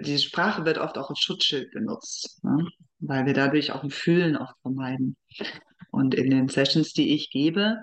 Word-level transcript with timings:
diese 0.00 0.24
Sprache 0.24 0.64
wird 0.64 0.78
oft 0.78 0.98
auch 0.98 1.10
als 1.10 1.20
Schutzschild 1.20 1.70
benutzt, 1.72 2.42
ne? 2.44 2.66
weil 2.98 3.26
wir 3.26 3.34
dadurch 3.34 3.72
auch 3.72 3.82
ein 3.82 3.90
Fühlen 3.90 4.36
auch 4.36 4.52
vermeiden. 4.62 5.16
Und 5.90 6.14
in 6.14 6.30
den 6.30 6.48
Sessions, 6.48 6.92
die 6.92 7.14
ich 7.14 7.30
gebe, 7.30 7.78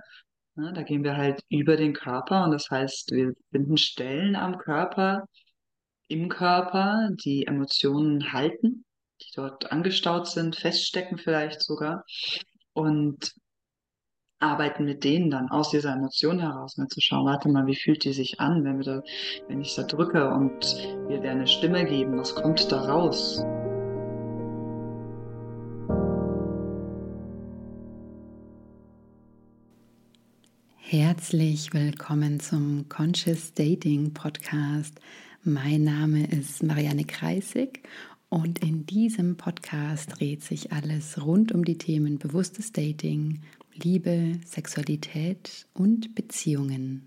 ne, 0.55 0.73
da 0.73 0.83
gehen 0.83 1.03
wir 1.03 1.17
halt 1.17 1.41
über 1.49 1.75
den 1.75 1.93
Körper 1.93 2.43
und 2.43 2.51
das 2.51 2.69
heißt, 2.69 3.11
wir 3.11 3.33
finden 3.51 3.77
Stellen 3.77 4.35
am 4.35 4.57
Körper, 4.57 5.27
im 6.07 6.29
Körper, 6.29 7.09
die 7.23 7.45
Emotionen 7.47 8.31
halten, 8.31 8.85
die 9.21 9.31
dort 9.35 9.71
angestaut 9.71 10.27
sind, 10.27 10.55
feststecken 10.55 11.17
vielleicht 11.17 11.61
sogar 11.61 12.05
und 12.73 13.33
arbeiten 14.39 14.85
mit 14.85 15.03
denen 15.03 15.31
dann 15.31 15.49
aus 15.49 15.71
dieser 15.71 15.93
Emotion 15.93 16.39
heraus, 16.39 16.77
ne, 16.77 16.87
zu 16.87 17.01
schauen, 17.01 17.25
warte 17.25 17.49
mal, 17.49 17.65
wie 17.65 17.75
fühlt 17.75 18.03
die 18.03 18.13
sich 18.13 18.39
an, 18.39 18.63
wenn 18.63 18.77
wir 18.77 18.85
da, 18.85 19.03
wenn 19.47 19.61
ich 19.61 19.75
da 19.75 19.83
drücke 19.83 20.29
und 20.29 20.63
wir 21.07 21.19
der 21.19 21.31
eine 21.31 21.47
Stimme 21.47 21.85
geben, 21.85 22.19
was 22.19 22.35
kommt 22.35 22.71
da 22.71 22.81
raus? 22.81 23.43
Herzlich 30.75 31.73
willkommen 31.73 32.39
zum 32.39 32.87
Conscious 32.89 33.53
Dating 33.53 34.13
Podcast. 34.13 35.01
Mein 35.43 35.83
Name 35.83 36.27
ist 36.27 36.61
Marianne 36.63 37.05
Kreisig 37.05 37.81
und 38.29 38.59
in 38.59 38.85
diesem 38.85 39.35
Podcast 39.35 40.19
dreht 40.19 40.43
sich 40.43 40.71
alles 40.71 41.25
rund 41.25 41.51
um 41.51 41.65
die 41.65 41.77
Themen 41.77 42.19
bewusstes 42.19 42.71
Dating, 42.71 43.41
Liebe, 43.83 44.39
Sexualität 44.45 45.67
und 45.73 46.15
Beziehungen. 46.15 47.03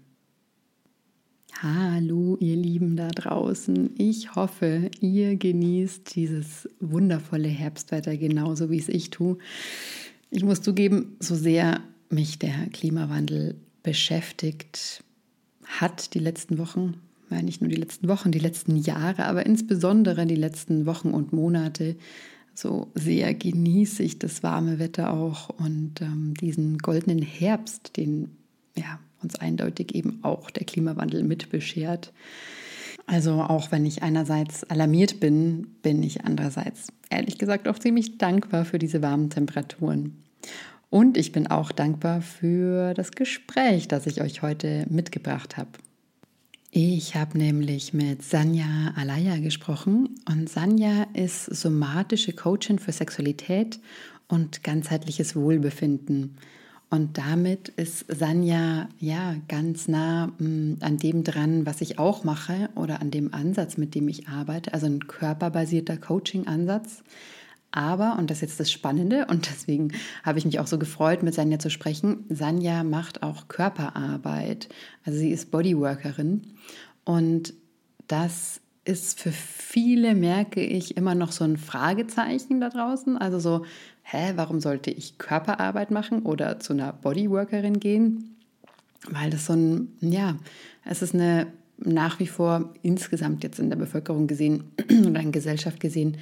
Hallo, 1.61 2.37
ihr 2.41 2.57
Lieben 2.57 2.97
da 2.97 3.09
draußen. 3.09 3.91
Ich 3.99 4.35
hoffe, 4.35 4.91
ihr 5.01 5.37
genießt 5.37 6.15
dieses 6.15 6.69
wundervolle 6.79 7.49
Herbstwetter 7.49 8.17
genauso 8.17 8.71
wie 8.71 8.79
es 8.79 8.89
ich 8.89 9.11
tue. 9.11 9.37
Ich 10.31 10.45
muss 10.45 10.63
zugeben, 10.63 11.17
so 11.19 11.35
sehr 11.35 11.81
mich 12.09 12.39
der 12.39 12.69
Klimawandel 12.73 13.57
beschäftigt 13.83 15.03
hat 15.65 16.15
die 16.15 16.19
letzten 16.21 16.59
Wochen, 16.59 17.01
ja, 17.31 17.43
nicht 17.43 17.61
nur 17.61 17.71
die 17.71 17.77
letzten 17.77 18.09
Wochen, 18.09 18.33
die 18.33 18.39
letzten 18.39 18.77
Jahre, 18.77 19.25
aber 19.25 19.45
insbesondere 19.45 20.27
die 20.27 20.37
letzten 20.37 20.87
Wochen 20.87 21.11
und 21.11 21.33
Monate, 21.33 21.97
so 22.55 22.91
sehr 22.95 23.35
genieße 23.35 24.03
ich 24.03 24.19
das 24.19 24.43
warme 24.43 24.79
Wetter 24.79 25.13
auch 25.13 25.49
und 25.49 26.01
ähm, 26.01 26.35
diesen 26.35 26.79
goldenen 26.79 27.23
Herbst, 27.23 27.97
den 27.97 28.37
ja, 28.77 28.99
uns 29.23 29.37
eindeutig 29.37 29.95
eben 29.95 30.21
auch 30.23 30.51
der 30.51 30.67
Klimawandel 30.67 31.23
mit 31.23 31.51
beschert. 31.51 32.13
Also 33.07 33.43
auch 33.43 33.73
wenn 33.73 33.87
ich 33.87 34.03
einerseits 34.03 34.65
alarmiert 34.65 35.21
bin, 35.21 35.67
bin 35.83 36.03
ich 36.03 36.25
andererseits 36.25 36.89
ehrlich 37.11 37.39
gesagt 37.39 37.67
auch 37.67 37.79
ziemlich 37.79 38.19
dankbar 38.19 38.65
für 38.65 38.79
diese 38.79 39.03
warmen 39.03 39.31
Temperaturen. 39.31 40.23
Und 40.91 41.17
ich 41.17 41.33
bin 41.33 41.47
auch 41.47 41.73
dankbar 41.73 42.21
für 42.21 42.95
das 42.95 43.13
Gespräch, 43.13 43.89
das 43.89 44.07
ich 44.07 44.21
euch 44.21 44.43
heute 44.43 44.87
mitgebracht 44.89 45.57
habe. 45.57 45.71
Ich 46.73 47.17
habe 47.17 47.37
nämlich 47.37 47.93
mit 47.95 48.23
Sanja 48.23 48.95
Alaya 48.95 49.39
gesprochen 49.39 50.21
und 50.29 50.49
Sanja 50.49 51.05
ist 51.15 51.47
somatische 51.47 52.33
Coachin 52.33 52.79
für 52.79 52.93
Sexualität 52.93 53.81
und 54.29 54.63
ganzheitliches 54.63 55.35
Wohlbefinden. 55.35 56.37
Und 56.89 57.19
damit 57.19 57.71
ist 57.71 58.05
Sanja 58.09 58.89
ja 59.01 59.35
ganz 59.49 59.89
nah 59.89 60.29
mm, 60.39 60.77
an 60.79 60.97
dem 60.97 61.25
dran, 61.25 61.67
was 61.67 61.81
ich 61.81 61.99
auch 61.99 62.23
mache 62.23 62.69
oder 62.77 63.01
an 63.01 63.11
dem 63.11 63.35
Ansatz, 63.35 63.77
mit 63.77 63.97
dem 63.97 64.09
ich 64.09 64.29
arbeite, 64.29 64.73
also 64.73 64.87
ein 64.87 65.09
körperbasierter 65.09 65.97
Coaching-Ansatz. 65.97 67.03
Aber, 67.73 68.17
und 68.19 68.31
das 68.31 68.39
ist 68.39 68.43
jetzt 68.43 68.61
das 68.61 68.73
Spannende, 68.73 69.27
und 69.31 69.49
deswegen 69.49 69.93
habe 70.23 70.39
ich 70.39 70.45
mich 70.45 70.59
auch 70.59 70.67
so 70.67 70.79
gefreut, 70.79 71.23
mit 71.23 71.35
Sanja 71.35 71.59
zu 71.59 71.71
sprechen, 71.71 72.25
Sanja 72.29 72.85
macht 72.85 73.23
auch 73.23 73.49
Körperarbeit. 73.49 74.69
Also 75.05 75.19
sie 75.19 75.31
ist 75.31 75.51
Bodyworkerin. 75.51 76.43
Und 77.05 77.55
das 78.07 78.61
ist 78.85 79.21
für 79.21 79.33
viele, 79.33 80.15
merke 80.15 80.63
ich, 80.63 80.97
immer 80.97 81.15
noch 81.15 81.33
so 81.33 81.45
ein 81.45 81.57
Fragezeichen 81.57 82.61
da 82.61 82.71
draußen. 82.71 83.17
Also 83.19 83.39
so, 83.39 83.65
hä, 84.03 84.33
warum 84.37 84.61
sollte 84.61 84.91
ich 84.91 85.19
Körperarbeit 85.19 85.91
machen 85.91 86.23
oder 86.23 86.59
zu 86.59 86.73
einer 86.73 86.93
Bodyworkerin 86.93 87.79
gehen? 87.79 88.37
Weil 89.09 89.31
das 89.31 89.47
so 89.47 89.53
ein, 89.53 89.97
ja, 90.01 90.37
es 90.85 91.03
ist 91.03 91.15
eine 91.15 91.47
nach 91.79 92.19
wie 92.19 92.27
vor 92.27 92.75
insgesamt 92.83 93.43
jetzt 93.43 93.59
in 93.59 93.71
der 93.71 93.77
Bevölkerung 93.77 94.27
gesehen 94.27 94.65
oder 95.07 95.21
in 95.21 95.33
Gesellschaft 95.33 95.81
gesehen, 95.81 96.19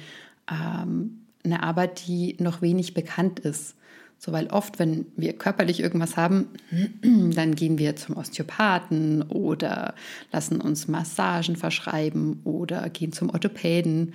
ähm, 0.49 1.18
eine 1.43 1.63
Arbeit, 1.63 2.07
die 2.07 2.35
noch 2.39 2.61
wenig 2.61 2.93
bekannt 2.93 3.39
ist. 3.39 3.75
So, 4.17 4.33
weil 4.33 4.47
oft, 4.47 4.79
wenn 4.79 5.05
wir 5.15 5.33
körperlich 5.33 5.79
irgendwas 5.79 6.17
haben, 6.17 6.49
dann 7.01 7.55
gehen 7.55 7.77
wir 7.77 7.95
zum 7.95 8.17
Osteopathen 8.17 9.21
oder 9.23 9.95
lassen 10.31 10.59
uns 10.59 10.89
Massagen 10.89 11.55
verschreiben 11.55 12.41
oder 12.43 12.89
gehen 12.89 13.13
zum 13.13 13.29
Orthopäden. 13.29 14.13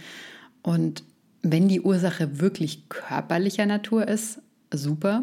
Und 0.63 1.05
wenn 1.43 1.69
die 1.69 1.81
Ursache 1.81 2.39
wirklich 2.39 2.89
körperlicher 2.91 3.65
Natur 3.65 4.07
ist, 4.07 4.41
super. 4.71 5.23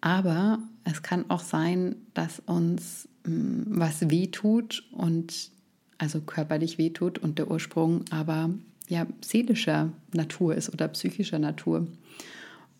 Aber 0.00 0.60
es 0.84 1.02
kann 1.02 1.28
auch 1.28 1.42
sein, 1.42 1.96
dass 2.14 2.40
uns 2.40 3.08
hm, 3.24 3.64
was 3.66 4.08
wehtut 4.10 4.84
und 4.92 5.50
also 5.98 6.20
körperlich 6.20 6.78
wehtut 6.78 7.18
und 7.18 7.38
der 7.38 7.50
Ursprung 7.50 8.04
aber 8.10 8.50
ja, 8.88 9.06
seelischer 9.22 9.92
Natur 10.12 10.54
ist 10.54 10.72
oder 10.72 10.88
psychischer 10.88 11.38
Natur. 11.38 11.86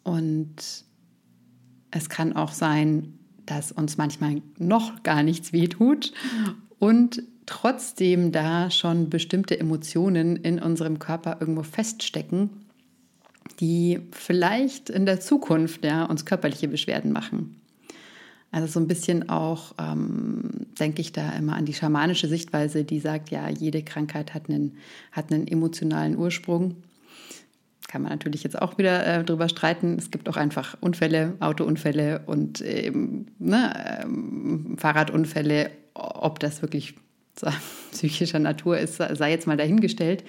Und 0.02 0.84
es 1.90 2.08
kann 2.08 2.34
auch 2.34 2.52
sein, 2.52 3.18
dass 3.46 3.72
uns 3.72 3.96
manchmal 3.96 4.42
noch 4.58 5.02
gar 5.02 5.22
nichts 5.22 5.52
wehtut 5.52 6.12
und 6.78 7.22
trotzdem 7.46 8.32
da 8.32 8.70
schon 8.70 9.10
bestimmte 9.10 9.58
Emotionen 9.58 10.36
in 10.36 10.58
unserem 10.58 10.98
Körper 10.98 11.38
irgendwo 11.40 11.62
feststecken, 11.62 12.50
die 13.60 14.00
vielleicht 14.12 14.90
in 14.90 15.06
der 15.06 15.20
Zukunft 15.20 15.84
ja, 15.84 16.04
uns 16.04 16.24
körperliche 16.24 16.68
Beschwerden 16.68 17.12
machen. 17.12 17.60
Also 18.54 18.68
so 18.68 18.78
ein 18.78 18.86
bisschen 18.86 19.30
auch, 19.30 19.74
ähm, 19.80 20.48
denke 20.78 21.00
ich 21.00 21.10
da 21.10 21.32
immer 21.32 21.56
an 21.56 21.64
die 21.64 21.74
schamanische 21.74 22.28
Sichtweise, 22.28 22.84
die 22.84 23.00
sagt, 23.00 23.30
ja, 23.30 23.48
jede 23.48 23.82
Krankheit 23.82 24.32
hat 24.32 24.48
einen, 24.48 24.76
hat 25.10 25.32
einen 25.32 25.48
emotionalen 25.48 26.16
Ursprung. 26.16 26.76
Kann 27.88 28.02
man 28.02 28.12
natürlich 28.12 28.44
jetzt 28.44 28.62
auch 28.62 28.78
wieder 28.78 29.04
äh, 29.04 29.24
drüber 29.24 29.48
streiten. 29.48 29.96
Es 29.98 30.12
gibt 30.12 30.28
auch 30.28 30.36
einfach 30.36 30.76
Unfälle, 30.80 31.34
Autounfälle 31.40 32.22
und 32.26 32.62
ähm, 32.64 33.26
ne, 33.40 34.04
ähm, 34.04 34.76
Fahrradunfälle. 34.78 35.72
Ob 35.94 36.38
das 36.38 36.62
wirklich 36.62 36.94
so, 37.36 37.48
psychischer 37.90 38.38
Natur 38.38 38.78
ist, 38.78 38.98
sei 38.98 39.32
jetzt 39.32 39.48
mal 39.48 39.56
dahingestellt. 39.56 40.22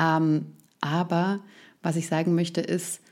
Ähm, 0.00 0.46
aber 0.80 1.40
was 1.82 1.96
ich 1.96 2.06
sagen 2.06 2.34
möchte, 2.34 2.62
ist, 2.62 3.02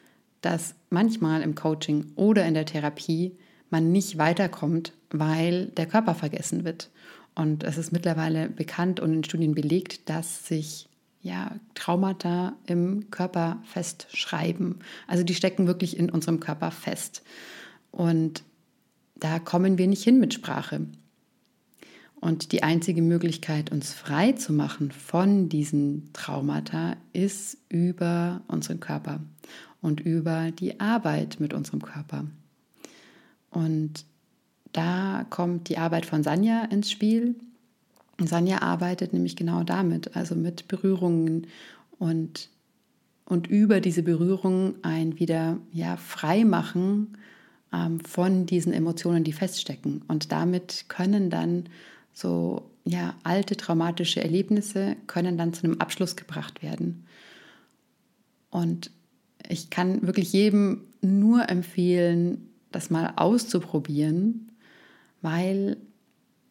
dass 0.40 0.76
manchmal 0.88 1.42
im 1.42 1.54
Coaching 1.54 2.06
oder 2.14 2.46
in 2.46 2.54
der 2.54 2.64
Therapie 2.64 3.36
man 3.70 3.92
nicht 3.92 4.18
weiterkommt, 4.18 4.92
weil 5.10 5.66
der 5.66 5.86
Körper 5.86 6.14
vergessen 6.14 6.64
wird. 6.64 6.90
Und 7.34 7.64
es 7.64 7.76
ist 7.76 7.92
mittlerweile 7.92 8.48
bekannt 8.48 9.00
und 9.00 9.12
in 9.12 9.24
Studien 9.24 9.54
belegt, 9.54 10.08
dass 10.08 10.46
sich 10.46 10.88
ja, 11.26 11.56
Traumata 11.74 12.54
im 12.66 13.10
Körper 13.10 13.60
festschreiben. 13.64 14.76
Also 15.08 15.24
die 15.24 15.34
stecken 15.34 15.66
wirklich 15.66 15.98
in 15.98 16.08
unserem 16.08 16.38
Körper 16.40 16.70
fest. 16.70 17.22
Und 17.90 18.44
da 19.16 19.38
kommen 19.38 19.76
wir 19.76 19.88
nicht 19.88 20.04
hin 20.04 20.20
mit 20.20 20.34
Sprache. 20.34 20.86
Und 22.20 22.52
die 22.52 22.62
einzige 22.62 23.02
Möglichkeit, 23.02 23.72
uns 23.72 23.92
frei 23.92 24.32
zu 24.32 24.52
machen 24.52 24.90
von 24.92 25.48
diesen 25.48 26.10
Traumata, 26.12 26.96
ist 27.12 27.58
über 27.68 28.42
unseren 28.46 28.80
Körper 28.80 29.20
und 29.82 30.00
über 30.00 30.50
die 30.52 30.80
Arbeit 30.80 31.38
mit 31.40 31.52
unserem 31.52 31.82
Körper. 31.82 32.24
Und 33.56 34.04
da 34.72 35.24
kommt 35.30 35.70
die 35.70 35.78
Arbeit 35.78 36.04
von 36.04 36.22
Sanja 36.22 36.64
ins 36.64 36.90
Spiel. 36.90 37.36
Sanja 38.18 38.60
arbeitet 38.60 39.14
nämlich 39.14 39.34
genau 39.34 39.62
damit, 39.62 40.14
also 40.14 40.34
mit 40.34 40.68
Berührungen 40.68 41.46
und, 41.98 42.50
und 43.24 43.46
über 43.46 43.80
diese 43.80 44.02
Berührungen 44.02 44.74
ein 44.82 45.18
wieder 45.18 45.56
ja, 45.72 45.96
Freimachen 45.96 47.16
ähm, 47.72 47.98
von 48.00 48.44
diesen 48.44 48.74
Emotionen, 48.74 49.24
die 49.24 49.32
feststecken. 49.32 50.02
Und 50.06 50.32
damit 50.32 50.84
können 50.88 51.30
dann 51.30 51.70
so 52.12 52.68
ja, 52.84 53.14
alte 53.22 53.56
traumatische 53.56 54.22
Erlebnisse 54.22 54.96
können 55.06 55.38
dann 55.38 55.54
zu 55.54 55.64
einem 55.64 55.80
Abschluss 55.80 56.14
gebracht 56.14 56.62
werden. 56.62 57.06
Und 58.50 58.90
ich 59.48 59.70
kann 59.70 60.06
wirklich 60.06 60.34
jedem 60.34 60.82
nur 61.00 61.48
empfehlen, 61.48 62.50
das 62.72 62.90
mal 62.90 63.12
auszuprobieren, 63.16 64.52
weil 65.22 65.76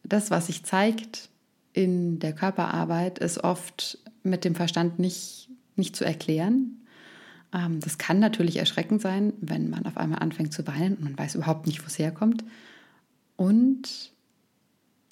das, 0.02 0.30
was 0.30 0.46
sich 0.46 0.64
zeigt, 0.64 1.28
in 1.72 2.18
der 2.18 2.32
Körperarbeit 2.32 3.18
ist 3.18 3.44
oft 3.44 3.98
mit 4.22 4.44
dem 4.44 4.54
Verstand 4.54 4.98
nicht, 4.98 5.48
nicht 5.76 5.94
zu 5.94 6.04
erklären. 6.04 6.82
Ähm, 7.52 7.80
das 7.80 7.98
kann 7.98 8.18
natürlich 8.18 8.56
erschreckend 8.56 9.02
sein, 9.02 9.32
wenn 9.40 9.70
man 9.70 9.86
auf 9.86 9.96
einmal 9.96 10.20
anfängt 10.20 10.52
zu 10.52 10.66
weinen 10.66 10.96
und 10.96 11.04
man 11.04 11.18
weiß 11.18 11.34
überhaupt 11.34 11.66
nicht, 11.66 11.82
wo 11.82 11.86
es 11.86 11.98
herkommt. 11.98 12.44
Und 13.36 14.12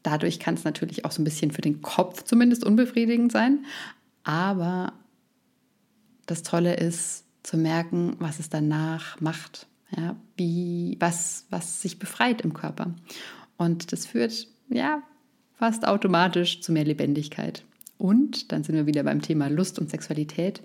dadurch 0.02 0.40
kann 0.40 0.54
es 0.54 0.64
natürlich 0.64 1.04
auch 1.04 1.12
so 1.12 1.20
ein 1.20 1.24
bisschen 1.24 1.50
für 1.50 1.62
den 1.62 1.82
Kopf 1.82 2.24
zumindest 2.24 2.64
unbefriedigend 2.64 3.30
sein. 3.30 3.64
Aber 4.24 4.94
das 6.26 6.42
Tolle 6.42 6.74
ist 6.74 7.24
zu 7.42 7.58
merken, 7.58 8.16
was 8.18 8.38
es 8.38 8.48
danach 8.48 9.20
macht, 9.20 9.66
ja, 9.96 10.16
wie, 10.36 10.96
was, 11.00 11.46
was 11.50 11.82
sich 11.82 11.98
befreit 11.98 12.40
im 12.42 12.54
Körper. 12.54 12.94
Und 13.56 13.92
das 13.92 14.06
führt 14.06 14.48
ja 14.68 15.02
fast 15.54 15.86
automatisch 15.86 16.60
zu 16.60 16.72
mehr 16.72 16.84
Lebendigkeit. 16.84 17.64
Und 17.96 18.50
dann 18.52 18.64
sind 18.64 18.74
wir 18.74 18.86
wieder 18.86 19.04
beim 19.04 19.22
Thema 19.22 19.48
Lust 19.48 19.78
und 19.78 19.88
Sexualität, 19.88 20.62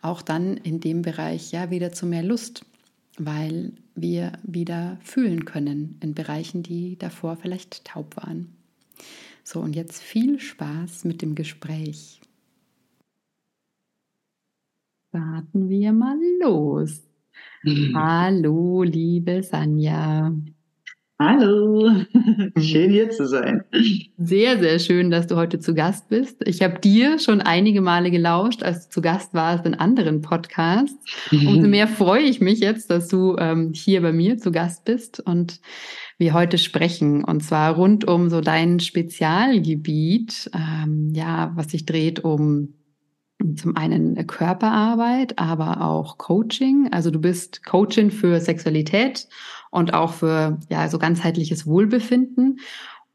auch 0.00 0.20
dann 0.20 0.56
in 0.56 0.80
dem 0.80 1.02
Bereich 1.02 1.52
ja 1.52 1.70
wieder 1.70 1.92
zu 1.92 2.06
mehr 2.06 2.22
Lust, 2.22 2.64
weil 3.18 3.72
wir 3.94 4.32
wieder 4.42 4.98
fühlen 5.02 5.44
können 5.44 5.98
in 6.00 6.14
Bereichen, 6.14 6.62
die 6.62 6.98
davor 6.98 7.36
vielleicht 7.36 7.84
taub 7.84 8.16
waren. 8.16 8.56
So, 9.44 9.60
und 9.60 9.76
jetzt 9.76 10.02
viel 10.02 10.40
Spaß 10.40 11.04
mit 11.04 11.22
dem 11.22 11.34
Gespräch. 11.34 12.20
Starten 15.08 15.68
wir 15.68 15.92
mal 15.92 16.18
los. 16.40 17.02
Mhm. 17.62 17.96
Hallo, 17.96 18.82
liebe 18.82 19.42
Sanja. 19.42 20.32
Hallo, 21.24 21.88
schön 22.58 22.90
hier 22.90 23.10
zu 23.10 23.28
sein. 23.28 23.62
Sehr, 24.18 24.58
sehr 24.58 24.80
schön, 24.80 25.12
dass 25.12 25.28
du 25.28 25.36
heute 25.36 25.60
zu 25.60 25.72
Gast 25.72 26.08
bist. 26.08 26.42
Ich 26.46 26.62
habe 26.62 26.80
dir 26.80 27.20
schon 27.20 27.40
einige 27.40 27.80
Male 27.80 28.10
gelauscht, 28.10 28.64
als 28.64 28.88
du 28.88 28.94
zu 28.94 29.02
Gast 29.02 29.32
warst 29.32 29.64
in 29.64 29.74
anderen 29.74 30.20
Podcasts. 30.20 30.98
Umso 31.30 31.68
mehr 31.68 31.86
freue 31.86 32.22
ich 32.22 32.40
mich 32.40 32.58
jetzt, 32.58 32.90
dass 32.90 33.06
du 33.06 33.36
ähm, 33.38 33.72
hier 33.72 34.02
bei 34.02 34.12
mir 34.12 34.38
zu 34.38 34.50
Gast 34.50 34.84
bist 34.84 35.20
und 35.20 35.60
wir 36.18 36.34
heute 36.34 36.58
sprechen. 36.58 37.22
Und 37.22 37.44
zwar 37.44 37.76
rund 37.76 38.04
um 38.08 38.28
so 38.28 38.40
dein 38.40 38.80
Spezialgebiet, 38.80 40.50
ähm, 40.54 41.12
ja, 41.14 41.52
was 41.54 41.70
sich 41.70 41.86
dreht 41.86 42.24
um 42.24 42.74
zum 43.56 43.76
einen 43.76 44.26
Körperarbeit, 44.26 45.38
aber 45.38 45.82
auch 45.82 46.18
Coaching. 46.18 46.88
Also 46.92 47.10
du 47.10 47.20
bist 47.20 47.64
Coachin 47.64 48.10
für 48.10 48.40
Sexualität 48.40 49.28
und 49.70 49.94
auch 49.94 50.12
für 50.12 50.58
ja 50.70 50.88
so 50.88 50.98
ganzheitliches 50.98 51.66
Wohlbefinden. 51.66 52.60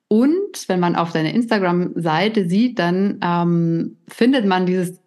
Und 0.08 0.68
wenn 0.68 0.80
man 0.80 0.96
auf 0.96 1.12
deine 1.12 1.34
Instagram-Seite 1.34 2.48
sieht, 2.48 2.80
dann 2.80 3.20
ähm, 3.22 3.98
findet 4.08 4.46
man 4.46 4.66
dieses, 4.66 5.00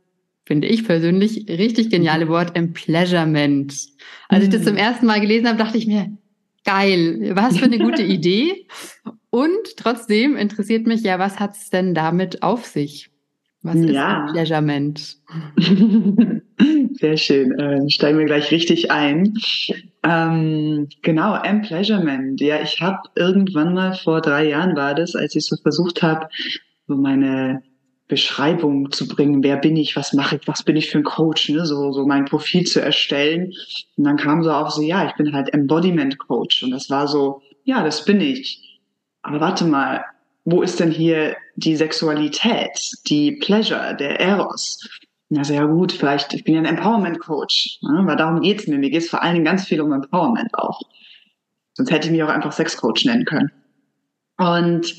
finde 0.45 0.69
ich 0.69 0.85
persönlich, 0.85 1.47
richtig 1.49 1.91
geniale 1.91 2.29
Wort 2.29 2.57
Empleasurement. 2.57 3.75
Als 4.29 4.45
ich 4.45 4.51
das 4.51 4.65
zum 4.65 4.75
mhm. 4.75 4.79
ersten 4.79 5.07
Mal 5.07 5.21
gelesen 5.21 5.49
habe, 5.49 5.59
dachte 5.59 5.79
ich 5.79 5.87
mir, 5.87 6.13
geil, 6.65 7.31
was 7.35 7.59
für 7.59 7.65
eine 7.65 7.79
gute 7.79 8.03
Idee. 8.19 8.67
Und 9.31 9.77
trotzdem 9.77 10.37
interessiert 10.37 10.87
mich 10.87 11.03
ja, 11.03 11.19
was 11.19 11.41
hat 11.41 11.57
es 11.57 11.71
denn 11.71 11.95
damit 11.95 12.43
auf 12.43 12.67
sich? 12.67 13.10
Was 13.63 13.77
ist 13.77 13.91
ja. 13.91 14.27
Empleasurement? 14.27 15.17
Sehr 17.01 17.17
schön. 17.17 17.59
Äh, 17.59 17.91
steigen 17.91 18.19
wir 18.19 18.25
gleich 18.25 18.51
richtig 18.51 18.91
ein. 18.91 19.35
Ähm, 20.03 20.89
genau, 21.03 21.35
Empleasurement. 21.43 22.41
Ja, 22.41 22.61
ich 22.63 22.81
habe 22.81 22.99
irgendwann 23.17 23.75
mal 23.75 23.95
vor 23.95 24.23
drei 24.23 24.49
Jahren 24.49 24.77
war 24.77 24.95
das, 24.95 25.15
als 25.15 25.35
ich 25.35 25.45
so 25.45 25.57
versucht 25.57 26.03
habe, 26.03 26.29
so 26.87 26.97
meine 26.97 27.63
Beschreibung 28.09 28.91
zu 28.91 29.07
bringen, 29.07 29.43
wer 29.43 29.57
bin 29.57 29.77
ich, 29.77 29.95
was 29.95 30.13
mache 30.15 30.37
ich, 30.37 30.49
was 30.49 30.63
bin 30.63 30.77
ich 30.77 30.91
für 30.91 30.99
ein 30.99 31.05
Coach, 31.05 31.49
ne? 31.51 31.65
so, 31.65 31.93
so 31.93 32.07
mein 32.07 32.25
Profil 32.25 32.65
zu 32.65 32.81
erstellen. 32.83 33.53
Und 33.97 34.05
dann 34.05 34.17
kam 34.17 34.43
so 34.43 34.53
auch 34.53 34.71
so, 34.71 34.83
ja, 34.83 35.07
ich 35.07 35.15
bin 35.15 35.33
halt 35.33 35.55
Embodiment 35.55 36.19
Coach. 36.19 36.63
Und 36.63 36.73
das 36.73 36.91
war 36.91 37.07
so, 37.07 37.43
ja, 37.65 37.85
das 37.85 38.05
bin 38.05 38.21
ich. 38.21 38.81
Aber 39.23 39.41
warte 39.41 39.65
mal, 39.65 40.05
wo 40.45 40.63
ist 40.63 40.81
denn 40.81 40.91
hier 40.91 41.37
die 41.57 41.77
Sexualität, 41.77 42.93
die 43.07 43.33
Pleasure, 43.33 43.95
der 43.97 44.21
Eros? 44.21 44.79
Also 45.37 45.55
ja 45.55 45.65
gut, 45.65 45.93
vielleicht, 45.93 46.35
ich 46.35 46.45
bin 46.45 46.55
ja 46.55 46.61
ein 46.61 46.67
Empowerment-Coach, 46.67 47.81
ne? 47.83 48.03
weil 48.05 48.17
darum 48.17 48.41
geht's 48.41 48.67
mir. 48.67 48.79
Mir 48.79 48.91
geht's 48.91 49.09
vor 49.09 49.23
allen 49.23 49.35
Dingen 49.35 49.45
ganz 49.45 49.65
viel 49.65 49.81
um 49.81 49.93
Empowerment 49.93 50.55
auch. 50.55 50.81
Sonst 51.75 51.93
hätte 51.93 52.09
ich 52.09 52.13
mich 52.13 52.23
auch 52.23 52.29
einfach 52.29 52.53
Sex-Coach 52.53 53.05
nennen 53.05 53.25
können. 53.25 53.51
Und 54.39 54.97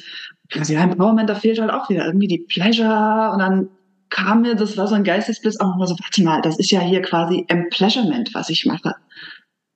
also 0.53 0.73
ja, 0.73 0.83
Empowerment, 0.83 1.29
da 1.29 1.35
fehlt 1.35 1.59
halt 1.59 1.71
auch 1.71 1.89
wieder 1.89 2.05
irgendwie 2.05 2.27
die 2.27 2.45
Pleasure 2.47 3.31
und 3.33 3.39
dann 3.39 3.69
kam 4.09 4.41
mir, 4.41 4.55
das 4.55 4.77
war 4.77 4.87
so 4.87 4.95
ein 4.95 5.03
Geistesblitz, 5.03 5.59
auch 5.59 5.75
mal 5.77 5.87
so, 5.87 5.95
warte 5.99 6.23
mal, 6.23 6.41
das 6.41 6.59
ist 6.59 6.71
ja 6.71 6.81
hier 6.81 7.01
quasi 7.01 7.45
Empleasurement, 7.47 8.33
was 8.33 8.49
ich 8.49 8.65
mache. 8.65 8.93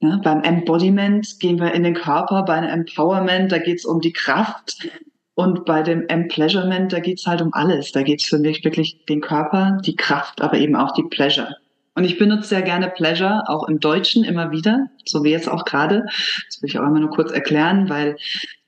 Ja, 0.02 0.18
beim 0.18 0.44
Embodiment 0.44 1.40
gehen 1.40 1.60
wir 1.60 1.74
in 1.74 1.84
den 1.84 1.96
Körper, 1.96 2.44
bei 2.44 2.54
einem 2.54 2.70
Empowerment, 2.70 3.52
da 3.52 3.58
geht's 3.58 3.86
um 3.86 4.02
die 4.02 4.12
Kraft, 4.12 4.88
und 5.36 5.66
bei 5.66 5.84
dem 5.84 6.08
Empleasurement, 6.08 6.92
da 6.92 7.00
geht's 7.00 7.28
halt 7.28 7.42
um 7.42 7.54
alles. 7.54 7.92
Da 7.92 8.04
geht's 8.04 8.26
für 8.26 8.40
mich 8.40 8.64
wirklich 8.64 9.06
den 9.08 9.22
Körper, 9.22 9.78
die 9.86 9.96
Kraft, 9.96 10.42
aber 10.42 10.58
eben 10.58 10.76
auch 10.76 10.94
die 10.94 11.04
Pleasure. 11.04 11.56
Und 11.94 12.06
ich 12.06 12.18
benutze 12.18 12.50
sehr 12.50 12.62
gerne 12.62 12.90
Pleasure, 12.90 13.44
auch 13.48 13.68
im 13.68 13.80
Deutschen 13.80 14.24
immer 14.24 14.52
wieder, 14.52 14.88
so 15.06 15.24
wie 15.24 15.32
jetzt 15.32 15.50
auch 15.50 15.66
gerade. 15.66 16.06
Das 16.48 16.62
will 16.62 16.70
ich 16.70 16.80
auch 16.80 16.84
immer 16.84 17.00
nur 17.00 17.10
kurz 17.10 17.32
erklären, 17.32 17.90
weil 17.90 18.18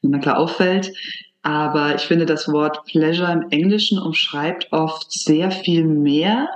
mir 0.01 0.19
klar 0.19 0.37
auffällt. 0.37 0.93
Aber 1.41 1.95
ich 1.95 2.01
finde, 2.01 2.25
das 2.25 2.51
Wort 2.51 2.83
Pleasure 2.85 3.31
im 3.31 3.49
Englischen 3.49 3.99
umschreibt 3.99 4.71
oft 4.71 5.11
sehr 5.11 5.51
viel 5.51 5.85
mehr 5.85 6.49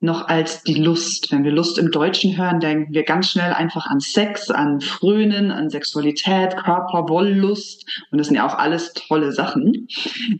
noch 0.00 0.28
als 0.28 0.62
die 0.62 0.74
Lust. 0.74 1.32
Wenn 1.32 1.44
wir 1.44 1.52
Lust 1.52 1.78
im 1.78 1.90
Deutschen 1.90 2.36
hören, 2.36 2.60
denken 2.60 2.92
wir 2.92 3.02
ganz 3.02 3.30
schnell 3.30 3.52
einfach 3.52 3.86
an 3.86 4.00
Sex, 4.00 4.50
an 4.50 4.80
Frönen, 4.80 5.50
an 5.50 5.70
Sexualität, 5.70 6.56
Körper, 6.56 7.08
Wollust. 7.08 7.86
Und 8.10 8.18
das 8.18 8.26
sind 8.26 8.36
ja 8.36 8.46
auch 8.46 8.54
alles 8.54 8.92
tolle 8.92 9.32
Sachen. 9.32 9.88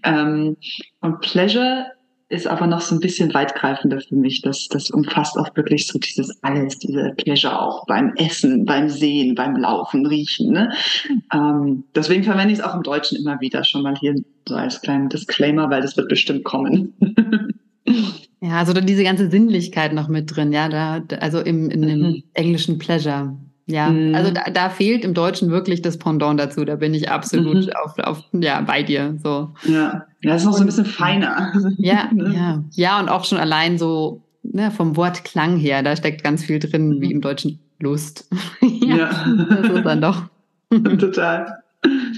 Ähm, 0.02 0.56
und 1.00 1.20
Pleasure 1.20 1.86
ist 2.28 2.48
aber 2.48 2.66
noch 2.66 2.80
so 2.80 2.94
ein 2.94 3.00
bisschen 3.00 3.32
weitgreifender 3.34 4.00
für 4.00 4.16
mich. 4.16 4.42
Das, 4.42 4.66
das 4.68 4.90
umfasst 4.90 5.38
auch 5.38 5.54
wirklich 5.54 5.86
so 5.86 5.98
dieses 5.98 6.42
alles, 6.42 6.78
diese 6.78 7.12
Pleasure 7.16 7.60
auch 7.60 7.86
beim 7.86 8.12
Essen, 8.16 8.64
beim 8.64 8.88
Sehen, 8.88 9.36
beim 9.36 9.56
Laufen, 9.56 10.06
Riechen. 10.06 10.52
Ne? 10.52 10.72
Ähm, 11.32 11.84
deswegen 11.94 12.24
verwende 12.24 12.52
ich 12.52 12.58
es 12.58 12.64
auch 12.64 12.74
im 12.74 12.82
Deutschen 12.82 13.18
immer 13.18 13.40
wieder, 13.40 13.62
schon 13.62 13.82
mal 13.82 13.94
hier 13.96 14.16
so 14.48 14.56
als 14.56 14.82
kleinen 14.82 15.08
Disclaimer, 15.08 15.70
weil 15.70 15.82
das 15.82 15.96
wird 15.96 16.08
bestimmt 16.08 16.44
kommen. 16.44 16.94
Ja, 18.40 18.58
also 18.58 18.72
diese 18.74 19.02
ganze 19.02 19.30
Sinnlichkeit 19.30 19.92
noch 19.92 20.08
mit 20.08 20.34
drin, 20.34 20.52
ja, 20.52 20.68
da, 20.68 21.02
also 21.20 21.40
im, 21.40 21.70
in 21.70 21.82
dem 21.82 22.00
mhm. 22.00 22.22
englischen 22.34 22.78
Pleasure. 22.78 23.36
Ja, 23.66 23.88
mhm. 23.88 24.14
also 24.14 24.30
da, 24.30 24.44
da, 24.50 24.70
fehlt 24.70 25.04
im 25.04 25.12
Deutschen 25.12 25.50
wirklich 25.50 25.82
das 25.82 25.98
Pendant 25.98 26.38
dazu. 26.38 26.64
Da 26.64 26.76
bin 26.76 26.94
ich 26.94 27.10
absolut 27.10 27.66
mhm. 27.66 27.72
auf, 27.82 27.98
auf, 27.98 28.24
ja, 28.32 28.60
bei 28.60 28.82
dir. 28.82 29.18
So. 29.22 29.50
Ja, 29.64 30.06
das 30.22 30.42
ist 30.42 30.46
noch 30.46 30.52
so 30.52 30.60
ein 30.60 30.66
bisschen 30.66 30.84
feiner. 30.84 31.52
Ja, 31.78 32.08
ja. 32.32 32.62
Ja, 32.72 33.00
und 33.00 33.08
auch 33.08 33.24
schon 33.24 33.38
allein 33.38 33.78
so 33.78 34.22
ne, 34.44 34.70
vom 34.70 34.96
Wortklang 34.96 35.56
her, 35.56 35.82
da 35.82 35.96
steckt 35.96 36.22
ganz 36.22 36.44
viel 36.44 36.60
drin, 36.60 37.00
wie 37.00 37.06
mhm. 37.06 37.12
im 37.12 37.20
Deutschen 37.20 37.58
Lust. 37.80 38.28
ja, 38.60 38.96
ja. 38.96 39.26
Das 39.48 39.68
ist 39.70 39.84
dann 39.84 40.00
doch. 40.00 40.22
Total. 40.98 41.58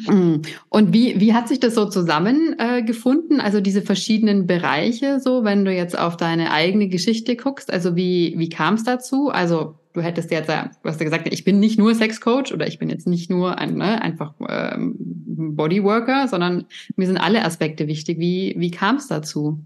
Mm. 0.06 0.42
Und 0.68 0.92
wie, 0.92 1.20
wie 1.20 1.34
hat 1.34 1.48
sich 1.48 1.60
das 1.60 1.75
so 1.75 1.87
zusammengefunden? 1.87 3.40
Äh, 3.40 3.42
also 3.42 3.60
diese 3.60 3.82
verschiedenen 3.82 4.46
Bereiche, 4.46 5.20
so 5.20 5.44
wenn 5.44 5.64
du 5.64 5.72
jetzt 5.72 5.98
auf 5.98 6.16
deine 6.16 6.50
eigene 6.52 6.88
Geschichte 6.88 7.37
guckst, 7.37 7.72
also 7.72 7.96
wie, 7.96 8.34
wie 8.37 8.48
kam 8.48 8.75
es 8.75 8.84
dazu? 8.84 9.28
Also 9.28 9.75
du 9.92 10.00
hättest 10.00 10.30
jetzt, 10.30 10.48
du 10.48 10.54
hast 10.84 11.00
ja 11.00 11.04
gesagt, 11.04 11.28
ich 11.32 11.44
bin 11.44 11.58
nicht 11.60 11.78
nur 11.78 11.94
Sexcoach 11.94 12.52
oder 12.52 12.66
ich 12.66 12.78
bin 12.78 12.88
jetzt 12.88 13.06
nicht 13.06 13.30
nur 13.30 13.58
ein, 13.58 13.75
ne, 13.75 14.00
einfach 14.00 14.34
ähm, 14.48 14.96
Bodyworker, 14.98 16.28
sondern 16.28 16.66
mir 16.96 17.06
sind 17.06 17.18
alle 17.18 17.44
Aspekte 17.44 17.87
wichtig. 17.87 18.18
Wie, 18.18 18.54
wie 18.58 18.70
kam 18.70 18.96
es 18.96 19.08
dazu? 19.08 19.60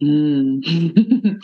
Mm. 0.00 0.60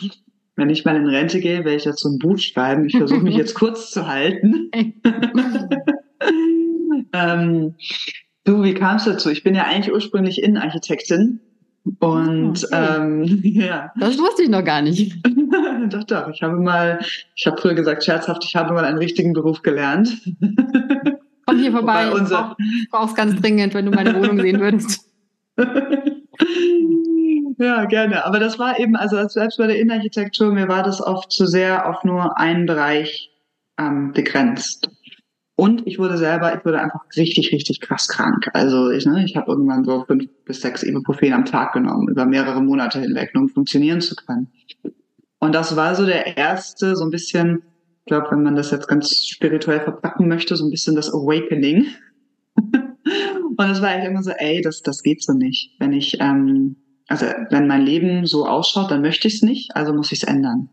Wenn 0.57 0.69
ich 0.69 0.85
mal 0.85 0.95
in 0.95 1.07
Rente 1.07 1.41
gehe, 1.41 1.65
werde 1.65 1.75
ich 1.75 1.83
dazu 1.83 2.07
ein 2.07 2.17
Buch 2.17 2.37
schreiben. 2.37 2.85
Ich 2.85 2.95
versuche 2.95 3.19
mich 3.19 3.35
jetzt 3.37 3.55
kurz 3.55 3.91
zu 3.91 4.07
halten. 4.07 4.71
ähm, 7.15 7.75
Du, 8.45 8.63
wie 8.63 8.75
kam 8.75 8.97
es 8.97 9.05
dazu? 9.05 9.31
Ich 9.31 9.43
bin 9.43 9.55
ja 9.55 9.63
eigentlich 9.63 9.91
ursprünglich 9.91 10.41
Innenarchitektin. 10.41 11.41
Und 11.99 12.63
okay. 12.63 12.95
ähm, 12.97 13.23
ja. 13.43 13.91
Das 13.99 14.17
wusste 14.17 14.43
ich 14.43 14.49
noch 14.49 14.63
gar 14.63 14.81
nicht. 14.83 15.15
doch, 15.89 16.03
doch. 16.03 16.29
Ich 16.29 16.41
habe 16.43 16.55
mal, 16.57 16.99
ich 17.35 17.45
habe 17.47 17.59
früher 17.59 17.73
gesagt, 17.73 18.03
scherzhaft, 18.03 18.45
ich 18.45 18.55
habe 18.55 18.73
mal 18.73 18.85
einen 18.85 18.99
richtigen 18.99 19.33
Beruf 19.33 19.63
gelernt. 19.63 20.21
Komm 21.47 21.59
hier 21.59 21.71
vorbei. 21.71 22.11
Unser... 22.11 22.55
Ich 22.59 22.89
brauch's 22.89 23.15
ganz 23.15 23.39
dringend, 23.41 23.73
wenn 23.73 23.85
du 23.85 23.91
meine 23.91 24.15
Wohnung 24.15 24.39
sehen 24.39 24.59
würdest. 24.59 25.09
ja, 27.57 27.85
gerne. 27.85 28.25
Aber 28.25 28.39
das 28.39 28.59
war 28.59 28.79
eben, 28.79 28.95
also 28.95 29.27
selbst 29.27 29.57
bei 29.57 29.67
der 29.67 29.79
Innenarchitektur, 29.79 30.51
mir 30.51 30.67
war 30.67 30.83
das 30.83 31.01
oft 31.01 31.31
zu 31.31 31.47
sehr 31.47 31.89
auf 31.89 32.03
nur 32.03 32.37
einen 32.37 32.65
Bereich 32.67 33.31
ähm, 33.79 34.11
begrenzt. 34.11 34.89
Und 35.57 35.87
ich 35.87 35.99
wurde 35.99 36.17
selber, 36.17 36.53
ich 36.57 36.65
wurde 36.65 36.81
einfach 36.81 37.01
richtig, 37.15 37.53
richtig 37.53 37.79
krass 37.79 38.09
krank. 38.09 38.49
Also 38.53 38.91
ich, 38.91 39.05
ne, 39.05 39.23
ich 39.25 39.37
habe 39.37 39.51
irgendwann 39.51 39.85
so 39.85 40.03
fünf 40.05 40.25
bis 40.43 40.61
sechs 40.61 40.83
Ibuprofen 40.83 41.31
am 41.31 41.45
Tag 41.45 41.73
genommen, 41.73 42.09
über 42.09 42.25
mehrere 42.25 42.61
Monate 42.61 42.99
hinweg, 42.99 43.31
um 43.35 43.47
funktionieren 43.47 44.01
zu 44.01 44.15
können. 44.15 44.51
Und 45.39 45.55
das 45.55 45.75
war 45.77 45.95
so 45.95 46.05
der 46.05 46.35
erste, 46.35 46.95
so 46.97 47.05
ein 47.05 47.09
bisschen, 47.09 47.63
ich 47.99 48.05
glaube, 48.07 48.27
wenn 48.31 48.43
man 48.43 48.55
das 48.55 48.71
jetzt 48.71 48.87
ganz 48.87 49.15
spirituell 49.15 49.79
verpacken 49.79 50.27
möchte, 50.27 50.57
so 50.57 50.65
ein 50.65 50.71
bisschen 50.71 50.95
das 50.95 51.13
Awakening. 51.13 51.87
und 52.55 53.69
es 53.69 53.81
war 53.81 53.89
eigentlich 53.89 54.09
immer 54.09 54.23
so, 54.23 54.31
ey, 54.31 54.61
das, 54.61 54.81
das 54.81 55.03
geht 55.03 55.23
so 55.23 55.31
nicht. 55.31 55.71
Wenn 55.79 55.93
ich, 55.93 56.19
ähm, 56.19 56.75
also 57.07 57.27
wenn 57.49 57.67
mein 57.67 57.85
Leben 57.85 58.25
so 58.25 58.45
ausschaut, 58.45 58.91
dann 58.91 59.01
möchte 59.01 59.29
ich 59.29 59.35
es 59.35 59.41
nicht, 59.41 59.73
also 59.75 59.93
muss 59.93 60.11
ich 60.11 60.23
es 60.23 60.27
ändern. 60.27 60.69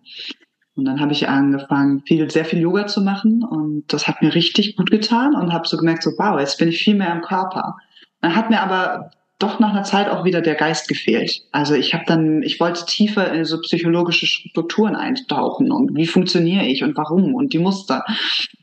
Und 0.74 0.86
dann 0.86 1.00
habe 1.00 1.12
ich 1.12 1.28
angefangen, 1.28 2.02
viel, 2.06 2.30
sehr 2.30 2.44
viel 2.44 2.60
Yoga 2.60 2.86
zu 2.86 3.02
machen 3.02 3.44
und 3.44 3.84
das 3.92 4.08
hat 4.08 4.22
mir 4.22 4.34
richtig 4.34 4.76
gut 4.76 4.90
getan 4.90 5.34
und 5.34 5.52
habe 5.52 5.68
so 5.68 5.76
gemerkt, 5.76 6.02
so 6.02 6.12
wow, 6.16 6.40
jetzt 6.40 6.58
bin 6.58 6.68
ich 6.68 6.82
viel 6.82 6.94
mehr 6.94 7.12
im 7.12 7.20
Körper. 7.20 7.76
Dann 8.22 8.34
hat 8.34 8.48
mir 8.48 8.60
aber 8.62 9.10
doch 9.42 9.58
nach 9.58 9.70
einer 9.70 9.82
Zeit 9.82 10.08
auch 10.08 10.24
wieder 10.24 10.40
der 10.40 10.54
Geist 10.54 10.88
gefehlt. 10.88 11.42
Also 11.50 11.74
ich 11.74 11.94
habe 11.94 12.04
dann, 12.06 12.42
ich 12.42 12.60
wollte 12.60 12.86
tiefer 12.86 13.32
in 13.32 13.44
so 13.44 13.60
psychologische 13.60 14.26
Strukturen 14.26 14.94
eintauchen 14.94 15.72
und 15.72 15.96
wie 15.96 16.06
funktioniere 16.06 16.64
ich 16.64 16.84
und 16.84 16.96
warum 16.96 17.34
und 17.34 17.52
die 17.52 17.58
Muster 17.58 18.04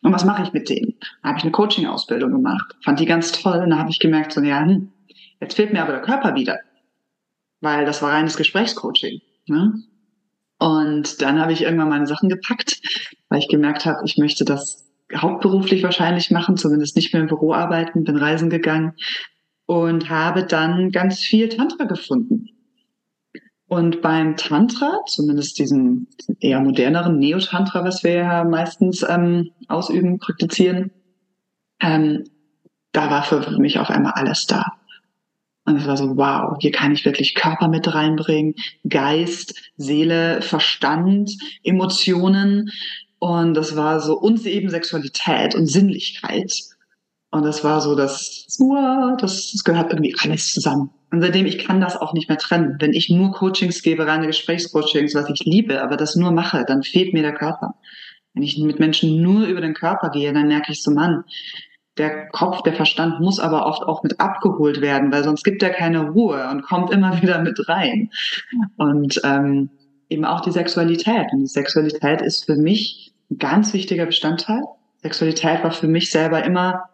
und 0.02 0.14
was 0.14 0.26
mache 0.26 0.44
ich 0.44 0.54
mit 0.54 0.70
denen. 0.70 0.96
Da 1.22 1.30
habe 1.30 1.38
ich 1.38 1.44
eine 1.44 1.52
Coaching-Ausbildung 1.52 2.32
gemacht, 2.32 2.76
fand 2.84 3.00
die 3.00 3.06
ganz 3.06 3.32
toll 3.34 3.58
und 3.58 3.72
da 3.72 3.78
habe 3.78 3.90
ich 3.90 4.00
gemerkt, 4.00 4.32
so 4.32 4.42
ja, 4.42 4.62
hm, 4.62 4.90
jetzt 5.42 5.56
fehlt 5.56 5.74
mir 5.74 5.82
aber 5.82 5.92
der 5.92 6.02
Körper 6.02 6.36
wieder, 6.36 6.60
weil 7.62 7.86
das 7.86 8.02
war 8.02 8.14
reines 8.14 8.38
Gesprächscoaching. 8.38 9.22
Ne? 9.48 9.84
Und 10.60 11.22
dann 11.22 11.40
habe 11.40 11.54
ich 11.54 11.64
irgendwann 11.64 11.90
meine 11.90 12.08
Sachen 12.08 12.30
gepackt, 12.30 12.82
weil 13.30 13.40
ich 13.40 13.48
gemerkt 13.48 13.86
habe, 13.86 14.02
ich 14.06 14.18
möchte 14.18 14.46
das 14.46 14.86
hauptberuflich 15.16 15.84
wahrscheinlich 15.84 16.30
machen, 16.32 16.58
zumindest 16.58 16.96
nicht 16.96 17.14
mehr 17.14 17.22
im 17.22 17.30
Büro 17.30 17.54
arbeiten, 17.54 18.04
bin 18.04 18.18
reisen 18.18 18.50
gegangen 18.50 18.94
und 19.66 20.10
habe 20.10 20.44
dann 20.44 20.92
ganz 20.92 21.20
viel 21.20 21.50
Tantra 21.50 21.86
gefunden. 21.86 22.50
Und 23.68 24.02
beim 24.02 24.36
Tantra, 24.36 25.00
zumindest 25.06 25.60
diesem 25.60 26.08
eher 26.40 26.60
moderneren 26.60 27.20
Neo-Tantra, 27.20 27.84
was 27.84 28.04
wir 28.04 28.14
ja 28.14 28.44
meistens 28.44 29.06
ähm, 29.08 29.52
ausüben, 29.68 30.18
praktizieren, 30.18 30.92
ähm, 31.80 32.24
da 32.92 33.12
war 33.12 33.24
für 33.24 33.60
mich 33.60 33.78
auf 33.78 33.92
einmal 33.92 34.14
alles 34.14 34.48
da. 34.48 34.79
Und 35.70 35.76
es 35.76 35.86
war 35.86 35.98
so, 35.98 36.18
wow, 36.18 36.58
hier 36.60 36.72
kann 36.72 36.94
ich 36.94 37.06
wirklich 37.06 37.36
Körper 37.36 37.68
mit 37.68 37.94
reinbringen, 37.94 38.56
Geist, 38.90 39.54
Seele, 39.78 40.42
Verstand, 40.42 41.38
Emotionen. 41.64 42.72
Und 43.20 43.54
das 43.54 43.76
war 43.76 44.00
so, 44.00 44.18
und 44.18 44.44
eben 44.48 44.72
Sexualität 44.72 45.54
und 45.54 45.68
Sinnlichkeit. 45.68 46.52
Und 47.30 47.44
das 47.44 47.64
war 47.64 47.82
so, 47.82 47.94
das, 47.94 48.48
das, 49.20 49.64
gehört 49.64 49.92
irgendwie 49.92 50.16
alles 50.24 50.52
zusammen. 50.52 50.90
Und 51.12 51.22
seitdem, 51.22 51.46
ich 51.46 51.60
kann 51.60 51.80
das 51.80 51.96
auch 51.96 52.14
nicht 52.14 52.30
mehr 52.30 52.40
trennen. 52.40 52.78
Wenn 52.80 52.94
ich 52.94 53.12
nur 53.12 53.32
Coachings 53.32 53.84
gebe, 53.84 54.08
reine 54.08 54.26
Gesprächscoachings, 54.26 55.14
was 55.14 55.30
ich 55.30 55.46
liebe, 55.46 55.84
aber 55.84 55.98
das 55.98 56.16
nur 56.16 56.32
mache, 56.32 56.66
dann 56.68 56.82
fehlt 56.82 57.14
mir 57.14 57.22
der 57.22 57.36
Körper. 57.36 57.76
Wenn 58.34 58.42
ich 58.42 58.58
mit 58.58 58.80
Menschen 58.80 59.22
nur 59.22 59.46
über 59.46 59.62
den 59.62 59.76
Körper 59.76 60.10
gehe, 60.10 60.34
dann 60.34 60.48
merke 60.48 60.72
ich 60.72 60.82
so, 60.82 60.90
Mann, 60.90 61.26
der 62.00 62.28
Kopf, 62.30 62.64
der 62.64 62.74
Verstand 62.74 63.20
muss 63.20 63.40
aber 63.40 63.66
oft 63.66 63.84
auch 63.84 64.02
mit 64.04 64.20
abgeholt 64.20 64.82
werden, 64.82 65.12
weil 65.12 65.24
sonst 65.24 65.44
gibt 65.44 65.62
er 65.62 65.70
keine 65.70 66.10
Ruhe 66.10 66.48
und 66.50 66.64
kommt 66.64 66.92
immer 66.92 67.22
wieder 67.22 67.42
mit 67.42 67.68
rein. 67.68 68.10
Und 68.78 69.22
ähm, 69.24 69.70
eben 70.10 70.26
auch 70.26 70.42
die 70.42 70.52
Sexualität. 70.52 71.28
Und 71.32 71.42
die 71.42 71.48
Sexualität 71.48 72.22
ist 72.22 72.46
für 72.46 72.56
mich 72.56 73.14
ein 73.30 73.38
ganz 73.38 73.74
wichtiger 73.74 74.06
Bestandteil. 74.06 74.64
Sexualität 75.02 75.64
war 75.64 75.72
für 75.72 75.88
mich 75.88 76.10
selber 76.10 76.44
immer 76.44 76.86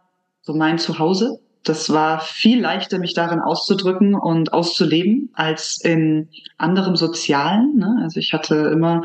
so 0.41 0.53
mein 0.53 0.77
Zuhause 0.77 1.39
das 1.65 1.89
war 1.89 2.19
viel 2.21 2.61
leichter, 2.61 2.99
mich 2.99 3.13
darin 3.13 3.39
auszudrücken 3.39 4.13
und 4.13 4.53
auszuleben 4.53 5.31
als 5.33 5.81
in 5.83 6.29
anderem 6.57 6.95
Sozialen. 6.95 7.77
Ne? 7.77 7.99
Also 8.03 8.19
ich 8.19 8.33
hatte 8.33 8.55
immer, 8.71 9.03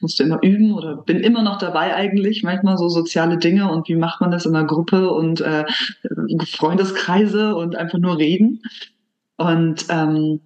musste 0.00 0.22
immer 0.22 0.42
üben 0.42 0.74
oder 0.74 0.96
bin 0.96 1.20
immer 1.20 1.42
noch 1.42 1.58
dabei 1.58 1.94
eigentlich, 1.94 2.42
manchmal 2.42 2.76
so 2.76 2.88
soziale 2.88 3.38
Dinge 3.38 3.70
und 3.72 3.88
wie 3.88 3.96
macht 3.96 4.20
man 4.20 4.30
das 4.30 4.44
in 4.44 4.54
einer 4.54 4.66
Gruppe 4.66 5.10
und 5.10 5.40
äh, 5.40 5.64
Freundeskreise 6.46 7.56
und 7.56 7.74
einfach 7.74 7.98
nur 7.98 8.18
reden. 8.18 8.60
Und 9.36 9.86
ähm, 9.88 10.40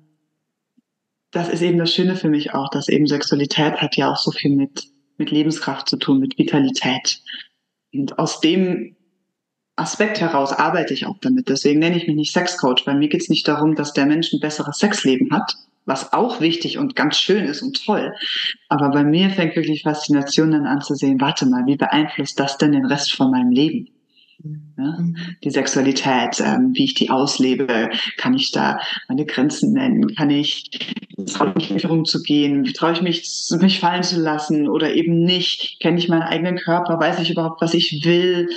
das 1.32 1.48
ist 1.48 1.60
eben 1.60 1.78
das 1.78 1.92
Schöne 1.92 2.14
für 2.14 2.28
mich 2.28 2.54
auch, 2.54 2.70
dass 2.70 2.88
eben 2.88 3.06
Sexualität 3.06 3.76
hat 3.82 3.96
ja 3.96 4.12
auch 4.12 4.16
so 4.16 4.30
viel 4.30 4.54
mit, 4.54 4.84
mit 5.18 5.32
Lebenskraft 5.32 5.88
zu 5.88 5.96
tun, 5.96 6.20
mit 6.20 6.38
Vitalität. 6.38 7.20
Und 7.92 8.18
aus 8.18 8.40
dem 8.40 8.94
Aspekt 9.78 10.20
heraus 10.20 10.52
arbeite 10.52 10.92
ich 10.94 11.06
auch 11.06 11.18
damit. 11.20 11.48
Deswegen 11.48 11.80
nenne 11.80 11.96
ich 11.96 12.06
mich 12.06 12.16
nicht 12.16 12.32
Sexcoach, 12.32 12.86
weil 12.86 12.96
mir 12.96 13.08
geht 13.08 13.22
es 13.22 13.28
nicht 13.28 13.46
darum, 13.46 13.74
dass 13.74 13.92
der 13.92 14.06
Mensch 14.06 14.32
ein 14.32 14.40
besseres 14.40 14.78
Sexleben 14.78 15.30
hat, 15.30 15.54
was 15.86 16.12
auch 16.12 16.40
wichtig 16.40 16.78
und 16.78 16.96
ganz 16.96 17.16
schön 17.16 17.44
ist 17.44 17.62
und 17.62 17.84
toll. 17.84 18.12
Aber 18.68 18.90
bei 18.90 19.04
mir 19.04 19.30
fängt 19.30 19.56
wirklich 19.56 19.82
Faszination 19.82 20.50
dann 20.50 20.66
an 20.66 20.82
zu 20.82 20.94
sehen, 20.94 21.20
warte 21.20 21.46
mal, 21.46 21.66
wie 21.66 21.76
beeinflusst 21.76 22.38
das 22.38 22.58
denn 22.58 22.72
den 22.72 22.86
Rest 22.86 23.14
von 23.14 23.30
meinem 23.30 23.50
Leben? 23.50 23.88
Ja, 24.76 24.98
die 25.42 25.50
Sexualität, 25.50 26.40
ähm, 26.40 26.70
wie 26.72 26.84
ich 26.84 26.94
die 26.94 27.10
auslebe, 27.10 27.90
kann 28.18 28.34
ich 28.34 28.52
da 28.52 28.78
meine 29.08 29.26
Grenzen 29.26 29.72
nennen, 29.72 30.14
kann 30.14 30.30
ich, 30.30 30.70
traue 31.26 31.54
ich 31.58 31.70
mich 31.70 31.88
rumzugehen, 31.88 32.64
traue 32.72 32.92
ich 32.92 33.02
mich, 33.02 33.28
mich 33.60 33.80
fallen 33.80 34.04
zu 34.04 34.20
lassen 34.20 34.68
oder 34.68 34.94
eben 34.94 35.24
nicht, 35.24 35.80
kenne 35.80 35.98
ich 35.98 36.08
meinen 36.08 36.22
eigenen 36.22 36.56
Körper, 36.56 37.00
weiß 37.00 37.18
ich 37.18 37.32
überhaupt, 37.32 37.60
was 37.60 37.74
ich 37.74 38.04
will, 38.04 38.48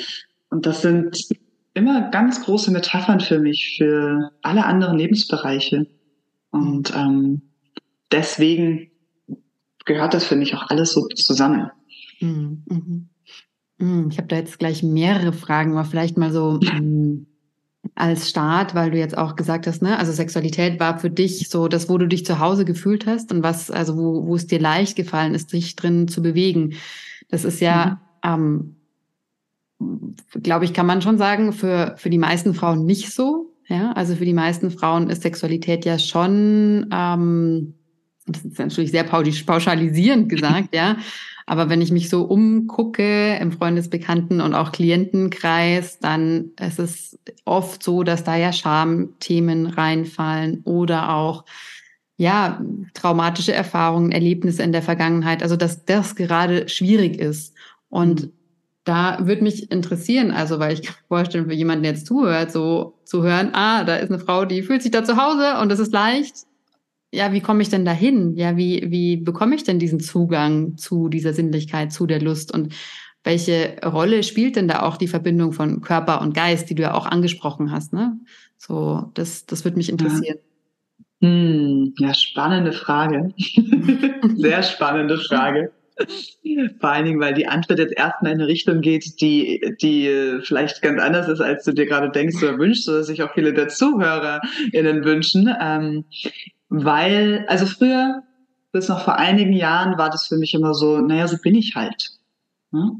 und 0.51 0.65
das 0.65 0.81
sind 0.81 1.17
immer 1.73 2.11
ganz 2.11 2.43
große 2.43 2.71
Metaphern 2.71 3.21
für 3.21 3.39
mich, 3.39 3.77
für 3.77 4.31
alle 4.41 4.65
anderen 4.65 4.97
Lebensbereiche. 4.97 5.87
Und 6.51 6.93
ähm, 6.95 7.41
deswegen 8.11 8.91
gehört 9.85 10.13
das 10.13 10.25
für 10.25 10.35
mich 10.35 10.53
auch 10.53 10.69
alles 10.69 10.91
so 10.91 11.07
zusammen. 11.07 11.71
Mhm. 12.19 12.63
Mhm. 12.67 13.09
mhm. 13.77 14.09
Ich 14.11 14.17
habe 14.17 14.27
da 14.27 14.35
jetzt 14.35 14.59
gleich 14.59 14.83
mehrere 14.83 15.31
Fragen, 15.31 15.71
aber 15.71 15.85
vielleicht 15.85 16.17
mal 16.17 16.31
so 16.31 16.59
ähm, 16.61 17.27
als 17.95 18.29
Start, 18.29 18.75
weil 18.75 18.91
du 18.91 18.97
jetzt 18.97 19.17
auch 19.17 19.37
gesagt 19.37 19.67
hast, 19.67 19.81
ne, 19.81 19.97
also 19.97 20.11
Sexualität 20.11 20.81
war 20.81 20.99
für 20.99 21.09
dich 21.09 21.49
so 21.49 21.69
das, 21.69 21.87
wo 21.87 21.97
du 21.97 22.07
dich 22.07 22.25
zu 22.25 22.39
Hause 22.39 22.65
gefühlt 22.65 23.07
hast 23.07 23.31
und 23.31 23.41
was, 23.41 23.71
also 23.71 23.97
wo, 23.97 24.27
wo 24.27 24.35
es 24.35 24.47
dir 24.47 24.59
leicht 24.59 24.97
gefallen 24.97 25.33
ist, 25.33 25.53
dich 25.53 25.77
drin 25.77 26.09
zu 26.09 26.21
bewegen. 26.21 26.73
Das 27.29 27.45
ist 27.45 27.61
ja 27.61 28.01
mhm. 28.25 28.29
ähm, 28.29 28.75
glaube 30.41 30.65
ich, 30.65 30.73
kann 30.73 30.85
man 30.85 31.01
schon 31.01 31.17
sagen, 31.17 31.53
für, 31.53 31.95
für 31.97 32.09
die 32.09 32.17
meisten 32.17 32.53
Frauen 32.53 32.85
nicht 32.85 33.11
so. 33.11 33.47
Ja, 33.67 33.93
also 33.93 34.15
für 34.15 34.25
die 34.25 34.33
meisten 34.33 34.69
Frauen 34.69 35.09
ist 35.09 35.21
Sexualität 35.21 35.85
ja 35.85 35.97
schon, 35.97 36.89
ähm, 36.91 37.73
das 38.27 38.43
ist 38.43 38.59
natürlich 38.59 38.91
sehr 38.91 39.05
pauschalisierend 39.05 40.27
gesagt, 40.27 40.69
ja. 40.75 40.97
Aber 41.45 41.69
wenn 41.69 41.81
ich 41.81 41.91
mich 41.91 42.09
so 42.09 42.23
umgucke 42.23 43.35
im 43.37 43.51
Freundesbekannten 43.51 44.41
und 44.41 44.53
auch 44.53 44.71
Klientenkreis, 44.71 45.99
dann 45.99 46.51
ist 46.59 46.79
es 46.79 47.19
oft 47.45 47.81
so, 47.81 48.03
dass 48.03 48.23
da 48.23 48.35
ja 48.35 48.53
Schamthemen 48.53 49.67
reinfallen 49.67 50.61
oder 50.63 51.13
auch 51.13 51.45
ja 52.17 52.61
traumatische 52.93 53.53
Erfahrungen, 53.53 54.11
Erlebnisse 54.11 54.63
in 54.63 54.71
der 54.71 54.81
Vergangenheit. 54.81 55.43
Also 55.43 55.55
dass 55.55 55.85
das 55.85 56.15
gerade 56.15 56.69
schwierig 56.69 57.19
ist 57.19 57.53
und 57.89 58.25
mhm 58.25 58.40
da 58.83 59.19
würde 59.21 59.43
mich 59.43 59.71
interessieren, 59.71 60.31
also 60.31 60.59
weil 60.59 60.73
ich 60.73 60.81
kann 60.81 60.95
mir 60.95 61.07
vorstellen, 61.07 61.45
für 61.45 61.53
jemanden, 61.53 61.83
der 61.83 61.93
jetzt 61.93 62.07
zuhört, 62.07 62.51
so 62.51 62.99
zu 63.03 63.23
hören, 63.23 63.51
ah, 63.53 63.83
da 63.83 63.97
ist 63.97 64.09
eine 64.09 64.19
Frau, 64.19 64.45
die 64.45 64.63
fühlt 64.63 64.81
sich 64.81 64.91
da 64.91 65.03
zu 65.03 65.17
Hause 65.17 65.59
und 65.61 65.69
das 65.69 65.79
ist 65.79 65.93
leicht. 65.93 66.35
Ja, 67.13 67.33
wie 67.33 67.41
komme 67.41 67.61
ich 67.61 67.69
denn 67.69 67.85
dahin? 67.85 68.35
Ja, 68.37 68.55
wie, 68.57 68.89
wie 68.89 69.17
bekomme 69.17 69.55
ich 69.55 69.63
denn 69.63 69.79
diesen 69.79 69.99
Zugang 69.99 70.77
zu 70.77 71.09
dieser 71.09 71.33
Sinnlichkeit, 71.33 71.91
zu 71.91 72.07
der 72.07 72.21
Lust? 72.21 72.53
Und 72.53 72.73
welche 73.23 73.75
Rolle 73.83 74.23
spielt 74.23 74.55
denn 74.55 74.67
da 74.67 74.81
auch 74.81 74.97
die 74.97 75.09
Verbindung 75.09 75.51
von 75.51 75.81
Körper 75.81 76.21
und 76.21 76.33
Geist, 76.33 76.69
die 76.69 76.75
du 76.75 76.83
ja 76.83 76.93
auch 76.93 77.05
angesprochen 77.05 77.71
hast? 77.71 77.93
Ne? 77.93 78.17
So, 78.57 79.11
das, 79.13 79.45
das 79.45 79.65
würde 79.65 79.77
mich 79.77 79.89
interessieren. 79.89 80.37
Ja. 81.19 81.27
Hm, 81.27 81.93
ja, 81.99 82.13
spannende 82.13 82.71
Frage. 82.71 83.33
Sehr 84.37 84.63
spannende 84.63 85.17
Frage. 85.17 85.71
Vor 86.79 86.89
allen 86.89 87.05
Dingen, 87.05 87.19
weil 87.19 87.33
die 87.33 87.47
Antwort 87.47 87.79
jetzt 87.79 87.97
erstmal 87.97 88.31
in 88.33 88.39
eine 88.39 88.47
Richtung 88.47 88.81
geht, 88.81 89.21
die, 89.21 89.75
die 89.81 90.39
vielleicht 90.43 90.81
ganz 90.81 91.01
anders 91.01 91.27
ist, 91.27 91.41
als 91.41 91.63
du 91.63 91.73
dir 91.73 91.85
gerade 91.85 92.09
denkst 92.09 92.41
oder 92.41 92.57
wünschst, 92.57 92.87
oder 92.89 93.03
sich 93.03 93.23
auch 93.23 93.33
viele 93.33 93.53
der 93.53 93.67
ZuhörerInnen 93.67 95.03
wünschen. 95.03 95.53
Ähm, 95.59 96.05
weil, 96.69 97.45
also 97.47 97.65
früher, 97.65 98.23
bis 98.71 98.87
noch 98.87 99.03
vor 99.03 99.17
einigen 99.17 99.53
Jahren, 99.53 99.97
war 99.97 100.09
das 100.09 100.27
für 100.27 100.37
mich 100.37 100.53
immer 100.53 100.73
so, 100.73 100.99
naja, 101.01 101.27
so 101.27 101.37
bin 101.37 101.55
ich 101.55 101.75
halt. 101.75 102.11
Ne? 102.71 102.91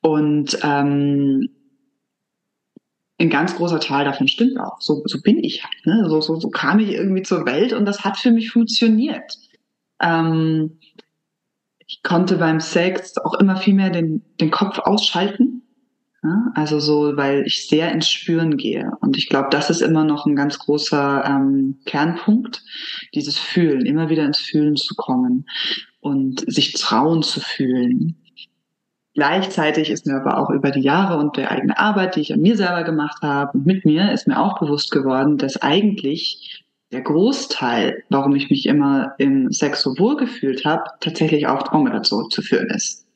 Und 0.00 0.58
ähm, 0.62 1.48
ein 3.18 3.30
ganz 3.30 3.54
großer 3.56 3.80
Teil 3.80 4.04
davon 4.04 4.28
stimmt 4.28 4.58
auch. 4.58 4.80
So, 4.80 5.02
so 5.06 5.20
bin 5.20 5.42
ich 5.42 5.64
halt. 5.64 5.86
Ne? 5.86 6.04
So, 6.08 6.20
so, 6.20 6.36
so 6.36 6.50
kam 6.50 6.80
ich 6.80 6.90
irgendwie 6.90 7.22
zur 7.22 7.46
Welt 7.46 7.72
und 7.72 7.84
das 7.84 8.04
hat 8.04 8.18
für 8.18 8.30
mich 8.30 8.50
funktioniert. 8.50 9.38
Ähm, 10.00 10.78
ich 11.92 12.02
konnte 12.02 12.36
beim 12.38 12.58
Sex 12.58 13.18
auch 13.18 13.34
immer 13.34 13.56
viel 13.56 13.74
mehr 13.74 13.90
den, 13.90 14.22
den 14.40 14.50
Kopf 14.50 14.78
ausschalten 14.78 15.62
Ja, 16.22 16.50
also 16.54 16.80
so, 16.80 17.18
weil 17.18 17.42
ich 17.46 17.68
sehr 17.68 17.92
ins 17.92 18.08
Spüren 18.08 18.56
gehe. 18.56 18.92
Und 19.00 19.18
ich 19.18 19.28
glaube, 19.28 19.48
das 19.50 19.68
ist 19.68 19.82
immer 19.82 20.02
noch 20.02 20.24
ein 20.24 20.34
ganz 20.34 20.58
großer 20.58 21.22
ähm, 21.26 21.80
Kernpunkt, 21.84 22.62
dieses 23.14 23.36
Fühlen, 23.36 23.84
immer 23.84 24.08
wieder 24.08 24.24
ins 24.24 24.38
Fühlen 24.38 24.76
zu 24.76 24.94
kommen 24.94 25.44
und 26.00 26.50
sich 26.50 26.72
trauen 26.72 27.22
zu 27.22 27.40
fühlen. 27.40 28.16
Gleichzeitig 29.12 29.90
ist 29.90 30.06
mir 30.06 30.14
aber 30.14 30.38
auch 30.38 30.48
über 30.48 30.70
die 30.70 30.80
Jahre 30.80 31.18
und 31.18 31.36
der 31.36 31.50
eigene 31.50 31.78
Arbeit, 31.78 32.16
die 32.16 32.20
ich 32.20 32.32
an 32.32 32.40
mir 32.40 32.56
selber 32.56 32.84
gemacht 32.84 33.20
habe 33.20 33.58
und 33.58 33.66
mit 33.66 33.84
mir, 33.84 34.12
ist 34.12 34.26
mir 34.26 34.40
auch 34.40 34.58
bewusst 34.58 34.90
geworden, 34.92 35.36
dass 35.36 35.60
eigentlich 35.60 36.61
der 36.92 37.00
Großteil, 37.00 38.04
warum 38.10 38.36
ich 38.36 38.50
mich 38.50 38.66
immer 38.66 39.14
im 39.18 39.50
Sex 39.50 39.82
so 39.82 39.98
wohl 39.98 40.16
gefühlt 40.16 40.64
habe, 40.64 40.84
tatsächlich 41.00 41.46
auf 41.46 41.64
Traumata 41.64 42.02
zurückzuführen 42.02 42.68
ist. 42.68 43.06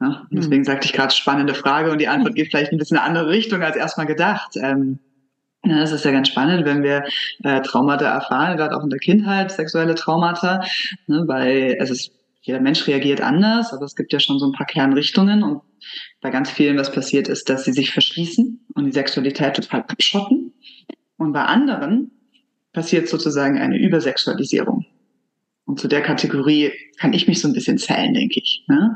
Ja, 0.00 0.26
deswegen 0.30 0.62
mhm. 0.62 0.66
sagte 0.66 0.86
ich 0.86 0.92
gerade 0.92 1.14
spannende 1.14 1.54
Frage 1.54 1.90
und 1.90 1.98
die 1.98 2.08
Antwort 2.08 2.34
geht 2.34 2.48
vielleicht 2.48 2.72
ein 2.72 2.78
bisschen 2.78 2.96
in 2.96 3.02
eine 3.02 3.08
andere 3.08 3.28
Richtung 3.28 3.62
als 3.62 3.76
erstmal 3.76 4.06
gedacht. 4.06 4.56
Ähm, 4.56 4.98
ja, 5.64 5.78
das 5.78 5.92
ist 5.92 6.04
ja 6.04 6.10
ganz 6.10 6.28
spannend, 6.28 6.64
wenn 6.64 6.82
wir 6.82 7.04
äh, 7.42 7.60
Traumata 7.60 8.06
erfahren, 8.06 8.56
gerade 8.56 8.76
auch 8.76 8.82
in 8.82 8.90
der 8.90 8.98
Kindheit, 8.98 9.50
sexuelle 9.50 9.94
Traumata, 9.94 10.64
ne, 11.06 11.24
weil 11.26 11.76
es 11.78 11.90
ist, 11.90 12.12
jeder 12.42 12.60
Mensch 12.60 12.86
reagiert 12.86 13.20
anders, 13.20 13.74
aber 13.74 13.84
es 13.84 13.94
gibt 13.94 14.12
ja 14.14 14.20
schon 14.20 14.38
so 14.38 14.46
ein 14.46 14.52
paar 14.52 14.66
Kernrichtungen 14.66 15.42
und 15.42 15.60
bei 16.22 16.30
ganz 16.30 16.50
vielen, 16.50 16.78
was 16.78 16.92
passiert 16.92 17.28
ist, 17.28 17.50
dass 17.50 17.64
sie 17.64 17.72
sich 17.72 17.90
verschließen 17.90 18.66
und 18.74 18.84
die 18.86 18.92
Sexualität 18.92 19.56
total 19.56 19.82
abschotten. 19.82 20.54
Und 21.18 21.32
bei 21.32 21.44
anderen 21.44 22.10
passiert 22.72 23.08
sozusagen 23.08 23.58
eine 23.58 23.78
Übersexualisierung. 23.78 24.86
Und 25.64 25.78
zu 25.78 25.88
der 25.88 26.02
Kategorie 26.02 26.72
kann 26.98 27.12
ich 27.12 27.28
mich 27.28 27.40
so 27.40 27.48
ein 27.48 27.54
bisschen 27.54 27.78
zählen, 27.78 28.12
denke 28.12 28.40
ich. 28.40 28.64
Ne? 28.68 28.94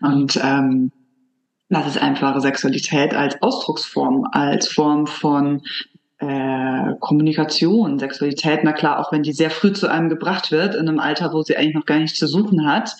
Und 0.00 0.40
ähm, 0.42 0.90
das 1.68 1.86
ist 1.86 1.98
einfach 1.98 2.40
Sexualität 2.40 3.14
als 3.14 3.40
Ausdrucksform, 3.42 4.26
als 4.32 4.68
Form 4.68 5.06
von 5.06 5.62
äh, 6.18 6.94
Kommunikation, 7.00 7.98
Sexualität, 7.98 8.60
na 8.62 8.72
klar, 8.72 8.98
auch 8.98 9.12
wenn 9.12 9.22
die 9.22 9.32
sehr 9.32 9.50
früh 9.50 9.72
zu 9.72 9.88
einem 9.88 10.08
gebracht 10.08 10.50
wird, 10.50 10.74
in 10.74 10.88
einem 10.88 10.98
Alter, 10.98 11.32
wo 11.32 11.42
sie 11.42 11.56
eigentlich 11.56 11.74
noch 11.74 11.86
gar 11.86 11.98
nichts 11.98 12.18
zu 12.18 12.26
suchen 12.26 12.66
hat, 12.66 12.94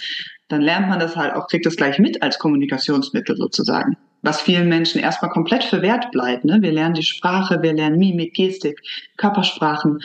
dann 0.48 0.60
lernt 0.60 0.88
man 0.88 1.00
das 1.00 1.16
halt 1.16 1.34
auch, 1.34 1.48
kriegt 1.48 1.66
das 1.66 1.76
gleich 1.76 1.98
mit 1.98 2.22
als 2.22 2.38
Kommunikationsmittel 2.38 3.36
sozusagen. 3.36 3.96
Was 4.26 4.40
vielen 4.40 4.68
Menschen 4.68 5.00
erstmal 5.00 5.30
komplett 5.30 5.62
verwehrt 5.62 6.10
bleibt. 6.10 6.44
Ne? 6.44 6.58
Wir 6.60 6.72
lernen 6.72 6.94
die 6.94 7.04
Sprache, 7.04 7.62
wir 7.62 7.72
lernen 7.72 7.96
Mimik, 7.96 8.34
Gestik, 8.34 8.82
Körpersprachen. 9.16 10.00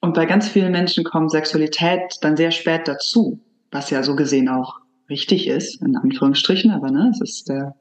Und 0.00 0.12
bei 0.12 0.26
ganz 0.26 0.48
vielen 0.48 0.70
Menschen 0.70 1.02
kommt 1.02 1.30
Sexualität 1.30 2.18
dann 2.20 2.36
sehr 2.36 2.50
spät 2.50 2.86
dazu, 2.86 3.40
was 3.70 3.88
ja 3.88 4.02
so 4.02 4.16
gesehen 4.16 4.50
auch 4.50 4.74
richtig 5.08 5.48
ist, 5.48 5.80
in 5.80 5.96
Anführungsstrichen, 5.96 6.72
aber 6.72 6.90
ne, 6.90 7.10
es 7.14 7.22
ist 7.22 7.48
der 7.48 7.74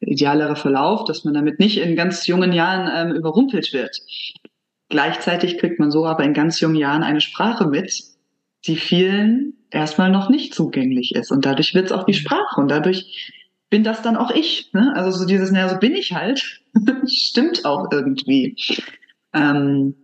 idealere 0.00 0.56
Verlauf, 0.56 1.04
dass 1.04 1.24
man 1.24 1.34
damit 1.34 1.58
nicht 1.58 1.76
in 1.76 1.94
ganz 1.94 2.26
jungen 2.26 2.54
Jahren 2.54 3.10
ähm, 3.10 3.14
überrumpelt 3.14 3.74
wird. 3.74 4.00
Gleichzeitig 4.88 5.58
kriegt 5.58 5.78
man 5.78 5.90
so 5.90 6.06
aber 6.06 6.24
in 6.24 6.32
ganz 6.32 6.58
jungen 6.60 6.76
Jahren 6.76 7.02
eine 7.02 7.20
Sprache 7.20 7.66
mit, 7.66 8.02
die 8.66 8.76
vielen 8.76 9.58
erstmal 9.70 10.10
noch 10.10 10.30
nicht 10.30 10.54
zugänglich 10.54 11.14
ist. 11.14 11.30
Und 11.30 11.44
dadurch 11.44 11.74
wird 11.74 11.86
es 11.86 11.92
auch 11.92 12.04
die 12.04 12.14
Sprache 12.14 12.58
und 12.58 12.70
dadurch 12.70 13.30
bin 13.70 13.84
das 13.84 14.02
dann 14.02 14.16
auch 14.16 14.30
ich. 14.30 14.72
Ne? 14.72 14.92
Also 14.94 15.18
so 15.18 15.26
dieses, 15.26 15.50
naja, 15.50 15.68
so 15.68 15.78
bin 15.78 15.94
ich 15.94 16.12
halt, 16.12 16.62
stimmt 17.06 17.64
auch 17.64 17.90
irgendwie. 17.92 18.56
Ähm, 19.32 19.94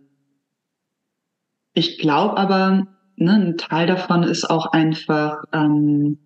ich 1.73 1.97
glaube 1.97 2.37
aber, 2.37 2.87
ne, 3.15 3.33
ein 3.33 3.57
Teil 3.57 3.87
davon 3.87 4.23
ist 4.23 4.49
auch 4.49 4.67
einfach, 4.67 5.43
ähm, 5.51 6.19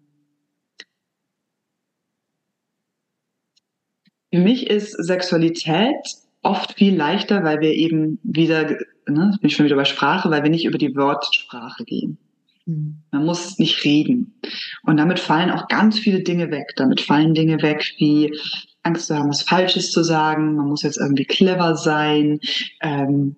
für 4.32 4.40
mich 4.40 4.70
ist 4.70 4.92
Sexualität 4.92 5.96
oft 6.44 6.74
viel 6.74 6.96
leichter, 6.96 7.44
weil 7.44 7.62
wir 7.62 7.74
eben 7.74 8.20
wieder, 8.24 8.70
ne, 9.08 9.38
bin 9.40 9.50
ich 9.50 9.56
schon 9.56 9.66
wieder 9.66 9.76
bei 9.76 9.86
Sprache, 9.86 10.30
weil 10.30 10.44
wir 10.44 10.50
nicht 10.50 10.66
über 10.66 10.78
die 10.78 10.96
Wortsprache 10.96 11.84
gehen. 11.84 12.18
Man 13.12 13.26
muss 13.26 13.58
nicht 13.60 13.84
reden. 13.84 14.40
Und 14.84 14.98
damit 14.98 15.20
fallen 15.20 15.52
auch 15.52 15.68
ganz 15.68 16.00
viele 16.00 16.22
Dinge 16.22 16.52
weg. 16.52 16.74
Damit 16.76 17.02
fallen 17.02 17.34
Dinge 17.34 17.62
weg 17.62 17.94
wie 17.98 18.34
Angst 18.84 19.08
zu 19.08 19.16
haben, 19.16 19.30
was 19.30 19.42
Falsches 19.42 19.92
zu 19.92 20.04
sagen. 20.04 20.56
Man 20.56 20.68
muss 20.68 20.84
jetzt 20.84 20.98
irgendwie 20.98 21.26
clever 21.26 21.76
sein. 21.76 22.40
Ähm, 22.82 23.36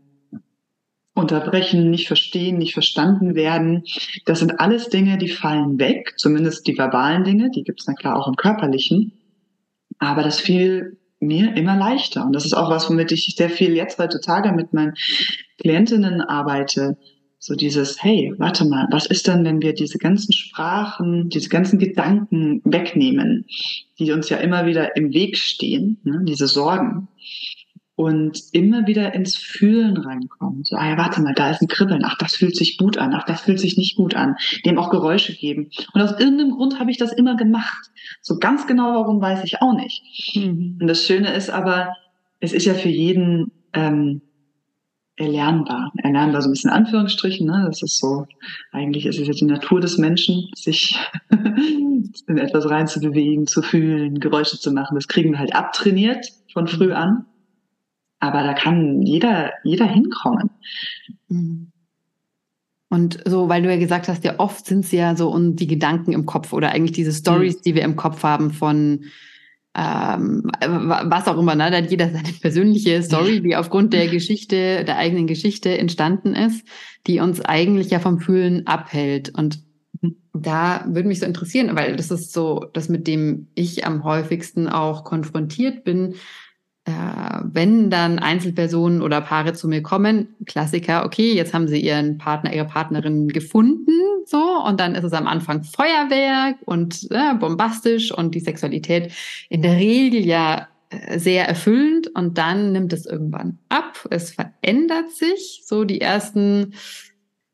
unterbrechen, 1.14 1.90
nicht 1.90 2.08
verstehen, 2.08 2.58
nicht 2.58 2.74
verstanden 2.74 3.36
werden. 3.36 3.84
Das 4.26 4.40
sind 4.40 4.60
alles 4.60 4.90
Dinge, 4.90 5.18
die 5.18 5.28
fallen 5.28 5.78
weg, 5.78 6.14
zumindest 6.18 6.68
die 6.68 6.78
verbalen 6.78 7.24
Dinge, 7.24 7.52
die 7.52 7.64
gibt 7.64 7.82
es 7.82 7.88
na 7.88 7.94
klar 7.94 8.18
auch 8.18 8.28
im 8.28 8.36
körperlichen. 8.36 9.12
Aber 10.00 10.24
das 10.24 10.40
fiel 10.40 10.98
mir 11.20 11.56
immer 11.56 11.78
leichter. 11.78 12.26
Und 12.26 12.34
das 12.34 12.46
ist 12.46 12.54
auch 12.54 12.70
was, 12.70 12.90
womit 12.90 13.12
ich 13.12 13.36
sehr 13.38 13.50
viel 13.50 13.76
jetzt 13.76 14.00
heutzutage 14.00 14.52
mit 14.52 14.74
meinen 14.74 14.94
Klientinnen 15.60 16.22
arbeite. 16.22 16.98
So 17.44 17.56
dieses, 17.56 18.04
hey, 18.04 18.36
warte 18.38 18.66
mal, 18.66 18.88
was 18.92 19.08
ist 19.08 19.26
denn, 19.28 19.44
wenn 19.44 19.64
wir 19.64 19.74
diese 19.74 19.98
ganzen 19.98 20.32
Sprachen, 20.32 21.28
diese 21.30 21.50
ganzen 21.50 21.80
Gedanken 21.80 22.62
wegnehmen, 22.66 23.48
die 23.98 24.12
uns 24.12 24.30
ja 24.30 24.38
immer 24.38 24.68
wieder 24.68 24.96
im 24.96 25.12
Weg 25.12 25.36
stehen, 25.38 25.98
ne, 26.04 26.20
diese 26.24 26.46
Sorgen 26.46 27.08
und 27.96 28.40
immer 28.52 28.86
wieder 28.86 29.16
ins 29.16 29.36
Fühlen 29.36 29.98
reinkommen. 29.98 30.64
So, 30.66 30.76
ah 30.76 30.88
ja, 30.88 30.98
warte 30.98 31.20
mal, 31.20 31.34
da 31.34 31.50
ist 31.50 31.64
ein 31.64 31.68
Kribbeln. 31.68 32.04
Ach, 32.06 32.16
das 32.20 32.36
fühlt 32.36 32.56
sich 32.56 32.78
gut 32.78 33.00
an. 33.00 33.12
Ach, 33.16 33.26
das 33.26 33.42
fühlt 33.42 33.60
sich 33.60 33.76
nicht 33.76 33.96
gut 33.96 34.16
an. 34.16 34.36
Dem 34.64 34.78
auch 34.78 34.92
Geräusche 34.92 35.36
geben. 35.36 35.72
Und 35.96 36.02
aus 36.02 36.12
irgendeinem 36.20 36.52
Grund 36.52 36.80
habe 36.80 36.92
ich 36.92 37.00
das 37.00 37.12
immer 37.12 37.36
gemacht. 37.38 37.90
So 38.22 38.38
ganz 38.38 38.68
genau, 38.68 38.94
warum 38.94 39.20
weiß 39.20 39.44
ich 39.46 39.64
auch 39.64 39.74
nicht. 39.74 40.04
Mhm. 40.36 40.78
Und 40.80 40.86
das 40.86 41.08
Schöne 41.08 41.34
ist 41.34 41.50
aber, 41.50 41.96
es 42.40 42.54
ist 42.54 42.66
ja 42.66 42.76
für 42.76 42.90
jeden 42.90 43.52
ähm, 43.74 44.22
erlernbar. 45.22 45.92
Erlernbar 45.98 46.42
so 46.42 46.50
ein 46.50 46.52
bisschen 46.52 46.70
Anführungsstrichen. 46.70 47.48
Ne? 47.48 47.64
Das 47.68 47.82
ist 47.82 48.00
so, 48.00 48.28
eigentlich 48.72 49.06
ist 49.06 49.20
es 49.20 49.28
ja 49.28 49.34
die 49.34 49.46
Natur 49.46 49.80
des 49.80 49.98
Menschen, 49.98 50.50
sich 50.56 50.98
in 51.30 52.38
etwas 52.38 52.70
reinzubewegen, 52.70 53.48
zu 53.48 53.62
fühlen, 53.62 54.20
Geräusche 54.20 54.60
zu 54.60 54.72
machen. 54.72 54.96
Das 54.96 55.08
kriegen 55.08 55.32
wir 55.32 55.40
halt 55.40 55.56
abtrainiert 55.56 56.28
von 56.54 56.68
früh 56.68 56.94
an. 56.94 57.26
Aber 58.20 58.44
da 58.44 58.54
kann 58.54 59.02
jeder, 59.02 59.52
jeder 59.64 59.86
hinkommen. 59.86 60.50
Mhm. 61.28 61.72
Und 62.90 63.20
so, 63.26 63.48
weil 63.48 63.64
du 63.64 63.70
ja 63.70 63.78
gesagt 63.78 64.10
hast, 64.10 64.26
ja 64.26 64.36
oft 64.38 64.66
sind 64.66 64.84
es 64.84 64.92
ja 64.92 65.16
so 65.16 65.30
und 65.30 65.56
die 65.56 65.68
Gedanken 65.68 66.12
im 66.12 66.26
Kopf 66.26 66.52
oder 66.52 66.72
eigentlich 66.72 66.92
diese 66.92 67.14
Stories, 67.14 67.58
mhm. 67.58 67.62
die 67.66 67.76
wir 67.76 67.84
im 67.84 67.96
Kopf 67.96 68.24
haben 68.24 68.52
von 68.52 69.06
ähm, 69.74 70.52
was 70.60 71.28
auch 71.28 71.38
immer, 71.38 71.56
ne? 71.56 71.72
Da 71.72 71.78
hat 71.78 71.92
jeder 71.92 72.10
seine 72.10 72.34
persönliche 72.42 73.02
Story, 73.04 73.42
die 73.42 73.56
aufgrund 73.56 73.94
der 73.94 74.08
Geschichte, 74.08 74.84
der 74.84 74.98
eigenen 74.98 75.28
Geschichte 75.28 75.78
entstanden 75.78 76.36
ist, 76.36 76.68
die 77.08 77.20
uns 77.20 77.40
eigentlich 77.42 77.90
ja 77.90 78.00
vom 78.00 78.20
Fühlen 78.20 78.68
abhält. 78.68 79.30
Und 79.30 79.64
da 80.34 80.84
würde 80.88 81.08
mich 81.08 81.20
so 81.20 81.26
interessieren, 81.26 81.76
weil 81.76 81.96
das 81.96 82.12
ist 82.12 82.34
so, 82.34 82.66
das 82.74 82.90
mit 82.90 83.08
dem 83.08 83.48
ich 83.56 83.86
am 83.86 84.04
häufigsten 84.04 84.68
auch 84.68 85.04
konfrontiert 85.04 85.84
bin, 85.84 86.16
wenn 86.86 87.90
dann 87.90 88.20
Einzelpersonen 88.20 89.02
oder 89.02 89.22
Paare 89.22 89.54
zu 89.54 89.68
mir 89.68 89.84
kommen, 89.84 90.36
Klassiker, 90.46 91.06
okay, 91.06 91.34
jetzt 91.34 91.54
haben 91.54 91.68
sie 91.68 91.80
ihren 91.80 92.18
Partner, 92.18 92.54
ihre 92.54 92.66
Partnerin 92.66 93.28
gefunden, 93.28 93.92
so, 94.26 94.64
und 94.66 94.80
dann 94.80 94.96
ist 94.96 95.04
es 95.04 95.14
am 95.14 95.28
Anfang 95.28 95.64
Feuerwerk 95.64 96.58
und 96.66 97.08
äh, 97.12 97.36
bombastisch 97.36 98.12
und 98.12 98.34
die 98.34 98.40
Sexualität 98.40 99.12
in 99.50 99.62
der 99.62 99.76
Regel 99.76 100.26
ja 100.26 100.68
äh, 100.90 101.20
sehr 101.20 101.48
erfüllend 101.48 102.08
und 102.16 102.38
dann 102.38 102.72
nimmt 102.72 102.94
es 102.94 103.06
irgendwann 103.06 103.60
ab. 103.70 104.08
Es 104.10 104.32
verändert 104.32 105.12
sich, 105.12 105.64
so 105.66 105.84
die 105.84 106.02
ersten 106.02 106.74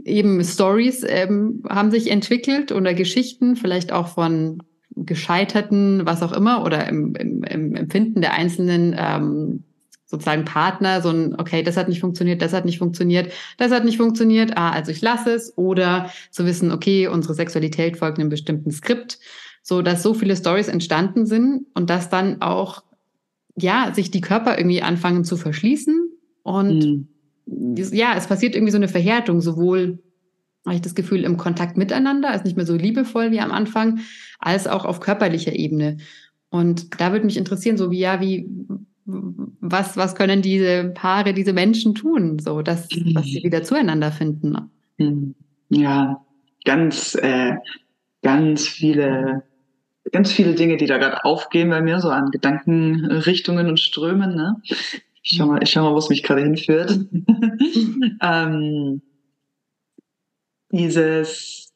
eben 0.04 0.44
Stories 0.44 1.04
ähm, 1.08 1.64
haben 1.68 1.92
sich 1.92 2.12
entwickelt 2.12 2.72
oder 2.72 2.94
Geschichten, 2.94 3.56
vielleicht 3.56 3.92
auch 3.92 4.08
von 4.08 4.64
gescheiterten, 5.06 6.06
was 6.06 6.24
auch 6.24 6.32
immer, 6.32 6.64
oder 6.64 6.88
im, 6.88 7.16
im, 7.16 7.44
im 7.44 7.76
Empfinden 7.76 8.22
der 8.22 8.34
einzelnen 8.34 8.96
ähm, 8.98 9.64
sozusagen 10.08 10.46
Partner, 10.46 11.02
so 11.02 11.10
ein, 11.10 11.36
okay, 11.38 11.64
das 11.64 11.76
hat 11.76 11.90
nicht 11.90 12.00
funktioniert, 12.00 12.42
das 12.42 12.54
hat 12.54 12.66
nicht 12.66 12.80
funktioniert, 12.80 13.34
das 13.58 13.72
hat 13.72 13.84
nicht 13.84 13.98
funktioniert, 13.98 14.56
ah, 14.56 14.72
also 14.72 14.92
ich 14.92 15.02
lasse 15.02 15.32
es, 15.32 15.58
oder 15.58 16.10
zu 16.32 16.46
wissen, 16.46 16.72
okay, 16.72 17.08
unsere 17.08 17.34
Sexualität 17.34 17.98
folgt 17.98 18.18
einem 18.18 18.30
bestimmten 18.30 18.72
Skript, 18.72 19.20
so 19.62 19.82
dass 19.82 20.04
so 20.04 20.14
viele 20.14 20.38
Stories 20.38 20.70
entstanden 20.70 21.26
sind 21.26 21.66
und 21.74 21.90
dass 21.90 22.10
dann 22.10 22.42
auch, 22.42 22.84
ja, 23.58 23.92
sich 23.94 24.10
die 24.10 24.22
Körper 24.22 24.58
irgendwie 24.58 24.82
anfangen 24.82 25.26
zu 25.26 25.36
verschließen 25.36 26.10
und 26.44 27.10
mhm. 27.46 27.76
ja, 27.76 28.14
es 28.16 28.28
passiert 28.28 28.56
irgendwie 28.56 28.72
so 28.72 28.78
eine 28.78 28.88
Verhärtung, 28.88 29.42
sowohl 29.42 30.00
habe 30.66 30.76
ich 30.76 30.82
das 30.82 30.96
Gefühl, 30.96 31.24
im 31.24 31.38
Kontakt 31.38 31.78
miteinander, 31.78 32.34
ist 32.34 32.46
nicht 32.46 32.58
mehr 32.58 32.66
so 32.66 32.76
liebevoll 32.76 33.32
wie 33.32 33.40
am 33.40 33.52
Anfang, 33.52 34.00
als 34.48 34.66
auch 34.66 34.86
auf 34.86 35.00
körperlicher 35.00 35.54
Ebene. 35.54 35.98
Und 36.50 37.00
da 37.02 37.12
würde 37.12 37.26
mich 37.26 37.38
interessieren, 37.38 37.78
so 37.78 37.92
wie, 37.92 38.00
ja, 38.00 38.22
wie, 38.22 38.50
was, 39.06 39.98
was 39.98 40.16
können 40.16 40.42
diese 40.42 40.92
Paare, 40.96 41.34
diese 41.34 41.54
Menschen 41.54 41.94
tun, 41.94 42.40
so, 42.40 42.62
dass, 42.62 42.88
dass 42.88 43.26
sie 43.26 43.44
wieder 43.44 43.64
zueinander 43.64 44.12
finden? 44.12 44.56
Hm. 44.98 45.36
Ja, 45.70 46.26
ganz, 46.64 47.16
äh, 47.16 47.56
ganz 48.22 48.68
viele 48.68 49.44
ganz 50.12 50.32
viele 50.32 50.56
Dinge, 50.56 50.78
die 50.78 50.86
da 50.86 50.98
gerade 50.98 51.26
aufgehen 51.26 51.70
bei 51.70 51.82
mir, 51.82 52.00
so 52.00 52.10
an 52.10 52.32
Gedankenrichtungen 52.32 53.68
und 53.68 53.80
Strömen. 53.80 54.36
Ne? 54.36 54.56
Ich 55.22 55.36
schau 55.36 55.48
mal, 55.48 55.62
ich 55.62 55.72
schau 55.72 55.84
mal, 55.84 55.94
wo 55.94 55.98
es 55.98 56.10
mich 56.10 56.24
gerade 56.24 56.44
hinführt. 56.44 56.92
ähm, 58.22 59.02
dieses, 60.72 61.67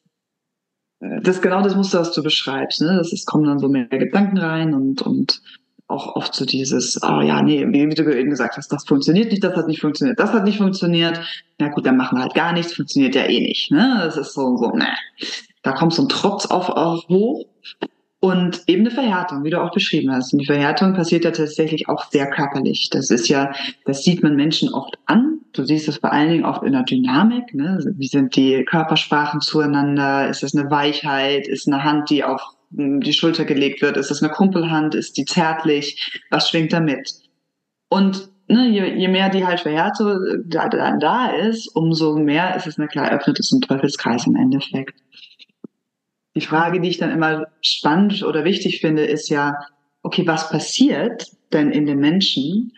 das 1.22 1.42
genau 1.42 1.62
das 1.62 1.74
Muster, 1.74 2.00
was 2.00 2.12
du 2.12 2.22
beschreibst. 2.22 2.80
Ne? 2.80 2.96
Das 2.96 3.12
ist, 3.12 3.26
kommen 3.26 3.44
dann 3.44 3.58
so 3.58 3.68
mehr 3.68 3.86
Gedanken 3.86 4.38
rein 4.38 4.74
und, 4.74 5.02
und 5.02 5.42
auch 5.88 6.16
oft 6.16 6.34
so 6.34 6.44
dieses, 6.44 6.98
oh 7.02 7.20
ja, 7.20 7.42
nee, 7.42 7.66
wie 7.66 7.94
du 7.94 8.18
eben 8.18 8.30
gesagt 8.30 8.56
hast, 8.56 8.72
das 8.72 8.84
funktioniert 8.84 9.30
nicht, 9.30 9.44
das 9.44 9.56
hat 9.56 9.66
nicht 9.66 9.80
funktioniert, 9.80 10.18
das 10.18 10.32
hat 10.32 10.44
nicht 10.44 10.58
funktioniert. 10.58 11.20
Na 11.58 11.68
gut, 11.68 11.84
dann 11.84 11.96
machen 11.96 12.18
wir 12.18 12.22
halt 12.22 12.34
gar 12.34 12.52
nichts, 12.52 12.74
funktioniert 12.74 13.14
ja 13.14 13.24
eh 13.24 13.40
nicht. 13.40 13.70
Ne? 13.70 14.00
Das 14.02 14.16
ist 14.16 14.32
so, 14.32 14.56
so, 14.56 14.70
ne. 14.70 14.88
Da 15.62 15.72
kommt 15.72 15.92
so 15.92 16.02
ein 16.02 16.08
Trotz 16.08 16.46
auf, 16.46 16.70
auf 16.70 17.06
hoch 17.08 17.46
und 18.22 18.62
eben 18.68 18.82
eine 18.82 18.92
Verhärtung, 18.92 19.42
wie 19.42 19.50
du 19.50 19.60
auch 19.60 19.72
beschrieben 19.72 20.12
hast. 20.12 20.32
Und 20.32 20.38
die 20.38 20.46
Verhärtung 20.46 20.94
passiert 20.94 21.24
ja 21.24 21.32
tatsächlich 21.32 21.88
auch 21.88 22.08
sehr 22.08 22.30
körperlich. 22.30 22.88
Das 22.88 23.10
ist 23.10 23.26
ja, 23.26 23.52
das 23.84 24.04
sieht 24.04 24.22
man 24.22 24.36
Menschen 24.36 24.72
oft 24.72 24.96
an. 25.06 25.40
Du 25.52 25.64
siehst 25.64 25.88
es 25.88 25.96
vor 25.96 26.12
allen 26.12 26.30
Dingen 26.30 26.44
oft 26.44 26.62
in 26.62 26.70
der 26.70 26.84
Dynamik. 26.84 27.52
Ne? 27.52 27.80
Wie 27.96 28.06
sind 28.06 28.36
die 28.36 28.64
Körpersprachen 28.64 29.40
zueinander? 29.40 30.28
Ist 30.28 30.44
es 30.44 30.54
eine 30.54 30.70
Weichheit? 30.70 31.48
Ist 31.48 31.66
eine 31.66 31.82
Hand, 31.82 32.10
die 32.10 32.22
auf 32.22 32.40
hm, 32.72 33.00
die 33.00 33.12
Schulter 33.12 33.44
gelegt 33.44 33.82
wird? 33.82 33.96
Ist 33.96 34.12
es 34.12 34.22
eine 34.22 34.32
Kumpelhand? 34.32 34.94
Ist 34.94 35.16
die 35.16 35.24
zärtlich? 35.24 36.22
Was 36.30 36.48
schwingt 36.48 36.72
da 36.72 36.78
mit? 36.78 37.12
Und 37.88 38.28
ne, 38.46 38.68
je, 38.68 39.00
je 39.00 39.08
mehr 39.08 39.30
die 39.30 39.44
halt 39.44 39.58
Verhärtung 39.58 40.44
da, 40.46 40.68
da, 40.68 40.96
da 40.96 41.26
ist, 41.26 41.74
umso 41.74 42.14
mehr 42.14 42.54
ist 42.54 42.68
es 42.68 42.78
eine 42.78 42.86
klar 42.86 43.10
öffnet 43.10 43.40
es 43.40 43.50
Teufelskreis 43.66 44.28
im 44.28 44.36
Endeffekt. 44.36 44.94
Die 46.34 46.40
Frage, 46.40 46.80
die 46.80 46.88
ich 46.88 46.98
dann 46.98 47.10
immer 47.10 47.46
spannend 47.60 48.22
oder 48.22 48.44
wichtig 48.44 48.80
finde, 48.80 49.04
ist 49.04 49.28
ja, 49.28 49.58
okay, 50.02 50.26
was 50.26 50.48
passiert 50.50 51.30
denn 51.52 51.70
in 51.70 51.86
dem 51.86 51.98
Menschen, 51.98 52.72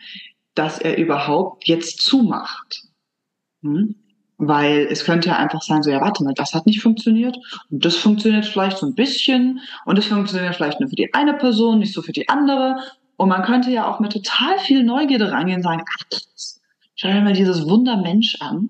dass 0.53 0.79
er 0.79 0.97
überhaupt 0.97 1.67
jetzt 1.67 2.01
zumacht? 2.01 2.83
Hm? 3.61 3.95
Weil 4.37 4.87
es 4.91 5.05
könnte 5.05 5.29
ja 5.29 5.37
einfach 5.37 5.61
sein, 5.61 5.81
so, 5.81 5.89
ja, 5.89 6.01
warte 6.01 6.23
mal, 6.23 6.33
das 6.33 6.53
hat 6.53 6.65
nicht 6.65 6.81
funktioniert 6.81 7.37
und 7.71 7.85
das 7.85 7.95
funktioniert 7.95 8.45
vielleicht 8.45 8.77
so 8.77 8.85
ein 8.85 8.95
bisschen 8.95 9.61
und 9.85 9.97
das 9.97 10.07
funktioniert 10.07 10.55
vielleicht 10.55 10.81
nur 10.81 10.89
für 10.89 10.95
die 10.97 11.13
eine 11.13 11.35
Person, 11.35 11.79
nicht 11.79 11.93
so 11.93 12.01
für 12.01 12.11
die 12.11 12.27
andere. 12.27 12.75
Und 13.15 13.29
man 13.29 13.43
könnte 13.43 13.71
ja 13.71 13.89
auch 13.89 14.01
mit 14.01 14.11
total 14.11 14.59
viel 14.59 14.83
Neugierde 14.83 15.31
rangehen 15.31 15.57
und 15.57 15.63
sagen, 15.63 15.83
ach, 15.89 16.19
schau 16.95 17.07
dir 17.07 17.21
mal 17.21 17.31
dieses 17.31 17.65
Wundermensch 17.65 18.35
an 18.41 18.69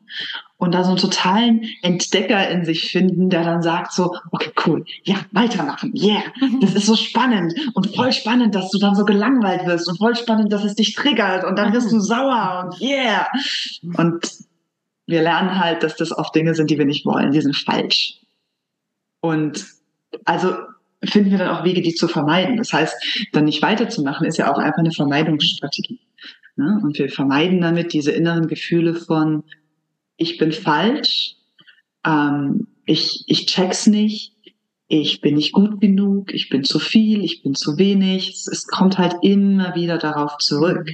und 0.58 0.74
da 0.74 0.84
so 0.84 0.92
einen 0.92 1.00
totalen 1.00 1.66
Entdecker 1.82 2.50
in 2.50 2.64
sich 2.64 2.90
finden, 2.92 3.30
der 3.30 3.44
dann 3.44 3.62
sagt 3.62 3.92
so, 3.92 4.16
okay, 4.32 4.52
cool, 4.66 4.86
ja, 5.04 5.18
weitermachen, 5.32 5.94
yeah, 5.96 6.24
mhm. 6.40 6.62
das 6.62 6.76
ist 6.76 6.86
so 6.86 6.96
spannend 6.96 7.54
und 7.74 7.94
voll 7.96 8.12
spannend, 8.14 8.56
dass 8.56 8.70
du 8.72 8.80
dann 8.80 8.96
so 8.96 9.04
gelangweilt 9.04 9.66
wirst 9.66 9.88
und 9.90 9.98
voll 9.98 10.16
spannend, 10.16 10.54
dass 10.54 10.64
es 10.64 10.76
dich 10.76 10.94
triggert 10.94 11.44
und 11.44 11.58
dann 11.58 11.74
wirst 11.74 11.92
du 11.92 11.98
mhm. 11.98 12.02
sauer 12.02 12.64
und 12.66 12.82
yeah. 12.82 13.28
Und 13.98 14.32
wir 15.08 15.22
lernen 15.22 15.60
halt, 15.60 15.84
dass 15.84 15.96
das 15.96 16.18
oft 16.18 16.34
Dinge 16.34 16.56
sind, 16.56 16.70
die 16.70 16.78
wir 16.78 16.86
nicht 16.86 17.06
wollen, 17.06 17.32
die 17.32 17.42
sind 17.42 17.56
falsch. 17.56 18.20
Und 19.22 19.66
also 20.24 20.56
finden 21.04 21.32
wir 21.32 21.38
dann 21.38 21.50
auch 21.50 21.64
Wege, 21.64 21.82
die 21.82 21.94
zu 21.94 22.08
vermeiden. 22.08 22.58
Das 22.58 22.74
heißt, 22.74 22.96
dann 23.34 23.46
nicht 23.46 23.62
weiterzumachen, 23.62 24.26
ist 24.26 24.38
ja 24.38 24.52
auch 24.52 24.58
einfach 24.58 24.80
eine 24.80 24.92
Vermeidungsstrategie. 24.92 26.00
Ne? 26.56 26.80
Und 26.82 26.98
wir 26.98 27.10
vermeiden 27.10 27.62
damit 27.62 27.94
diese 27.94 28.12
inneren 28.12 28.48
Gefühle 28.48 28.96
von, 28.96 29.44
ich 30.18 30.38
bin 30.38 30.52
falsch, 30.52 31.36
ähm, 32.06 32.68
ich, 32.86 33.24
ich 33.28 33.46
check's 33.48 33.88
nicht, 33.88 34.34
ich 34.88 35.22
bin 35.22 35.36
nicht 35.36 35.54
gut 35.54 35.82
genug, 35.82 36.34
ich 36.34 36.50
bin 36.50 36.64
zu 36.64 36.80
viel, 36.80 37.24
ich 37.24 37.42
bin 37.42 37.56
zu 37.56 37.78
wenig. 37.78 38.30
Es, 38.30 38.48
es 38.48 38.68
kommt 38.68 38.98
halt 38.98 39.16
immer 39.24 39.76
wieder 39.76 39.98
darauf 39.98 40.38
zurück. 40.38 40.90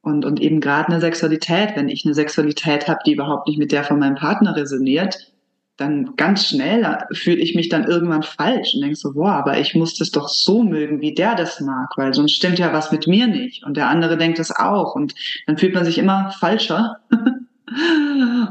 Und, 0.00 0.24
und 0.24 0.40
eben 0.40 0.60
gerade 0.60 0.88
eine 0.88 1.00
Sexualität, 1.00 1.76
wenn 1.76 1.88
ich 1.88 2.04
eine 2.04 2.14
Sexualität 2.14 2.88
habe, 2.88 3.00
die 3.06 3.12
überhaupt 3.12 3.46
nicht 3.46 3.58
mit 3.58 3.70
der 3.70 3.84
von 3.84 3.98
meinem 3.98 4.16
Partner 4.16 4.56
resoniert, 4.56 5.32
dann 5.76 6.16
ganz 6.16 6.46
schnell 6.48 6.98
fühle 7.12 7.38
ich 7.38 7.54
mich 7.54 7.68
dann 7.68 7.84
irgendwann 7.84 8.22
falsch 8.22 8.74
und 8.74 8.82
denke 8.82 8.96
so, 8.96 9.12
boah, 9.12 9.32
aber 9.32 9.58
ich 9.58 9.74
muss 9.74 9.96
das 9.96 10.10
doch 10.10 10.28
so 10.28 10.62
mögen, 10.62 11.00
wie 11.00 11.14
der 11.14 11.34
das 11.34 11.60
mag, 11.60 11.90
weil 11.96 12.14
sonst 12.14 12.32
stimmt 12.32 12.58
ja 12.58 12.72
was 12.72 12.92
mit 12.92 13.06
mir 13.06 13.26
nicht. 13.26 13.64
Und 13.64 13.76
der 13.76 13.88
andere 13.88 14.16
denkt 14.16 14.38
das 14.38 14.50
auch. 14.50 14.94
Und 14.94 15.14
dann 15.46 15.58
fühlt 15.58 15.74
man 15.74 15.84
sich 15.84 15.98
immer 15.98 16.30
falscher 16.38 16.98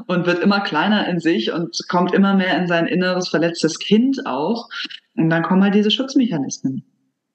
und 0.08 0.26
wird 0.26 0.40
immer 0.40 0.62
kleiner 0.62 1.08
in 1.08 1.20
sich 1.20 1.52
und 1.52 1.78
kommt 1.88 2.14
immer 2.14 2.36
mehr 2.36 2.58
in 2.58 2.68
sein 2.68 2.88
inneres 2.88 3.30
verletztes 3.30 3.80
Kind 3.80 4.26
auch. 4.26 4.70
Und 5.16 5.30
dann 5.30 5.44
kommen 5.44 5.64
halt 5.64 5.76
diese 5.76 5.92
Schutzmechanismen. 5.92 6.84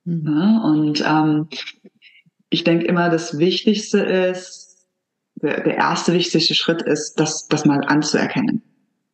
Mhm. 0.04 0.24
Ja, 0.26 0.62
und 0.62 1.04
ähm, 1.06 1.48
ich 2.50 2.64
denke 2.64 2.86
immer, 2.86 3.10
das 3.10 3.38
Wichtigste 3.38 4.00
ist, 4.00 4.86
der, 5.36 5.62
der 5.62 5.76
erste 5.76 6.14
wichtigste 6.14 6.54
Schritt 6.54 6.82
ist, 6.82 7.14
das, 7.20 7.48
das 7.48 7.64
mal 7.64 7.80
anzuerkennen 7.86 8.62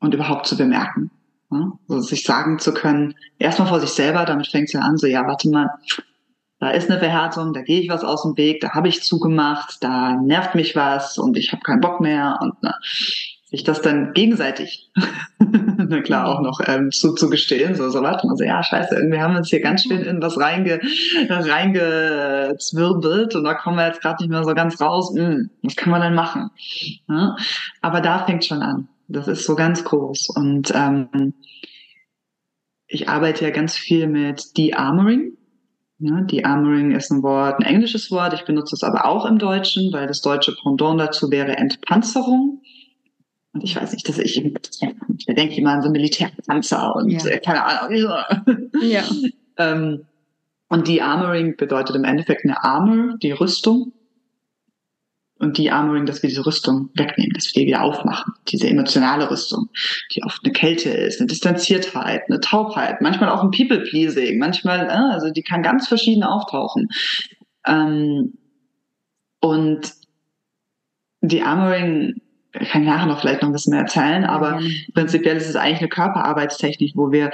und 0.01 0.15
überhaupt 0.15 0.47
zu 0.47 0.57
bemerken. 0.57 1.11
Ja? 1.51 1.73
Also 1.89 2.03
sich 2.03 2.25
sagen 2.25 2.59
zu 2.59 2.73
können, 2.73 3.15
erstmal 3.39 3.69
vor 3.69 3.81
sich 3.81 3.91
selber, 3.91 4.25
damit 4.25 4.49
fängt 4.49 4.69
es 4.69 4.73
ja 4.73 4.81
an, 4.81 4.97
so 4.97 5.07
ja, 5.07 5.27
warte 5.27 5.49
mal, 5.51 5.71
da 6.63 6.71
ist 6.71 6.89
eine 6.89 7.01
Verhärtung, 7.01 7.53
da 7.55 7.63
gehe 7.63 7.81
ich 7.81 7.89
was 7.89 8.05
aus 8.05 8.23
dem 8.23 8.37
Weg, 8.37 8.61
da 8.61 8.71
habe 8.71 8.87
ich 8.87 9.03
zugemacht, 9.03 9.83
da 9.83 10.13
nervt 10.13 10.55
mich 10.55 10.77
was 10.77 11.19
und 11.19 11.37
ich 11.37 11.51
habe 11.51 11.63
keinen 11.63 11.81
Bock 11.81 12.01
mehr 12.01 12.39
und 12.41 12.55
na, 12.61 12.77
sich 13.47 13.65
das 13.65 13.83
dann 13.83 14.13
gegenseitig, 14.13 14.89
na 15.41 16.01
klar, 16.03 16.29
auch 16.29 16.41
noch 16.41 16.61
ähm, 16.65 16.93
zuzugestehen, 16.93 17.75
so, 17.75 17.91
so 17.91 18.01
warte 18.03 18.29
mal, 18.29 18.37
so 18.37 18.45
ja, 18.45 18.63
scheiße, 18.63 18.95
irgendwie 18.95 19.21
haben 19.21 19.35
wir 19.35 19.39
uns 19.39 19.51
hier 19.51 19.61
ganz 19.61 19.83
schön 19.83 20.03
in 20.03 20.23
was 20.23 20.39
reinge, 20.39 20.81
reingezwirbelt 21.29 23.35
und 23.35 23.43
da 23.43 23.55
kommen 23.55 23.77
wir 23.77 23.89
jetzt 23.89 24.01
gerade 24.01 24.23
nicht 24.23 24.31
mehr 24.31 24.45
so 24.45 24.55
ganz 24.55 24.81
raus, 24.81 25.13
hm, 25.17 25.51
was 25.65 25.75
kann 25.75 25.91
man 25.91 26.01
denn 26.01 26.15
machen? 26.15 26.49
Ja? 27.09 27.35
Aber 27.81 28.01
da 28.01 28.25
fängt 28.25 28.45
schon 28.45 28.63
an, 28.63 28.87
das 29.09 29.27
ist 29.27 29.47
so 29.47 29.57
ganz 29.57 29.83
groß 29.83 30.29
und 30.37 30.73
ähm, 30.77 31.35
ich 32.87 33.09
arbeite 33.09 33.47
ja 33.47 33.51
ganz 33.51 33.77
viel 33.77 34.07
mit 34.07 34.57
De-Armoring, 34.57 35.33
Ne, 36.03 36.25
De-Armoring 36.25 36.91
ist 36.91 37.13
ein 37.13 37.23
Wort, 37.23 37.61
ein 37.61 37.65
englisches 37.65 38.11
Wort. 38.11 38.35
Ich 38.35 38.45
benutze 38.45 38.75
es 38.75 38.83
aber 38.83 39.07
auch 39.07 39.25
im 39.25 39.39
Deutschen, 39.39 39.93
weil 39.93 40.09
das 40.09 40.21
deutsche 40.21 40.53
Pendant 40.61 41.01
dazu 41.01 41.31
wäre 41.31 41.57
Entpanzerung. 41.57 42.61
Und 43.53 43.63
ich 43.63 43.77
weiß 43.77 43.93
nicht, 43.93 44.09
dass 44.09 44.19
ich, 44.19 44.45
ich 44.45 45.27
denke 45.27 45.55
immer 45.55 45.71
an 45.71 45.83
so 45.83 45.91
Militärpanzer 45.91 46.97
und 46.97 47.11
ja. 47.11 47.25
Äh, 47.27 47.39
keine 47.39 47.65
Ahnung. 47.65 48.15
Ja. 48.83 49.05
ähm, 49.59 50.07
und 50.69 50.89
De-Armoring 50.89 51.57
bedeutet 51.57 51.95
im 51.95 52.05
Endeffekt 52.05 52.45
eine 52.45 52.65
Armor, 52.65 53.17
die 53.23 53.31
Rüstung 53.31 53.93
und 55.43 55.59
die 55.59 55.73
Armoring, 55.73 56.07
dass 56.07 56.23
wir 56.23 56.29
diese 56.29 56.47
Rüstung 56.47 56.91
wegnehmen, 56.95 57.33
dass 57.35 57.47
wir 57.47 57.63
die 57.63 57.67
wieder 57.67 57.83
aufmachen. 57.83 58.33
Diese 58.49 58.69
emotionale 58.69 59.29
Rüstung, 59.29 59.69
die 60.15 60.23
oft 60.23 60.41
eine 60.45 60.53
Kälte 60.53 60.89
ist, 60.89 61.21
eine 61.21 61.27
Distanziertheit, 61.27 62.23
eine 62.29 62.39
Taubheit, 62.39 63.01
manchmal 63.01 63.29
auch 63.29 63.43
ein 63.43 63.51
People-Pleasing, 63.51 64.39
manchmal, 64.39 64.87
äh, 64.87 65.13
also 65.13 65.31
die 65.31 65.43
kann 65.43 65.63
ganz 65.63 65.89
verschieden 65.89 66.23
auftauchen. 66.23 66.89
Ähm, 67.67 68.35
und 69.41 69.93
die 71.23 71.43
Armoring 71.43 72.21
kann 72.53 72.83
ich 72.83 72.89
nachher 72.89 73.07
noch 73.07 73.21
vielleicht 73.21 73.43
noch 73.43 73.49
ein 73.49 73.53
bisschen 73.53 73.73
mehr 73.73 73.83
erzählen, 73.83 74.25
aber 74.25 74.61
ja. 74.61 74.71
prinzipiell 74.95 75.37
ist 75.37 75.49
es 75.49 75.57
eigentlich 75.57 75.81
eine 75.81 75.89
Körperarbeitstechnik, 75.89 76.93
wo 76.95 77.11
wir 77.11 77.33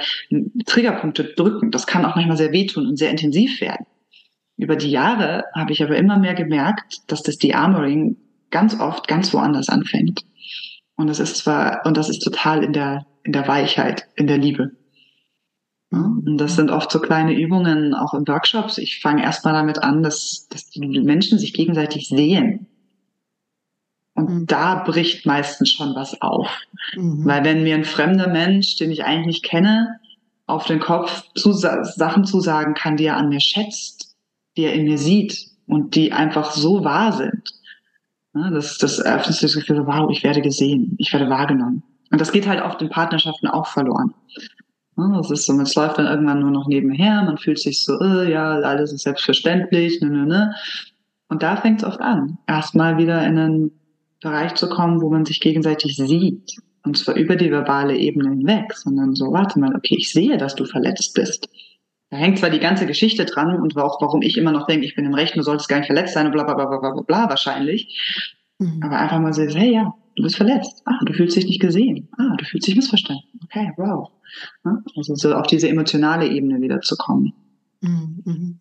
Triggerpunkte 0.65 1.25
drücken. 1.35 1.69
Das 1.69 1.85
kann 1.85 2.05
auch 2.05 2.15
manchmal 2.15 2.37
sehr 2.37 2.53
wehtun 2.53 2.87
und 2.87 2.97
sehr 2.97 3.11
intensiv 3.11 3.61
werden. 3.61 3.85
Über 4.59 4.75
die 4.75 4.91
Jahre 4.91 5.45
habe 5.55 5.71
ich 5.71 5.81
aber 5.81 5.95
immer 5.95 6.19
mehr 6.19 6.33
gemerkt, 6.33 7.09
dass 7.09 7.23
das 7.23 7.37
De-Armoring 7.37 8.17
ganz 8.51 8.77
oft 8.77 9.07
ganz 9.07 9.33
woanders 9.33 9.69
anfängt. 9.69 10.25
Und 10.95 11.07
das 11.07 11.21
ist 11.21 11.37
zwar, 11.37 11.85
und 11.85 11.95
das 11.95 12.09
ist 12.09 12.19
total 12.19 12.61
in 12.65 12.73
der, 12.73 13.05
in 13.23 13.31
der 13.31 13.47
Weichheit, 13.47 14.07
in 14.15 14.27
der 14.27 14.37
Liebe. 14.37 14.71
und 15.91 16.37
das 16.37 16.57
sind 16.57 16.71
oft 16.71 16.91
so 16.91 16.99
kleine 16.99 17.33
Übungen, 17.33 17.93
auch 17.93 18.13
in 18.13 18.27
Workshops. 18.27 18.77
Ich 18.77 18.99
fange 18.99 19.23
erstmal 19.23 19.53
damit 19.53 19.81
an, 19.81 20.03
dass, 20.03 20.47
dass 20.49 20.69
die 20.69 20.81
Menschen 20.81 21.39
sich 21.39 21.53
gegenseitig 21.53 22.09
sehen. 22.09 22.67
Und 24.13 24.29
mhm. 24.29 24.45
da 24.45 24.83
bricht 24.83 25.25
meistens 25.25 25.69
schon 25.69 25.95
was 25.95 26.21
auf. 26.21 26.49
Mhm. 26.95 27.23
Weil 27.23 27.45
wenn 27.45 27.63
mir 27.63 27.75
ein 27.75 27.85
fremder 27.85 28.27
Mensch, 28.27 28.75
den 28.75 28.91
ich 28.91 29.05
eigentlich 29.05 29.25
nicht 29.25 29.45
kenne, 29.45 30.01
auf 30.47 30.65
den 30.65 30.81
Kopf 30.81 31.23
zu, 31.35 31.53
Sachen 31.53 32.25
zusagen 32.25 32.73
kann, 32.73 32.97
die 32.97 33.05
er 33.05 33.15
an 33.15 33.29
mir 33.29 33.39
schätzt, 33.39 34.08
die 34.57 34.63
er 34.63 34.73
in 34.73 34.85
mir 34.85 34.97
sieht 34.97 35.47
und 35.67 35.95
die 35.95 36.11
einfach 36.11 36.51
so 36.51 36.83
wahr 36.83 37.13
sind. 37.13 37.43
Das, 38.33 38.77
das 38.77 38.99
eröffnet 38.99 39.41
das 39.41 39.55
Gefühl, 39.55 39.85
wow, 39.85 40.09
ich 40.11 40.23
werde 40.23 40.41
gesehen, 40.41 40.95
ich 40.97 41.11
werde 41.11 41.29
wahrgenommen. 41.29 41.83
Und 42.11 42.21
das 42.21 42.31
geht 42.31 42.47
halt 42.47 42.61
oft 42.61 42.81
in 42.81 42.89
Partnerschaften 42.89 43.47
auch 43.47 43.67
verloren. 43.67 44.13
Das 44.95 45.31
ist 45.31 45.45
so, 45.45 45.59
es 45.61 45.75
läuft 45.75 45.97
dann 45.97 46.07
irgendwann 46.07 46.41
nur 46.41 46.51
noch 46.51 46.67
nebenher, 46.67 47.23
man 47.23 47.37
fühlt 47.37 47.59
sich 47.59 47.85
so, 47.85 47.99
äh, 48.01 48.29
ja, 48.29 48.55
alles 48.55 48.91
ist 48.91 49.03
selbstverständlich, 49.03 50.01
ne, 50.01 50.09
ne, 50.09 50.25
ne. 50.25 50.55
Und 51.29 51.41
da 51.41 51.55
fängt 51.55 51.81
es 51.81 51.87
oft 51.87 52.01
an, 52.01 52.37
erstmal 52.47 52.97
wieder 52.97 53.25
in 53.25 53.37
einen 53.37 53.71
Bereich 54.21 54.55
zu 54.55 54.67
kommen, 54.67 55.01
wo 55.01 55.09
man 55.09 55.25
sich 55.25 55.39
gegenseitig 55.39 55.95
sieht. 55.95 56.57
Und 56.83 56.97
zwar 56.97 57.15
über 57.15 57.35
die 57.35 57.51
verbale 57.51 57.95
Ebene 57.95 58.29
hinweg, 58.29 58.73
sondern 58.73 59.15
so, 59.15 59.31
warte 59.31 59.59
mal, 59.59 59.75
okay, 59.75 59.95
ich 59.97 60.11
sehe, 60.11 60.37
dass 60.37 60.55
du 60.55 60.65
verletzt 60.65 61.13
bist. 61.13 61.49
Da 62.09 62.17
hängt 62.17 62.39
zwar 62.39 62.49
die 62.49 62.59
ganze 62.59 62.87
Geschichte 62.87 63.25
dran 63.25 63.61
und 63.61 63.77
auch 63.77 64.01
warum 64.01 64.21
ich 64.21 64.37
immer 64.37 64.51
noch 64.51 64.65
denke, 64.65 64.85
ich 64.85 64.95
bin 64.95 65.05
im 65.05 65.13
Recht, 65.13 65.35
du 65.35 65.43
solltest 65.43 65.69
gar 65.69 65.77
nicht 65.77 65.87
verletzt 65.87 66.13
sein 66.13 66.25
und 66.25 66.31
bla 66.31 66.43
bla 66.43 66.55
bla 66.55 66.65
bla 66.65 66.91
bla 66.91 67.01
bla 67.01 67.29
wahrscheinlich. 67.29 67.99
Mhm. 68.57 68.81
Aber 68.83 68.97
einfach 68.97 69.19
mal 69.19 69.33
so, 69.33 69.43
hey 69.43 69.73
ja, 69.73 69.93
du 70.15 70.23
bist 70.23 70.35
verletzt. 70.35 70.81
Ah, 70.85 70.99
du 71.05 71.13
fühlst 71.13 71.35
dich 71.35 71.45
nicht 71.45 71.61
gesehen. 71.61 72.07
Ah, 72.17 72.35
du 72.37 72.45
fühlst 72.45 72.67
dich 72.67 72.75
missverstanden. 72.75 73.23
Okay, 73.43 73.71
wow. 73.77 74.09
Also 74.95 75.15
so 75.15 75.33
auf 75.35 75.47
diese 75.47 75.69
emotionale 75.69 76.27
Ebene 76.27 76.59
wieder 76.61 76.81
zu 76.81 76.95
kommen. 76.97 77.33
Mhm. 77.81 78.21
mhm. 78.25 78.59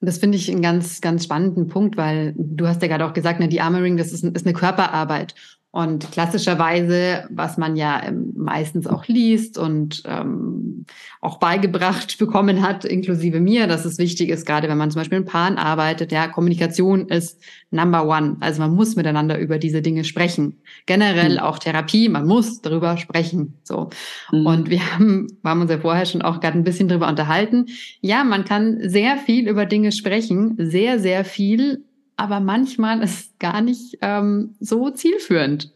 Und 0.00 0.06
das 0.06 0.18
finde 0.18 0.36
ich 0.36 0.50
einen 0.50 0.62
ganz, 0.62 1.00
ganz 1.00 1.22
spannenden 1.22 1.68
Punkt, 1.68 1.96
weil 1.96 2.34
du 2.36 2.66
hast 2.66 2.82
ja 2.82 2.88
gerade 2.88 3.06
auch 3.06 3.12
gesagt, 3.12 3.38
ne, 3.38 3.46
die 3.46 3.60
Armoring, 3.60 3.96
das 3.96 4.12
ist, 4.12 4.24
ist 4.24 4.44
eine 4.44 4.52
Körperarbeit. 4.52 5.36
Und 5.74 6.12
klassischerweise, 6.12 7.24
was 7.30 7.56
man 7.56 7.76
ja 7.76 8.02
ähm, 8.04 8.34
meistens 8.36 8.86
auch 8.86 9.06
liest 9.06 9.56
und 9.56 10.02
ähm, 10.04 10.84
auch 11.22 11.38
beigebracht 11.38 12.18
bekommen 12.18 12.60
hat, 12.60 12.84
inklusive 12.84 13.40
mir, 13.40 13.66
dass 13.66 13.86
es 13.86 13.96
wichtig 13.96 14.28
ist, 14.28 14.44
gerade 14.44 14.68
wenn 14.68 14.76
man 14.76 14.90
zum 14.90 15.00
Beispiel 15.00 15.16
in 15.16 15.24
Paaren 15.24 15.56
arbeitet, 15.56 16.12
ja, 16.12 16.28
Kommunikation 16.28 17.08
ist 17.08 17.40
number 17.70 18.06
one. 18.06 18.36
Also 18.40 18.60
man 18.60 18.74
muss 18.74 18.96
miteinander 18.96 19.38
über 19.38 19.56
diese 19.56 19.80
Dinge 19.80 20.04
sprechen. 20.04 20.58
Generell 20.84 21.34
mhm. 21.34 21.38
auch 21.38 21.58
Therapie, 21.58 22.10
man 22.10 22.26
muss 22.26 22.60
darüber 22.60 22.98
sprechen. 22.98 23.54
So. 23.62 23.88
Mhm. 24.30 24.46
Und 24.46 24.68
wir 24.68 24.92
haben, 24.92 25.26
haben 25.42 25.62
uns 25.62 25.70
ja 25.70 25.78
vorher 25.78 26.04
schon 26.04 26.20
auch 26.20 26.40
gerade 26.40 26.58
ein 26.58 26.64
bisschen 26.64 26.88
drüber 26.88 27.08
unterhalten. 27.08 27.64
Ja, 28.02 28.24
man 28.24 28.44
kann 28.44 28.90
sehr 28.90 29.16
viel 29.16 29.48
über 29.48 29.64
Dinge 29.64 29.90
sprechen, 29.92 30.54
sehr, 30.58 30.98
sehr 30.98 31.24
viel 31.24 31.82
aber 32.16 32.40
manchmal 32.40 33.02
ist 33.02 33.20
es 33.20 33.38
gar 33.38 33.60
nicht 33.60 33.98
ähm, 34.00 34.54
so 34.60 34.90
zielführend. 34.90 35.72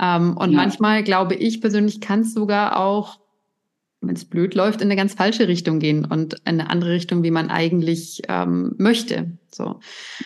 Ähm, 0.00 0.36
und 0.36 0.52
ja. 0.52 0.56
manchmal 0.56 1.02
glaube 1.02 1.34
ich 1.34 1.60
persönlich 1.60 2.00
kann 2.00 2.20
es 2.20 2.34
sogar 2.34 2.78
auch, 2.78 3.20
wenn 4.00 4.16
es 4.16 4.24
blöd 4.24 4.54
läuft, 4.54 4.80
in 4.80 4.88
eine 4.88 4.96
ganz 4.96 5.14
falsche 5.14 5.46
Richtung 5.46 5.78
gehen 5.78 6.06
und 6.06 6.34
in 6.34 6.40
eine 6.60 6.70
andere 6.70 6.92
Richtung, 6.92 7.22
wie 7.22 7.30
man 7.30 7.50
eigentlich 7.50 8.22
ähm, 8.28 8.74
möchte. 8.78 9.32
So. 9.52 9.80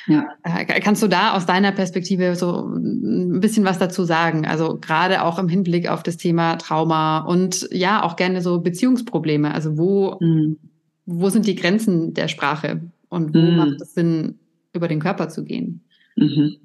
Ja. 0.07 0.27
Äh, 0.45 0.81
kannst 0.81 1.03
du 1.03 1.09
da 1.09 1.35
aus 1.35 1.45
deiner 1.47 1.73
Perspektive 1.73 2.37
so 2.37 2.69
ein 2.69 3.41
bisschen 3.41 3.65
was 3.65 3.79
dazu 3.79 4.05
sagen? 4.05 4.47
Also 4.47 4.79
gerade 4.81 5.25
auch 5.25 5.41
im 5.41 5.49
Hinblick 5.49 5.89
auf 5.89 6.05
das 6.05 6.19
Thema 6.19 6.57
Trauma 6.57 7.19
und 7.21 7.69
ja, 7.73 8.05
auch 8.05 8.15
gerne 8.15 8.43
so 8.43 8.61
Beziehungsprobleme. 8.61 9.53
Also 9.53 9.77
wo, 9.77 10.19
mhm. 10.21 10.59
wo 11.07 11.31
sind 11.31 11.47
die 11.47 11.57
Grenzen 11.57 12.15
der 12.15 12.29
Sprache 12.29 12.81
und 13.09 13.35
wo 13.35 13.41
mhm. 13.41 13.57
macht 13.57 13.81
es 13.81 13.95
Sinn, 13.95 14.39
über 14.75 14.89
den 14.89 15.01
Körper 15.01 15.29
zu 15.29 15.45
gehen. 15.45 15.85
Mhm. 16.17 16.57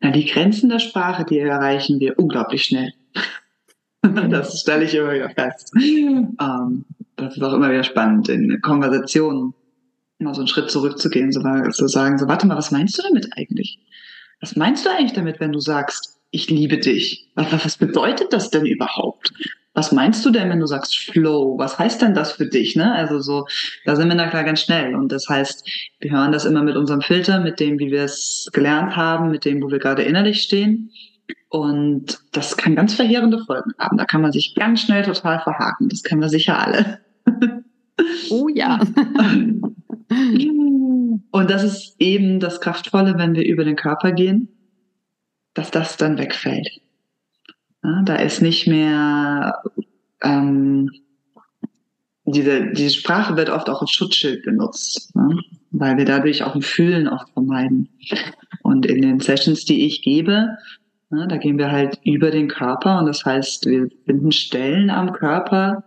Na, 0.00 0.10
die 0.10 0.26
Grenzen 0.26 0.68
der 0.68 0.78
Sprache, 0.78 1.24
die 1.24 1.38
erreichen 1.38 1.98
wir 2.00 2.18
unglaublich 2.18 2.64
schnell. 2.64 2.92
das 4.30 4.60
stelle 4.60 4.84
ich 4.84 4.94
immer 4.94 5.12
wieder 5.12 5.30
fest. 5.30 5.72
Ähm, 5.76 6.84
das 7.16 7.36
ist 7.36 7.42
auch 7.42 7.52
immer 7.52 7.70
wieder 7.70 7.84
spannend, 7.84 8.28
in 8.28 8.60
Konversationen 8.60 9.54
mal 10.20 10.34
so 10.34 10.40
einen 10.40 10.48
Schritt 10.48 10.70
zurückzugehen, 10.70 11.32
so, 11.32 11.40
so 11.70 11.86
sagen, 11.86 12.18
so, 12.18 12.26
warte 12.28 12.46
mal, 12.46 12.56
was 12.56 12.70
meinst 12.70 12.98
du 12.98 13.02
damit 13.02 13.28
eigentlich? 13.36 13.78
Was 14.40 14.56
meinst 14.56 14.84
du 14.84 14.90
eigentlich 14.90 15.12
damit, 15.12 15.40
wenn 15.40 15.52
du 15.52 15.60
sagst, 15.60 16.18
ich 16.30 16.50
liebe 16.50 16.78
dich? 16.78 17.30
Was 17.34 17.76
bedeutet 17.76 18.32
das 18.32 18.50
denn 18.50 18.66
überhaupt? 18.66 19.32
Was 19.78 19.92
meinst 19.92 20.26
du 20.26 20.30
denn, 20.30 20.50
wenn 20.50 20.58
du 20.58 20.66
sagst 20.66 20.98
Flow? 20.98 21.56
Was 21.56 21.78
heißt 21.78 22.02
denn 22.02 22.12
das 22.12 22.32
für 22.32 22.46
dich? 22.46 22.74
Ne? 22.74 22.92
Also 22.92 23.20
so, 23.20 23.46
da 23.84 23.94
sind 23.94 24.08
wir 24.08 24.16
da 24.16 24.26
klar 24.26 24.42
ganz 24.42 24.60
schnell. 24.62 24.96
Und 24.96 25.12
das 25.12 25.28
heißt, 25.28 25.70
wir 26.00 26.10
hören 26.10 26.32
das 26.32 26.44
immer 26.44 26.64
mit 26.64 26.74
unserem 26.76 27.00
Filter, 27.00 27.38
mit 27.38 27.60
dem, 27.60 27.78
wie 27.78 27.92
wir 27.92 28.02
es 28.02 28.50
gelernt 28.52 28.96
haben, 28.96 29.30
mit 29.30 29.44
dem, 29.44 29.62
wo 29.62 29.70
wir 29.70 29.78
gerade 29.78 30.02
innerlich 30.02 30.42
stehen. 30.42 30.90
Und 31.48 32.18
das 32.32 32.56
kann 32.56 32.74
ganz 32.74 32.94
verheerende 32.94 33.38
Folgen 33.44 33.70
haben. 33.78 33.96
Da 33.96 34.04
kann 34.04 34.20
man 34.20 34.32
sich 34.32 34.56
ganz 34.56 34.80
schnell 34.80 35.04
total 35.04 35.38
verhaken. 35.38 35.88
Das 35.88 36.02
kennen 36.02 36.20
wir 36.20 36.28
sicher 36.28 36.58
alle. 36.58 36.98
Oh 38.30 38.46
ja. 38.48 38.78
Und 41.32 41.50
das 41.50 41.64
ist 41.64 41.96
eben 41.98 42.38
das 42.38 42.60
Kraftvolle, 42.60 43.18
wenn 43.18 43.34
wir 43.34 43.44
über 43.44 43.64
den 43.64 43.74
Körper 43.74 44.12
gehen, 44.12 44.48
dass 45.54 45.72
das 45.72 45.96
dann 45.96 46.16
wegfällt. 46.16 46.68
Da 47.82 48.16
ist 48.16 48.42
nicht 48.42 48.66
mehr 48.66 49.62
ähm, 50.22 50.90
diese, 52.32 52.72
diese 52.72 52.90
Sprache 52.90 53.36
wird 53.36 53.50
oft 53.50 53.70
auch 53.70 53.80
als 53.80 53.90
Schutzschild 53.90 54.44
benutzt, 54.44 55.14
ne? 55.16 55.38
weil 55.70 55.96
wir 55.96 56.04
dadurch 56.04 56.42
auch 56.42 56.54
ein 56.54 56.62
Fühlen 56.62 57.08
oft 57.08 57.30
vermeiden. 57.32 57.88
Und 58.62 58.86
in 58.86 59.02
den 59.02 59.20
Sessions, 59.20 59.64
die 59.64 59.86
ich 59.86 60.02
gebe, 60.02 60.56
ne, 61.10 61.26
da 61.28 61.36
gehen 61.36 61.58
wir 61.58 61.70
halt 61.70 61.98
über 62.04 62.30
den 62.30 62.48
Körper 62.48 62.98
und 62.98 63.06
das 63.06 63.24
heißt, 63.24 63.66
wir 63.66 63.88
finden 64.04 64.32
Stellen 64.32 64.90
am 64.90 65.12
Körper, 65.12 65.84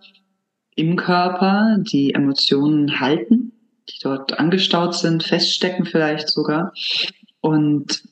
im 0.75 0.95
Körper, 0.95 1.77
die 1.79 2.13
Emotionen 2.13 2.99
halten, 2.99 3.51
die 3.89 3.99
dort 4.01 4.39
angestaut 4.39 4.95
sind, 4.95 5.23
feststecken 5.23 5.85
vielleicht 5.85 6.29
sogar. 6.29 6.73
Und 7.41 8.03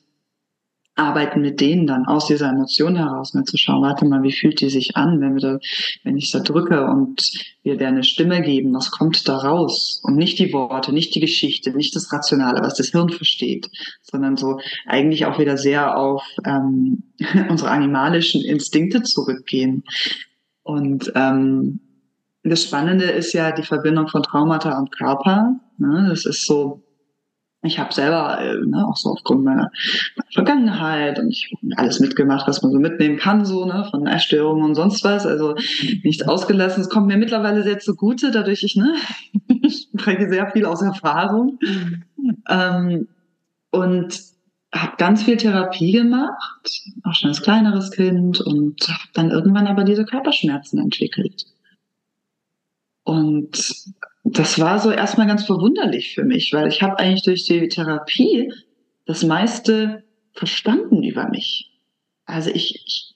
arbeiten 0.96 1.40
mit 1.40 1.60
denen 1.60 1.86
dann 1.86 2.06
aus 2.06 2.26
dieser 2.26 2.50
Emotion 2.50 2.96
heraus, 2.96 3.32
mal 3.32 3.44
zu 3.44 3.56
schauen, 3.56 3.82
warte 3.82 4.04
mal, 4.04 4.22
wie 4.22 4.32
fühlt 4.32 4.60
die 4.60 4.70
sich 4.70 4.96
an, 4.96 5.20
wenn 5.20 5.34
wir 5.34 5.40
da, 5.40 5.58
wenn 6.04 6.16
ich 6.16 6.30
da 6.30 6.40
drücke 6.40 6.86
und 6.86 7.22
wir 7.62 7.76
der 7.76 7.88
eine 7.88 8.04
Stimme 8.04 8.42
geben, 8.42 8.74
was 8.74 8.90
kommt 8.90 9.26
da 9.28 9.36
raus? 9.36 10.00
Und 10.04 10.16
nicht 10.16 10.38
die 10.38 10.52
Worte, 10.52 10.92
nicht 10.92 11.14
die 11.14 11.20
Geschichte, 11.20 11.72
nicht 11.72 11.94
das 11.96 12.12
Rationale, 12.12 12.60
was 12.60 12.74
das 12.74 12.88
Hirn 12.88 13.08
versteht, 13.08 13.70
sondern 14.02 14.36
so 14.36 14.60
eigentlich 14.86 15.26
auch 15.26 15.38
wieder 15.38 15.56
sehr 15.56 15.96
auf 15.96 16.24
ähm, 16.44 17.02
unsere 17.48 17.70
animalischen 17.70 18.44
Instinkte 18.44 19.02
zurückgehen. 19.02 19.84
Und 20.62 21.12
ähm, 21.14 21.80
das 22.42 22.64
Spannende 22.64 23.04
ist 23.04 23.32
ja 23.32 23.52
die 23.52 23.62
Verbindung 23.62 24.08
von 24.08 24.22
Traumata 24.22 24.78
und 24.78 24.90
Körper. 24.92 25.60
Ne? 25.78 26.06
Das 26.08 26.24
ist 26.24 26.46
so, 26.46 26.82
ich 27.62 27.78
habe 27.78 27.92
selber 27.92 28.40
äh, 28.40 28.56
ne, 28.64 28.86
auch 28.86 28.96
so 28.96 29.10
aufgrund 29.10 29.44
meiner 29.44 29.70
Vergangenheit 30.32 31.18
und 31.18 31.30
ich 31.30 31.52
habe 31.54 31.78
alles 31.78 32.00
mitgemacht, 32.00 32.48
was 32.48 32.62
man 32.62 32.72
so 32.72 32.78
mitnehmen 32.78 33.18
kann, 33.18 33.44
so 33.44 33.66
ne, 33.66 33.86
von 33.90 34.06
Erstörungen 34.06 34.64
und 34.64 34.74
sonst 34.74 35.04
was. 35.04 35.26
Also 35.26 35.54
nichts 36.02 36.22
ausgelassen. 36.22 36.80
Es 36.80 36.88
kommt 36.88 37.06
mir 37.06 37.18
mittlerweile 37.18 37.62
sehr 37.62 37.78
zugute, 37.78 38.30
dadurch 38.30 38.62
ich 38.62 38.76
ne, 38.76 38.94
ich 39.62 39.88
spreche 39.94 40.28
sehr 40.30 40.50
viel 40.50 40.64
aus 40.64 40.80
Erfahrung 40.80 41.58
ähm, 42.48 43.08
und 43.70 44.20
habe 44.74 44.96
ganz 44.96 45.24
viel 45.24 45.36
Therapie 45.36 45.92
gemacht, 45.92 46.82
auch 47.02 47.14
schon 47.14 47.30
als 47.30 47.42
kleineres 47.42 47.90
Kind 47.90 48.40
und 48.40 48.80
habe 48.88 49.10
dann 49.14 49.30
irgendwann 49.30 49.66
aber 49.66 49.84
diese 49.84 50.04
Körperschmerzen 50.04 50.78
entwickelt. 50.78 51.44
Und 53.02 53.92
das 54.24 54.58
war 54.58 54.78
so 54.78 54.90
erstmal 54.90 55.26
ganz 55.26 55.44
verwunderlich 55.44 56.14
für 56.14 56.24
mich, 56.24 56.52
weil 56.52 56.68
ich 56.68 56.82
habe 56.82 56.98
eigentlich 56.98 57.22
durch 57.22 57.44
die 57.44 57.68
Therapie 57.68 58.52
das 59.06 59.24
meiste 59.24 60.04
verstanden 60.32 61.02
über 61.02 61.28
mich. 61.28 61.70
Also 62.26 62.50
ich, 62.50 62.82
ich 62.86 63.10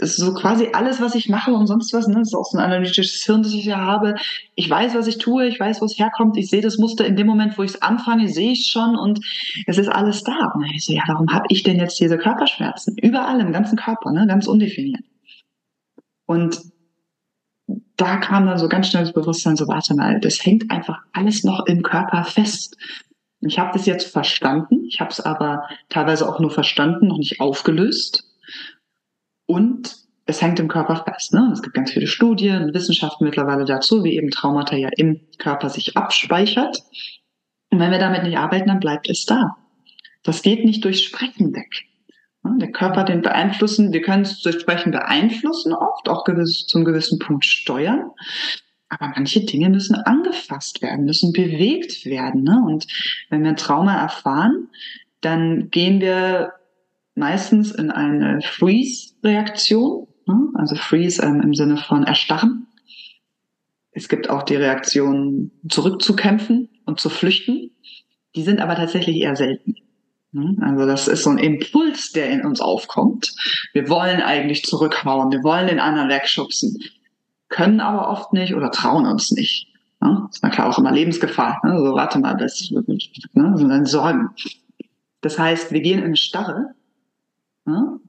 so 0.00 0.34
quasi 0.34 0.68
alles, 0.72 1.00
was 1.00 1.14
ich 1.14 1.28
mache 1.28 1.52
und 1.52 1.66
sonst 1.66 1.92
was, 1.92 2.06
ne, 2.06 2.20
ist 2.20 2.34
auch 2.34 2.44
so 2.44 2.58
ein 2.58 2.64
analytisches 2.64 3.24
Hirn, 3.24 3.42
das 3.42 3.52
ich 3.52 3.64
ja 3.64 3.78
habe. 3.78 4.16
Ich 4.54 4.68
weiß, 4.68 4.94
was 4.94 5.06
ich 5.06 5.18
tue, 5.18 5.46
ich 5.46 5.58
weiß, 5.58 5.80
wo 5.80 5.86
es 5.86 5.98
herkommt, 5.98 6.36
ich 6.36 6.48
sehe 6.48 6.60
das 6.60 6.78
Muster 6.78 7.06
in 7.06 7.16
dem 7.16 7.26
Moment, 7.26 7.58
wo 7.58 7.62
ich 7.62 7.72
es 7.72 7.82
anfange, 7.82 8.28
sehe 8.28 8.52
ich 8.52 8.70
schon 8.70 8.96
und 8.96 9.20
es 9.66 9.78
ist 9.78 9.88
alles 9.88 10.22
da. 10.22 10.52
Und 10.54 10.64
ich 10.74 10.84
so, 10.84 10.92
ja, 10.92 11.02
warum 11.06 11.28
habe 11.30 11.46
ich 11.48 11.62
denn 11.62 11.78
jetzt 11.78 11.98
diese 11.98 12.18
Körperschmerzen? 12.18 12.96
Überall 12.98 13.40
im 13.40 13.52
ganzen 13.52 13.76
Körper, 13.76 14.12
ne, 14.12 14.26
ganz 14.26 14.46
undefiniert. 14.46 15.04
Und 16.26 16.60
da 17.96 18.16
kam 18.16 18.46
dann 18.46 18.58
so 18.58 18.68
ganz 18.68 18.88
schnell 18.88 19.04
das 19.04 19.12
Bewusstsein, 19.12 19.56
so 19.56 19.68
warte 19.68 19.94
mal, 19.94 20.20
das 20.20 20.44
hängt 20.44 20.70
einfach 20.70 21.00
alles 21.12 21.44
noch 21.44 21.66
im 21.66 21.82
Körper 21.82 22.24
fest. 22.24 22.76
Ich 23.40 23.58
habe 23.58 23.70
das 23.72 23.86
jetzt 23.86 24.10
verstanden, 24.10 24.84
ich 24.88 25.00
habe 25.00 25.10
es 25.10 25.20
aber 25.20 25.68
teilweise 25.88 26.28
auch 26.28 26.40
nur 26.40 26.50
verstanden, 26.50 27.08
noch 27.08 27.18
nicht 27.18 27.40
aufgelöst. 27.40 28.24
Und 29.46 29.96
es 30.26 30.42
hängt 30.42 30.60
im 30.60 30.68
Körper 30.68 31.04
fest. 31.04 31.32
Ne? 31.32 31.50
Es 31.52 31.62
gibt 31.62 31.74
ganz 31.74 31.92
viele 31.92 32.06
Studien 32.06 32.62
und 32.62 32.74
Wissenschaften 32.74 33.24
mittlerweile 33.24 33.64
dazu, 33.64 34.04
wie 34.04 34.16
eben 34.16 34.30
Traumata 34.30 34.76
ja 34.76 34.90
im 34.96 35.20
Körper 35.38 35.70
sich 35.70 35.96
abspeichert. 35.96 36.82
Und 37.70 37.80
wenn 37.80 37.90
wir 37.90 37.98
damit 37.98 38.24
nicht 38.24 38.36
arbeiten, 38.36 38.68
dann 38.68 38.80
bleibt 38.80 39.08
es 39.08 39.24
da. 39.24 39.56
Das 40.22 40.42
geht 40.42 40.64
nicht 40.64 40.84
durch 40.84 41.04
Sprechen 41.04 41.54
weg. 41.54 41.87
Der 42.56 42.72
Körper 42.72 43.04
den 43.04 43.22
beeinflussen, 43.22 43.92
wir 43.92 44.02
können 44.02 44.22
es 44.22 44.40
durch 44.40 44.60
Sprechen 44.60 44.92
beeinflussen 44.92 45.72
oft, 45.72 46.08
auch 46.08 46.24
gewiss, 46.24 46.66
zum 46.66 46.84
gewissen 46.84 47.18
Punkt 47.18 47.44
steuern. 47.44 48.10
Aber 48.88 49.12
manche 49.14 49.44
Dinge 49.44 49.68
müssen 49.68 49.96
angefasst 49.96 50.80
werden, 50.80 51.04
müssen 51.04 51.32
bewegt 51.32 52.06
werden. 52.06 52.42
Ne? 52.42 52.62
Und 52.66 52.86
wenn 53.28 53.44
wir 53.44 53.54
Trauma 53.54 54.00
erfahren, 54.00 54.68
dann 55.20 55.70
gehen 55.70 56.00
wir 56.00 56.52
meistens 57.14 57.70
in 57.72 57.90
eine 57.90 58.40
Freeze-Reaktion. 58.40 60.06
Ne? 60.26 60.48
Also 60.54 60.76
Freeze 60.76 61.22
ähm, 61.22 61.42
im 61.42 61.54
Sinne 61.54 61.76
von 61.76 62.04
erstarren. 62.04 62.66
Es 63.90 64.08
gibt 64.08 64.30
auch 64.30 64.44
die 64.44 64.56
Reaktion 64.56 65.50
zurückzukämpfen 65.68 66.68
und 66.86 67.00
zu 67.00 67.10
flüchten. 67.10 67.72
Die 68.36 68.42
sind 68.42 68.60
aber 68.60 68.76
tatsächlich 68.76 69.16
eher 69.16 69.36
selten. 69.36 69.74
Hm? 70.32 70.58
Also 70.60 70.86
das 70.86 71.08
ist 71.08 71.22
so 71.22 71.30
ein 71.30 71.38
Impuls, 71.38 72.12
der 72.12 72.30
in 72.30 72.44
uns 72.44 72.60
aufkommt. 72.60 73.32
Wir 73.72 73.88
wollen 73.88 74.20
eigentlich 74.20 74.64
zurückhauen, 74.64 75.32
wir 75.32 75.42
wollen 75.42 75.68
den 75.68 75.80
anderen 75.80 76.08
wegschubsen, 76.08 76.78
können 77.48 77.80
aber 77.80 78.10
oft 78.10 78.32
nicht 78.32 78.54
oder 78.54 78.70
trauen 78.70 79.06
uns 79.06 79.30
nicht. 79.30 79.68
Das 80.00 80.36
ist 80.36 80.42
na 80.42 80.50
klar 80.50 80.68
auch 80.68 80.78
immer 80.78 80.92
Lebensgefahr. 80.92 81.60
Ne? 81.64 81.76
So, 81.78 81.92
warte 81.94 82.18
mal, 82.18 82.36
das 82.36 82.70
ne? 82.70 82.84
sind 83.56 83.88
Sorgen. 83.88 84.30
Das 85.22 85.38
heißt, 85.38 85.72
wir 85.72 85.80
gehen 85.80 86.02
in 86.02 86.14
Starre 86.14 86.74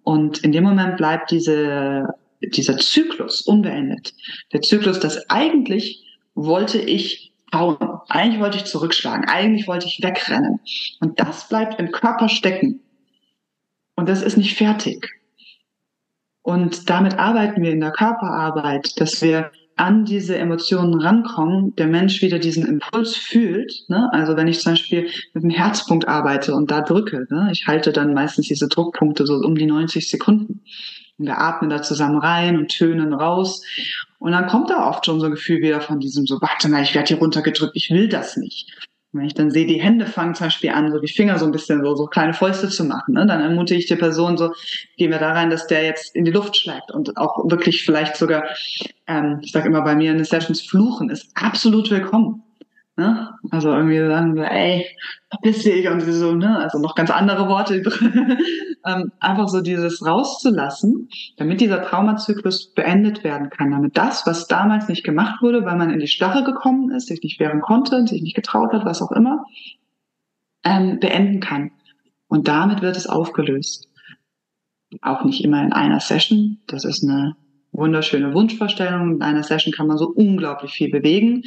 und 0.03 0.39
in 0.39 0.51
dem 0.51 0.63
Moment 0.63 0.97
bleibt 0.97 1.32
diese, 1.32 2.08
dieser 2.41 2.77
Zyklus 2.77 3.41
unbeendet. 3.41 4.13
Der 4.53 4.62
Zyklus, 4.62 4.99
dass 4.99 5.29
eigentlich 5.29 6.05
wollte 6.36 6.79
ich 6.79 7.29
hauen, 7.53 7.77
eigentlich 8.09 8.41
wollte 8.41 8.57
ich 8.57 8.65
zurückschlagen, 8.65 9.25
eigentlich 9.27 9.67
wollte 9.67 9.88
ich 9.88 10.01
wegrennen. 10.01 10.59
Und 10.99 11.19
das 11.19 11.47
bleibt 11.47 11.79
im 11.79 11.91
Körper 11.91 12.29
stecken. 12.29 12.81
Und 13.95 14.07
das 14.07 14.21
ist 14.21 14.38
nicht 14.38 14.57
fertig. 14.57 15.19
Und 16.41 16.89
damit 16.89 17.19
arbeiten 17.19 17.62
wir 17.62 17.71
in 17.71 17.81
der 17.81 17.91
Körperarbeit, 17.91 18.99
dass 18.99 19.21
wir 19.21 19.51
an 19.75 20.03
diese 20.03 20.38
Emotionen 20.38 20.99
rankommen, 20.99 21.73
der 21.77 21.88
Mensch 21.88 22.21
wieder 22.21 22.38
diesen 22.38 22.65
Impuls 22.65 23.15
fühlt. 23.15 23.85
Ne? 23.88 24.09
Also 24.12 24.35
wenn 24.35 24.49
ich 24.49 24.59
zum 24.59 24.73
Beispiel 24.73 25.09
mit 25.33 25.43
dem 25.43 25.49
Herzpunkt 25.49 26.07
arbeite 26.07 26.53
und 26.53 26.69
da 26.69 26.81
drücke, 26.81 27.27
ne? 27.29 27.49
ich 27.51 27.65
halte 27.65 27.93
dann 27.93 28.13
meistens 28.13 28.49
diese 28.49 28.67
Druckpunkte 28.67 29.25
so 29.25 29.35
um 29.35 29.55
die 29.55 29.65
90 29.65 30.09
Sekunden. 30.09 30.62
Und 31.19 31.25
wir 31.25 31.38
atmen 31.38 31.69
da 31.69 31.82
zusammen 31.82 32.17
rein 32.17 32.58
und 32.58 32.69
tönen 32.69 33.13
raus. 33.13 33.62
Und 34.19 34.32
dann 34.32 34.47
kommt 34.47 34.69
da 34.69 34.88
oft 34.88 35.05
schon 35.05 35.19
so 35.19 35.25
ein 35.25 35.34
Gefühl 35.34 35.62
wieder 35.62 35.82
von 35.82 35.99
diesem 35.99 36.25
so, 36.25 36.41
warte 36.41 36.69
mal, 36.69 36.82
ich 36.82 36.95
werde 36.95 37.10
hier 37.10 37.17
runtergedrückt, 37.17 37.75
ich 37.75 37.91
will 37.91 38.08
das 38.08 38.38
nicht. 38.38 38.71
Wenn 39.12 39.25
ich 39.25 39.34
dann 39.34 39.49
sehe, 39.49 39.65
die 39.65 39.82
Hände 39.82 40.05
fangen 40.05 40.36
zum 40.36 40.47
Beispiel 40.47 40.69
an, 40.69 40.91
so 40.91 40.99
die 40.99 41.12
Finger 41.12 41.39
so 41.39 41.45
ein 41.45 41.51
bisschen 41.51 41.84
so, 41.84 41.95
so 41.95 42.05
kleine 42.05 42.34
Fäuste 42.34 42.69
zu 42.69 42.84
machen, 42.84 43.15
ne? 43.15 43.25
dann 43.25 43.41
ermutige 43.41 43.79
ich 43.79 43.88
die 43.88 43.95
Person 43.95 44.38
so, 44.38 44.53
gehen 44.97 45.10
wir 45.10 45.17
da 45.17 45.32
rein, 45.32 45.49
dass 45.49 45.65
der 45.65 45.84
jetzt 45.84 46.15
in 46.15 46.25
die 46.25 46.32
Luft 46.32 46.55
schlägt 46.55 46.91
und 46.91 47.17
auch 47.17 47.49
wirklich 47.49 47.84
vielleicht 47.84 48.17
sogar, 48.17 48.43
ähm, 49.08 49.39
ich 49.41 49.51
sage 49.51 49.67
immer 49.67 49.82
bei 49.82 49.95
mir 49.95 50.12
in 50.12 50.17
den 50.17 50.25
Sessions, 50.25 50.62
fluchen 50.62 51.10
ist 51.10 51.32
absolut 51.34 51.89
willkommen. 51.89 52.43
Ne? 52.99 53.33
Also 53.49 53.71
irgendwie 53.71 53.97
sagen 53.97 54.35
so, 54.35 54.41
ey, 54.41 54.85
verpiss 55.29 55.63
dich 55.63 55.88
und 55.88 56.01
so, 56.01 56.35
ne? 56.35 56.57
Also 56.57 56.79
noch 56.79 56.95
ganz 56.95 57.09
andere 57.12 57.47
Worte. 57.47 57.81
ähm, 58.85 59.13
einfach 59.21 59.47
so 59.47 59.62
dieses 59.62 60.05
rauszulassen, 60.05 61.07
damit 61.38 61.62
dieser 61.62 61.81
Traumazyklus 61.81 62.73
beendet 62.73 63.23
werden 63.23 63.49
kann, 63.49 63.71
damit 63.71 63.97
das, 63.97 64.27
was 64.27 64.47
damals 64.47 64.89
nicht 64.89 65.05
gemacht 65.05 65.41
wurde, 65.41 65.63
weil 65.63 65.77
man 65.77 65.91
in 65.91 65.99
die 65.99 66.07
Starre 66.07 66.43
gekommen 66.43 66.91
ist, 66.91 67.07
sich 67.07 67.23
nicht 67.23 67.39
wehren 67.39 67.62
konnte, 67.62 68.05
sich 68.05 68.21
nicht 68.21 68.35
getraut 68.35 68.73
hat, 68.73 68.83
was 68.83 69.01
auch 69.01 69.13
immer, 69.13 69.45
ähm, 70.65 70.99
beenden 70.99 71.39
kann. 71.39 71.71
Und 72.27 72.49
damit 72.49 72.81
wird 72.81 72.97
es 72.97 73.07
aufgelöst. 73.07 73.88
Auch 75.01 75.23
nicht 75.23 75.41
immer 75.45 75.63
in 75.63 75.71
einer 75.71 76.01
Session. 76.01 76.59
Das 76.67 76.83
ist 76.83 77.01
eine 77.01 77.38
wunderschöne 77.71 78.33
Wunschvorstellung. 78.33 79.15
In 79.15 79.21
einer 79.21 79.43
Session 79.43 79.71
kann 79.71 79.88
man 79.88 79.97
so 79.97 80.09
unglaublich 80.09 80.71
viel 80.71 80.91
bewegen. 80.91 81.43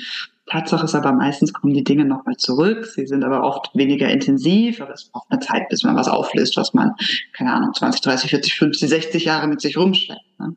Tatsache 0.47 0.85
ist 0.85 0.95
aber 0.95 1.13
meistens 1.13 1.53
kommen 1.53 1.73
die 1.73 1.85
Dinge 1.85 2.05
nochmal 2.05 2.37
zurück. 2.37 2.85
Sie 2.87 3.07
sind 3.07 3.25
aber 3.25 3.45
oft 3.45 3.71
weniger 3.75 4.11
intensiv, 4.11 4.81
aber 4.81 4.93
es 4.93 5.11
braucht 5.11 5.31
eine 5.31 5.41
Zeit, 5.41 5.69
bis 5.69 5.85
man 5.85 5.97
was 5.97 6.09
auflöst, 6.09 6.57
was 6.57 6.75
man, 6.75 6.93
keine 7.33 7.53
Ahnung, 7.53 7.73
20, 7.73 8.01
30, 8.01 8.31
40, 8.31 8.55
50, 8.55 8.89
60 8.89 9.25
Jahre 9.25 9.47
mit 9.47 9.61
sich 9.61 9.77
rumschleppt. 9.77 10.41
Ne? 10.41 10.57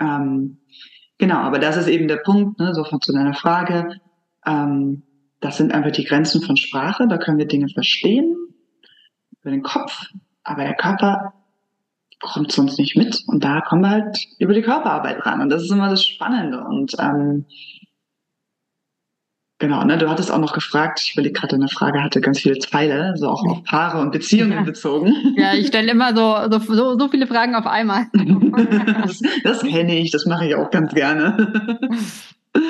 Ähm, 0.00 0.58
genau, 1.16 1.36
aber 1.36 1.58
das 1.58 1.76
ist 1.76 1.88
eben 1.88 2.08
der 2.08 2.16
Punkt, 2.16 2.58
ne, 2.58 2.74
so 2.74 2.84
von 2.84 3.00
zu 3.00 3.12
deiner 3.12 3.34
Frage. 3.34 4.00
Ähm, 4.44 5.04
das 5.40 5.56
sind 5.56 5.72
einfach 5.72 5.92
die 5.92 6.04
Grenzen 6.04 6.42
von 6.42 6.56
Sprache. 6.56 7.06
Da 7.06 7.18
können 7.18 7.38
wir 7.38 7.46
Dinge 7.46 7.68
verstehen 7.68 8.36
über 9.40 9.50
den 9.50 9.62
Kopf, 9.62 10.06
aber 10.42 10.64
der 10.64 10.74
Körper 10.74 11.34
kommt 12.20 12.50
sonst 12.50 12.78
nicht 12.78 12.96
mit. 12.96 13.22
Und 13.26 13.44
da 13.44 13.60
kommen 13.60 13.82
wir 13.82 13.90
halt 13.90 14.18
über 14.38 14.54
die 14.54 14.62
Körperarbeit 14.62 15.24
ran. 15.24 15.40
Und 15.40 15.50
das 15.50 15.62
ist 15.62 15.70
immer 15.70 15.88
das 15.88 16.04
Spannende. 16.04 16.64
Und 16.64 16.94
ähm, 16.98 17.46
Genau, 19.60 19.82
ne, 19.82 19.98
du 19.98 20.08
hattest 20.08 20.30
auch 20.30 20.38
noch 20.38 20.52
gefragt, 20.52 21.00
ich 21.02 21.14
überlege 21.14 21.40
gerade, 21.40 21.56
eine 21.56 21.66
Frage 21.66 22.00
hatte 22.00 22.20
ganz 22.20 22.38
viele 22.38 22.58
Teile, 22.58 23.14
so 23.16 23.28
auch 23.28 23.44
auf 23.44 23.64
Paare 23.64 24.00
und 24.00 24.12
Beziehungen 24.12 24.52
ja. 24.52 24.62
bezogen. 24.62 25.12
Ja, 25.36 25.54
ich 25.54 25.66
stelle 25.66 25.90
immer 25.90 26.14
so, 26.14 26.58
so, 26.60 26.96
so, 26.96 27.08
viele 27.08 27.26
Fragen 27.26 27.56
auf 27.56 27.66
einmal. 27.66 28.06
das, 29.02 29.20
das 29.42 29.62
kenne 29.62 29.98
ich, 29.98 30.12
das 30.12 30.26
mache 30.26 30.46
ich 30.46 30.54
auch 30.54 30.70
ganz 30.70 30.94
gerne. 30.94 31.72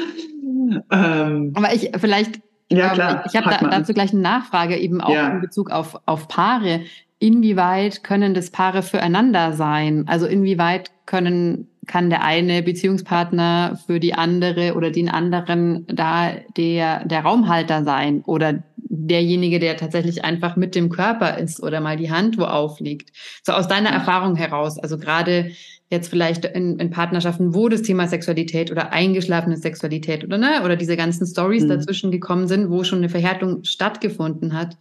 ähm, 0.90 1.52
Aber 1.54 1.74
ich 1.74 1.90
vielleicht, 1.98 2.40
ja, 2.72 2.88
klar, 2.94 3.24
ich 3.26 3.36
habe 3.36 3.50
da, 3.50 3.68
dazu 3.68 3.92
gleich 3.92 4.12
eine 4.12 4.22
Nachfrage 4.22 4.78
eben 4.78 5.02
auch 5.02 5.12
ja. 5.12 5.28
in 5.28 5.42
Bezug 5.42 5.70
auf, 5.70 6.00
auf 6.06 6.26
Paare. 6.26 6.84
Inwieweit 7.18 8.02
können 8.02 8.32
das 8.32 8.50
Paare 8.50 8.82
füreinander 8.82 9.52
sein? 9.52 10.04
Also 10.08 10.24
inwieweit 10.24 10.90
können 11.04 11.68
kann 11.88 12.10
der 12.10 12.22
eine 12.22 12.62
Beziehungspartner 12.62 13.78
für 13.86 13.98
die 13.98 14.14
andere 14.14 14.74
oder 14.74 14.90
den 14.90 15.08
anderen 15.08 15.86
da 15.88 16.32
der, 16.56 17.04
der 17.04 17.22
Raumhalter 17.22 17.82
sein 17.82 18.22
oder 18.26 18.62
derjenige, 18.76 19.58
der 19.58 19.76
tatsächlich 19.76 20.24
einfach 20.24 20.56
mit 20.56 20.74
dem 20.74 20.88
Körper 20.88 21.38
ist 21.38 21.62
oder 21.62 21.80
mal 21.80 21.96
die 21.96 22.10
Hand 22.10 22.38
wo 22.38 22.44
aufliegt. 22.44 23.10
So 23.42 23.52
aus 23.52 23.68
deiner 23.68 23.90
Erfahrung 23.90 24.36
heraus, 24.36 24.78
also 24.78 24.98
gerade 24.98 25.50
jetzt 25.90 26.08
vielleicht 26.08 26.44
in, 26.44 26.78
in 26.78 26.90
Partnerschaften, 26.90 27.54
wo 27.54 27.68
das 27.68 27.82
Thema 27.82 28.06
Sexualität 28.06 28.70
oder 28.70 28.92
eingeschlafene 28.92 29.56
Sexualität 29.56 30.24
oder 30.24 30.38
ne, 30.38 30.62
oder 30.64 30.76
diese 30.76 30.96
ganzen 30.96 31.26
Stories 31.26 31.64
mhm. 31.64 31.68
dazwischen 31.70 32.10
gekommen 32.10 32.46
sind, 32.46 32.70
wo 32.70 32.84
schon 32.84 32.98
eine 32.98 33.08
Verhärtung 33.08 33.64
stattgefunden 33.64 34.52
hat. 34.52 34.76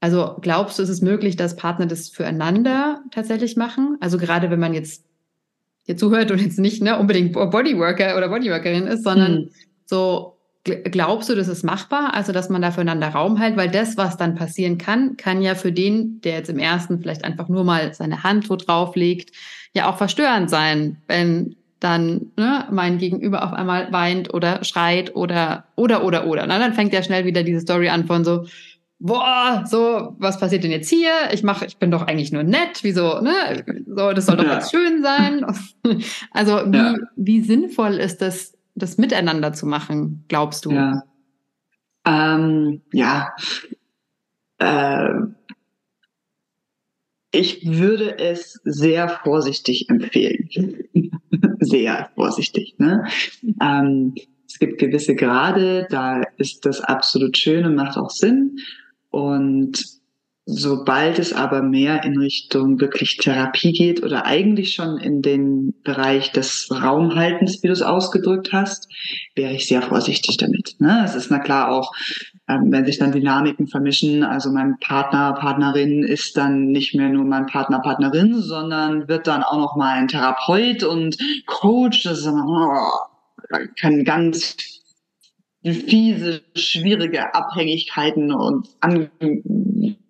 Also 0.00 0.36
glaubst 0.40 0.78
du, 0.78 0.82
ist 0.82 0.88
es 0.88 1.02
möglich, 1.02 1.36
dass 1.36 1.56
Partner 1.56 1.86
das 1.86 2.08
füreinander 2.08 3.02
tatsächlich 3.10 3.56
machen? 3.56 3.96
Also 4.00 4.18
gerade 4.18 4.50
wenn 4.50 4.60
man 4.60 4.74
jetzt 4.74 5.04
hier 5.90 5.96
zuhört 5.96 6.30
und 6.30 6.40
jetzt 6.40 6.58
nicht 6.58 6.82
ne, 6.82 6.98
unbedingt 6.98 7.32
Bodyworker 7.32 8.16
oder 8.16 8.28
Bodyworkerin 8.28 8.86
ist, 8.86 9.02
sondern 9.02 9.32
mhm. 9.32 9.50
so 9.86 10.36
glaubst 10.64 11.28
du, 11.28 11.34
das 11.34 11.48
ist 11.48 11.64
machbar, 11.64 12.14
also 12.14 12.32
dass 12.32 12.48
man 12.48 12.62
da 12.62 12.70
füreinander 12.70 13.08
Raum 13.08 13.36
hält, 13.36 13.56
weil 13.56 13.70
das, 13.70 13.96
was 13.96 14.16
dann 14.16 14.36
passieren 14.36 14.78
kann, 14.78 15.16
kann 15.16 15.42
ja 15.42 15.54
für 15.54 15.72
den, 15.72 16.20
der 16.20 16.34
jetzt 16.34 16.50
im 16.50 16.58
ersten 16.58 17.00
vielleicht 17.00 17.24
einfach 17.24 17.48
nur 17.48 17.64
mal 17.64 17.92
seine 17.94 18.22
Hand 18.22 18.48
wo 18.50 18.56
drauf 18.56 18.94
legt, 18.94 19.34
ja 19.74 19.90
auch 19.90 19.96
verstörend 19.96 20.50
sein, 20.50 20.98
wenn 21.08 21.56
dann 21.80 22.26
ne, 22.36 22.66
mein 22.70 22.98
Gegenüber 22.98 23.42
auf 23.42 23.54
einmal 23.54 23.90
weint 23.90 24.32
oder 24.34 24.62
schreit 24.64 25.16
oder 25.16 25.64
oder 25.76 26.04
oder 26.04 26.26
oder. 26.26 26.46
Na, 26.46 26.58
dann 26.58 26.74
fängt 26.74 26.92
ja 26.92 27.02
schnell 27.02 27.24
wieder 27.24 27.42
diese 27.42 27.60
Story 27.60 27.88
an 27.88 28.06
von 28.06 28.22
so, 28.22 28.44
boah, 29.00 29.64
so, 29.66 30.14
was 30.18 30.38
passiert 30.38 30.62
denn 30.62 30.70
jetzt 30.70 30.90
hier? 30.90 31.10
Ich 31.32 31.42
mache, 31.42 31.64
ich 31.66 31.78
bin 31.78 31.90
doch 31.90 32.02
eigentlich 32.06 32.32
nur 32.32 32.44
nett, 32.44 32.80
wieso, 32.82 33.20
ne? 33.20 33.64
So, 33.86 34.12
das 34.12 34.26
soll 34.26 34.36
doch 34.36 34.44
ja. 34.44 34.50
ganz 34.50 34.70
schön 34.70 35.02
sein. 35.02 35.44
Also, 36.30 36.52
wie, 36.66 36.76
ja. 36.76 36.94
wie 37.16 37.40
sinnvoll 37.40 37.94
ist 37.94 38.18
das, 38.18 38.56
das 38.74 38.98
miteinander 38.98 39.52
zu 39.52 39.66
machen, 39.66 40.24
glaubst 40.28 40.66
du? 40.66 40.72
Ja. 40.72 41.02
Ähm, 42.06 42.82
ja. 42.92 43.34
Äh, 44.58 45.08
ich 47.32 47.66
würde 47.66 48.18
es 48.18 48.60
sehr 48.64 49.08
vorsichtig 49.08 49.88
empfehlen. 49.88 50.48
sehr 51.60 52.10
vorsichtig. 52.14 52.74
Ne? 52.78 53.06
Ähm, 53.60 54.14
es 54.46 54.58
gibt 54.58 54.78
gewisse 54.78 55.14
Grade, 55.14 55.86
da 55.90 56.22
ist 56.36 56.66
das 56.66 56.80
absolut 56.80 57.36
schön 57.38 57.64
und 57.64 57.76
macht 57.76 57.96
auch 57.96 58.10
Sinn. 58.10 58.58
Und 59.10 60.00
sobald 60.46 61.18
es 61.18 61.32
aber 61.32 61.62
mehr 61.62 62.02
in 62.04 62.18
Richtung 62.18 62.80
wirklich 62.80 63.16
Therapie 63.18 63.72
geht 63.72 64.02
oder 64.02 64.26
eigentlich 64.26 64.74
schon 64.74 64.98
in 64.98 65.22
den 65.22 65.74
Bereich 65.84 66.32
des 66.32 66.68
Raumhaltens, 66.70 67.62
wie 67.62 67.68
du 67.68 67.72
es 67.72 67.82
ausgedrückt 67.82 68.52
hast, 68.52 68.88
wäre 69.34 69.52
ich 69.52 69.66
sehr 69.68 69.82
vorsichtig 69.82 70.38
damit. 70.38 70.76
Ne? 70.78 71.02
Es 71.04 71.14
ist 71.14 71.30
na 71.30 71.38
klar 71.38 71.70
auch, 71.70 71.92
ähm, 72.48 72.72
wenn 72.72 72.84
sich 72.84 72.98
dann 72.98 73.12
Dynamiken 73.12 73.68
vermischen, 73.68 74.24
also 74.24 74.50
mein 74.50 74.76
Partner, 74.80 75.34
Partnerin 75.34 76.02
ist 76.02 76.36
dann 76.36 76.66
nicht 76.68 76.94
mehr 76.94 77.10
nur 77.10 77.24
mein 77.24 77.46
Partner, 77.46 77.80
Partnerin, 77.80 78.40
sondern 78.40 79.08
wird 79.08 79.26
dann 79.26 79.42
auch 79.42 79.58
noch 79.58 79.76
mal 79.76 79.92
ein 79.92 80.08
Therapeut 80.08 80.82
und 80.82 81.16
Coach. 81.46 82.02
Das 82.02 82.18
ist 82.18 82.26
immer, 82.26 82.46
oh, 82.46 83.56
kann 83.80 84.04
ganz 84.04 84.79
fiese, 85.62 86.42
schwierige 86.54 87.34
Abhängigkeiten 87.34 88.32
und 88.32 88.68
An 88.80 89.10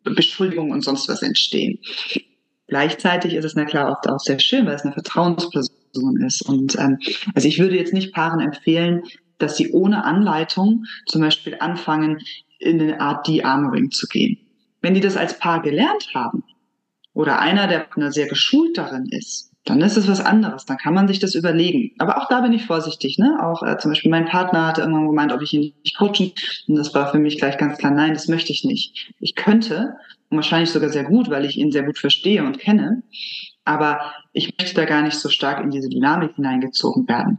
Beschuldigungen 0.05 0.73
und 0.73 0.83
sonst 0.83 1.09
was 1.09 1.23
entstehen. 1.23 1.79
Gleichzeitig 2.69 3.35
ist 3.35 3.45
es 3.45 3.55
na 3.57 3.65
klar 3.65 3.91
oft 3.91 4.09
auch 4.09 4.21
sehr 4.21 4.39
schön, 4.39 4.67
weil 4.67 4.75
es 4.75 4.83
eine 4.83 4.93
Vertrauensperson 4.93 6.23
ist. 6.25 6.43
Und 6.43 6.79
ähm, 6.79 6.99
also 7.35 7.49
ich 7.49 7.59
würde 7.59 7.77
jetzt 7.77 7.93
nicht 7.93 8.15
Paaren 8.15 8.41
empfehlen, 8.41 9.03
dass 9.39 9.57
sie 9.57 9.73
ohne 9.73 10.05
Anleitung 10.05 10.85
zum 11.07 11.23
Beispiel 11.23 11.57
anfangen, 11.59 12.19
in 12.59 12.81
eine 12.81 13.01
Art 13.01 13.27
De-Armoring 13.27 13.91
zu 13.91 14.07
gehen. 14.07 14.39
Wenn 14.83 14.95
die 14.95 15.01
das 15.01 15.17
als 15.17 15.39
Paar 15.39 15.63
gelernt 15.63 16.11
haben 16.15 16.45
oder 17.15 17.41
einer, 17.41 17.67
der 17.67 17.89
sehr 18.13 18.29
geschult 18.29 18.79
darin 18.79 19.07
ist, 19.11 19.50
dann 19.71 19.81
ist 19.81 19.97
es 19.97 20.09
was 20.09 20.21
anderes. 20.21 20.67
Dann 20.67 20.77
kann 20.77 20.95
man 20.95 21.09
sich 21.09 21.19
das 21.19 21.35
überlegen. 21.35 21.93
Aber 21.99 22.19
auch 22.19 22.29
da 22.29 22.41
bin 22.41 22.53
ich 22.53 22.67
vorsichtig. 22.67 23.19
Ne? 23.19 23.39
Auch 23.43 23.63
äh, 23.63 23.79
zum 23.79 23.91
Beispiel 23.91 24.11
mein 24.11 24.27
Partner 24.27 24.67
hatte 24.67 24.83
irgendwann 24.83 25.07
gemeint, 25.07 25.33
ob 25.33 25.43
ich 25.43 25.53
ihn 25.53 25.73
nicht 25.83 25.97
coachen. 25.97 26.33
Und 26.69 26.77
das 26.77 26.95
war 26.95 27.11
für 27.11 27.19
mich 27.19 27.39
gleich 27.39 27.57
ganz 27.57 27.79
klar, 27.79 27.93
nein, 27.93 28.15
das 28.15 28.29
möchte 28.29 28.53
ich 28.53 28.65
nicht. 28.65 29.13
Ich 29.21 29.35
könnte, 29.35 29.97
und 30.29 30.37
wahrscheinlich 30.37 30.71
sogar 30.71 30.91
sehr 30.91 31.05
gut, 31.05 31.31
weil 31.31 31.45
ich 31.45 31.57
ihn 31.57 31.73
sehr 31.73 31.85
gut 31.85 31.99
verstehe 31.99 32.45
und 32.45 32.59
kenne. 32.59 33.03
Aber 33.65 34.01
ich 34.33 34.55
möchte 34.59 34.75
da 34.75 34.85
gar 34.85 35.03
nicht 35.03 35.19
so 35.19 35.29
stark 35.29 35.63
in 35.63 35.71
diese 35.71 35.89
Dynamik 35.89 36.35
hineingezogen 36.37 37.09
werden. 37.09 37.39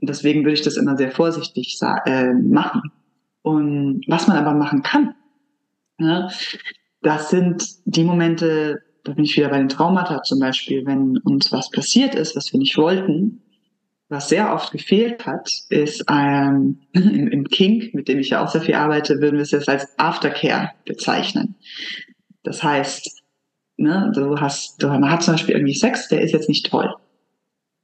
deswegen 0.00 0.40
würde 0.40 0.54
ich 0.54 0.62
das 0.62 0.76
immer 0.76 0.96
sehr 0.96 1.10
vorsichtig 1.10 1.78
äh, 2.06 2.32
machen. 2.32 2.82
Und 3.42 4.04
was 4.08 4.26
man 4.26 4.38
aber 4.38 4.54
machen 4.54 4.82
kann, 4.82 5.14
ne, 5.98 6.30
das 7.02 7.30
sind 7.30 7.64
die 7.84 8.04
Momente, 8.04 8.80
da 9.04 9.12
bin 9.12 9.24
ich 9.24 9.36
wieder 9.36 9.50
bei 9.50 9.58
den 9.58 9.68
Traumata 9.68 10.22
zum 10.22 10.40
Beispiel, 10.40 10.84
wenn 10.86 11.18
uns 11.18 11.52
was 11.52 11.70
passiert 11.70 12.14
ist, 12.14 12.34
was 12.36 12.52
wir 12.52 12.58
nicht 12.58 12.76
wollten, 12.76 13.42
was 14.08 14.28
sehr 14.28 14.52
oft 14.52 14.72
gefehlt 14.72 15.26
hat, 15.26 15.50
ist 15.68 16.04
ähm, 16.10 16.80
im, 16.92 17.28
im 17.32 17.44
Kink, 17.48 17.94
mit 17.94 18.08
dem 18.08 18.18
ich 18.18 18.30
ja 18.30 18.42
auch 18.42 18.48
sehr 18.48 18.62
viel 18.62 18.74
arbeite, 18.74 19.20
würden 19.20 19.36
wir 19.36 19.42
es 19.42 19.50
jetzt 19.50 19.68
als 19.68 19.98
Aftercare 19.98 20.70
bezeichnen. 20.86 21.54
Das 22.42 22.62
heißt, 22.62 23.22
ne, 23.76 24.10
du 24.14 24.40
hast, 24.40 24.82
du, 24.82 24.88
man 24.88 25.10
hat 25.10 25.22
zum 25.22 25.34
Beispiel 25.34 25.54
irgendwie 25.54 25.74
Sex, 25.74 26.08
der 26.08 26.22
ist 26.22 26.32
jetzt 26.32 26.48
nicht 26.48 26.66
toll. 26.66 26.94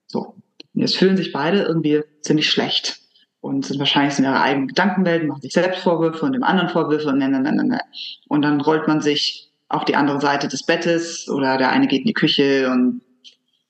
So. 0.06 0.34
Und 0.74 0.80
jetzt 0.80 0.96
fühlen 0.96 1.16
sich 1.16 1.32
beide 1.32 1.62
irgendwie 1.62 2.02
ziemlich 2.22 2.48
schlecht 2.48 3.00
und 3.40 3.66
sind 3.66 3.78
wahrscheinlich 3.78 4.18
in 4.18 4.24
ihrer 4.24 4.42
eigenen 4.42 4.68
Gedankenwelt, 4.68 5.26
machen 5.26 5.42
sich 5.42 5.52
selbst 5.52 5.80
Vorwürfe 5.80 6.24
und 6.24 6.32
dem 6.32 6.44
anderen 6.44 6.68
Vorwürfe 6.68 7.08
und 7.08 7.18
ne, 7.18 7.28
ne, 7.28 7.40
ne, 7.40 7.52
ne. 7.52 7.80
Und 8.28 8.42
dann 8.42 8.60
rollt 8.60 8.86
man 8.86 9.00
sich 9.00 9.49
auf 9.70 9.84
die 9.84 9.96
andere 9.96 10.20
Seite 10.20 10.48
des 10.48 10.64
Bettes 10.64 11.28
oder 11.28 11.56
der 11.56 11.70
eine 11.70 11.86
geht 11.86 12.00
in 12.00 12.06
die 12.06 12.12
Küche 12.12 12.70
und 12.70 13.02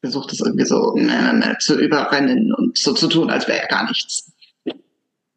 versucht 0.01 0.33
es 0.33 0.41
irgendwie 0.41 0.65
so 0.65 0.97
äh, 0.97 1.59
zu 1.59 1.79
überrennen 1.79 2.53
und 2.55 2.77
so 2.79 2.95
zu 2.95 3.07
tun, 3.07 3.31
als 3.31 3.47
wäre 3.47 3.59
ja 3.59 3.67
gar 3.67 3.87
nichts. 3.87 4.33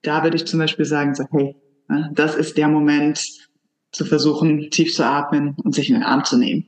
Da 0.01 0.24
würde 0.24 0.38
ich 0.38 0.45
zum 0.45 0.59
Beispiel 0.59 0.86
sagen, 0.86 1.16
so, 1.16 1.26
hey, 1.32 1.55
ne, 1.89 2.11
das 2.14 2.36
ist 2.36 2.57
der 2.57 2.70
Moment, 2.70 3.22
zu 3.91 4.05
versuchen, 4.05 4.72
tief 4.72 4.93
zu 4.93 5.05
atmen 5.05 5.55
und 5.64 5.76
sich 5.76 5.89
in 5.89 5.95
den 5.95 6.03
Arm 6.03 6.24
zu 6.24 6.38
nehmen. 6.38 6.66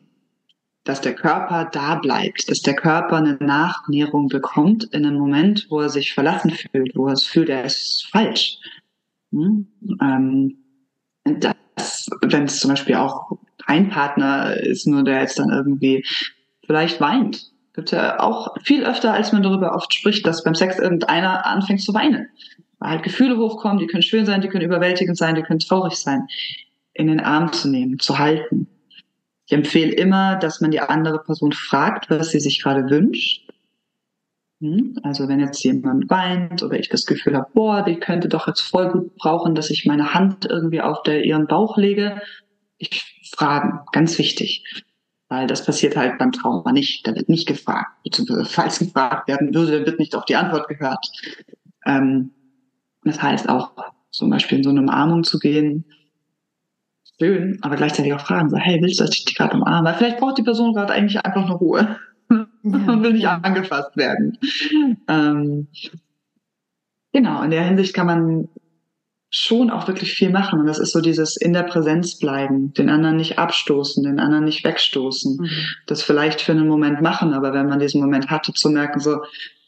Dass 0.83 1.01
der 1.01 1.15
Körper 1.15 1.65
da 1.65 1.95
bleibt, 1.95 2.49
dass 2.49 2.61
der 2.61 2.75
Körper 2.75 3.17
eine 3.17 3.37
Nachnährung 3.39 4.27
bekommt 4.27 4.83
in 4.93 5.05
einem 5.05 5.17
Moment, 5.17 5.65
wo 5.69 5.81
er 5.81 5.89
sich 5.89 6.13
verlassen 6.13 6.51
fühlt, 6.51 6.95
wo 6.95 7.07
er 7.07 7.13
es 7.13 7.23
fühlt, 7.23 7.49
er 7.49 7.65
ist 7.65 8.07
falsch. 8.11 8.59
Hm? 9.31 9.67
Ähm, 9.99 10.57
das, 11.23 12.07
wenn 12.21 12.43
es 12.43 12.59
zum 12.59 12.69
Beispiel 12.69 12.95
auch 12.95 13.31
ein 13.65 13.89
Partner 13.89 14.57
ist, 14.57 14.87
nur 14.87 15.03
der 15.03 15.21
jetzt 15.21 15.39
dann 15.39 15.49
irgendwie 15.49 16.05
vielleicht 16.65 16.99
weint 17.01 17.51
Gibt 17.75 17.91
ja 17.91 18.21
auch 18.21 18.55
viel 18.63 18.85
öfter, 18.85 19.13
als 19.13 19.33
man 19.33 19.43
darüber 19.43 19.75
oft 19.75 19.93
spricht, 19.93 20.25
dass 20.25 20.45
beim 20.45 20.55
Sex 20.55 20.79
irgendeiner 20.79 21.45
anfängt 21.45 21.81
zu 21.81 21.93
weinen. 21.93 22.29
Weil 22.79 22.91
halt 22.91 23.03
Gefühle 23.03 23.37
hochkommen, 23.37 23.79
die 23.79 23.87
können 23.87 24.01
schön 24.01 24.25
sein, 24.25 24.39
die 24.39 24.47
können 24.47 24.63
überwältigend 24.63 25.17
sein, 25.17 25.35
die 25.35 25.41
können 25.41 25.59
traurig 25.59 25.95
sein. 25.95 26.27
In 26.93 27.07
den 27.07 27.19
Arm 27.19 27.51
zu 27.51 27.67
nehmen, 27.67 27.99
zu 27.99 28.17
halten. 28.17 28.67
Ich 29.45 29.51
empfehle 29.51 29.91
immer, 29.91 30.37
dass 30.37 30.61
man 30.61 30.71
die 30.71 30.79
andere 30.79 31.21
Person 31.21 31.51
fragt, 31.51 32.09
was 32.09 32.29
sie 32.29 32.39
sich 32.39 32.63
gerade 32.63 32.89
wünscht. 32.89 33.49
Hm? 34.61 34.97
Also 35.03 35.27
wenn 35.27 35.41
jetzt 35.41 35.61
jemand 35.61 36.09
weint 36.09 36.63
oder 36.63 36.79
ich 36.79 36.87
das 36.87 37.05
Gefühl 37.05 37.35
habe, 37.35 37.49
boah, 37.53 37.83
die 37.83 37.99
könnte 37.99 38.29
doch 38.29 38.47
jetzt 38.47 38.61
voll 38.61 38.89
gut 38.89 39.17
brauchen, 39.17 39.53
dass 39.53 39.69
ich 39.69 39.85
meine 39.85 40.13
Hand 40.13 40.45
irgendwie 40.45 40.79
auf 40.79 41.03
der, 41.03 41.25
ihren 41.25 41.47
Bauch 41.47 41.75
lege. 41.75 42.21
Ich 42.77 43.14
fragen, 43.33 43.79
ganz 43.91 44.17
wichtig. 44.17 44.83
Weil 45.27 45.47
das 45.47 45.65
passiert 45.65 45.97
halt 45.97 46.17
beim 46.17 46.31
Trauma 46.31 46.71
nicht. 46.71 47.07
Da 47.07 47.15
wird 47.15 47.29
nicht 47.29 47.47
gefragt. 47.47 48.03
Beziehungsweise 48.03 48.45
falls 48.45 48.79
gefragt 48.79 49.27
werden 49.27 49.53
würde, 49.53 49.85
wird 49.85 49.99
nicht 49.99 50.15
auf 50.15 50.25
die 50.25 50.35
Antwort 50.35 50.67
gehört. 50.67 51.05
Ähm, 51.85 52.31
das 53.03 53.21
heißt 53.21 53.49
auch 53.49 53.71
zum 54.11 54.29
Beispiel 54.29 54.59
in 54.59 54.63
so 54.63 54.69
eine 54.69 54.81
Umarmung 54.81 55.23
zu 55.23 55.39
gehen, 55.39 55.85
schön, 57.19 57.59
aber 57.61 57.75
gleichzeitig 57.75 58.13
auch 58.13 58.25
fragen, 58.25 58.49
so, 58.49 58.57
hey, 58.57 58.81
willst 58.81 58.99
du, 58.99 59.03
dass 59.03 59.15
ich 59.15 59.25
dich 59.25 59.35
gerade 59.35 59.55
umarme? 59.55 59.89
Weil 59.89 59.95
vielleicht 59.95 60.19
braucht 60.19 60.37
die 60.37 60.43
Person 60.43 60.73
gerade 60.73 60.93
eigentlich 60.93 61.23
einfach 61.23 61.43
eine 61.43 61.53
Ruhe 61.53 61.97
ja, 62.31 62.47
und 62.63 63.03
will 63.03 63.13
nicht 63.13 63.27
angefasst 63.27 63.95
werden. 63.95 64.37
Ähm, 65.07 65.67
genau, 67.13 67.43
in 67.43 67.51
der 67.51 67.63
Hinsicht 67.63 67.93
kann 67.93 68.07
man 68.07 68.49
schon 69.35 69.69
auch 69.69 69.87
wirklich 69.87 70.13
viel 70.13 70.29
machen. 70.29 70.59
Und 70.59 70.67
das 70.67 70.79
ist 70.79 70.91
so 70.91 71.01
dieses 71.01 71.35
in 71.35 71.53
der 71.53 71.63
Präsenz 71.63 72.17
bleiben, 72.17 72.73
den 72.73 72.89
anderen 72.89 73.17
nicht 73.17 73.37
abstoßen, 73.37 74.03
den 74.03 74.19
anderen 74.19 74.45
nicht 74.45 74.63
wegstoßen. 74.63 75.37
Mhm. 75.37 75.49
Das 75.87 76.01
vielleicht 76.01 76.41
für 76.41 76.53
einen 76.53 76.67
Moment 76.67 77.01
machen, 77.01 77.33
aber 77.33 77.53
wenn 77.53 77.67
man 77.67 77.79
diesen 77.79 78.01
Moment 78.01 78.29
hatte, 78.29 78.53
zu 78.53 78.69
merken, 78.69 78.99
so, 78.99 79.17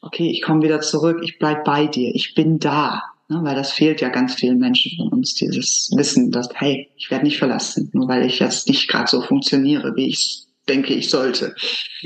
okay, 0.02 0.30
ich 0.32 0.42
komme 0.42 0.64
wieder 0.64 0.80
zurück, 0.80 1.20
ich 1.22 1.38
bleib 1.38 1.66
bei 1.66 1.88
dir, 1.88 2.16
ich 2.16 2.34
bin 2.34 2.60
da. 2.60 3.04
Ne, 3.30 3.40
weil 3.44 3.56
das 3.56 3.74
fehlt 3.74 4.00
ja 4.00 4.08
ganz 4.08 4.36
vielen 4.36 4.58
Menschen 4.58 4.96
von 4.96 5.10
uns, 5.10 5.34
dieses 5.34 5.92
Wissen, 5.98 6.32
dass, 6.32 6.48
hey, 6.54 6.90
ich 6.96 7.12
werde 7.12 7.26
nicht 7.26 7.38
verlassen, 7.38 7.90
nur 7.92 8.08
weil 8.08 8.26
ich 8.26 8.40
jetzt 8.40 8.70
nicht 8.70 8.88
gerade 8.88 9.10
so 9.10 9.22
funktioniere, 9.22 9.98
wie 9.98 10.08
ich 10.08 10.46
denke, 10.70 10.94
ich 10.94 11.10
sollte. 11.10 11.54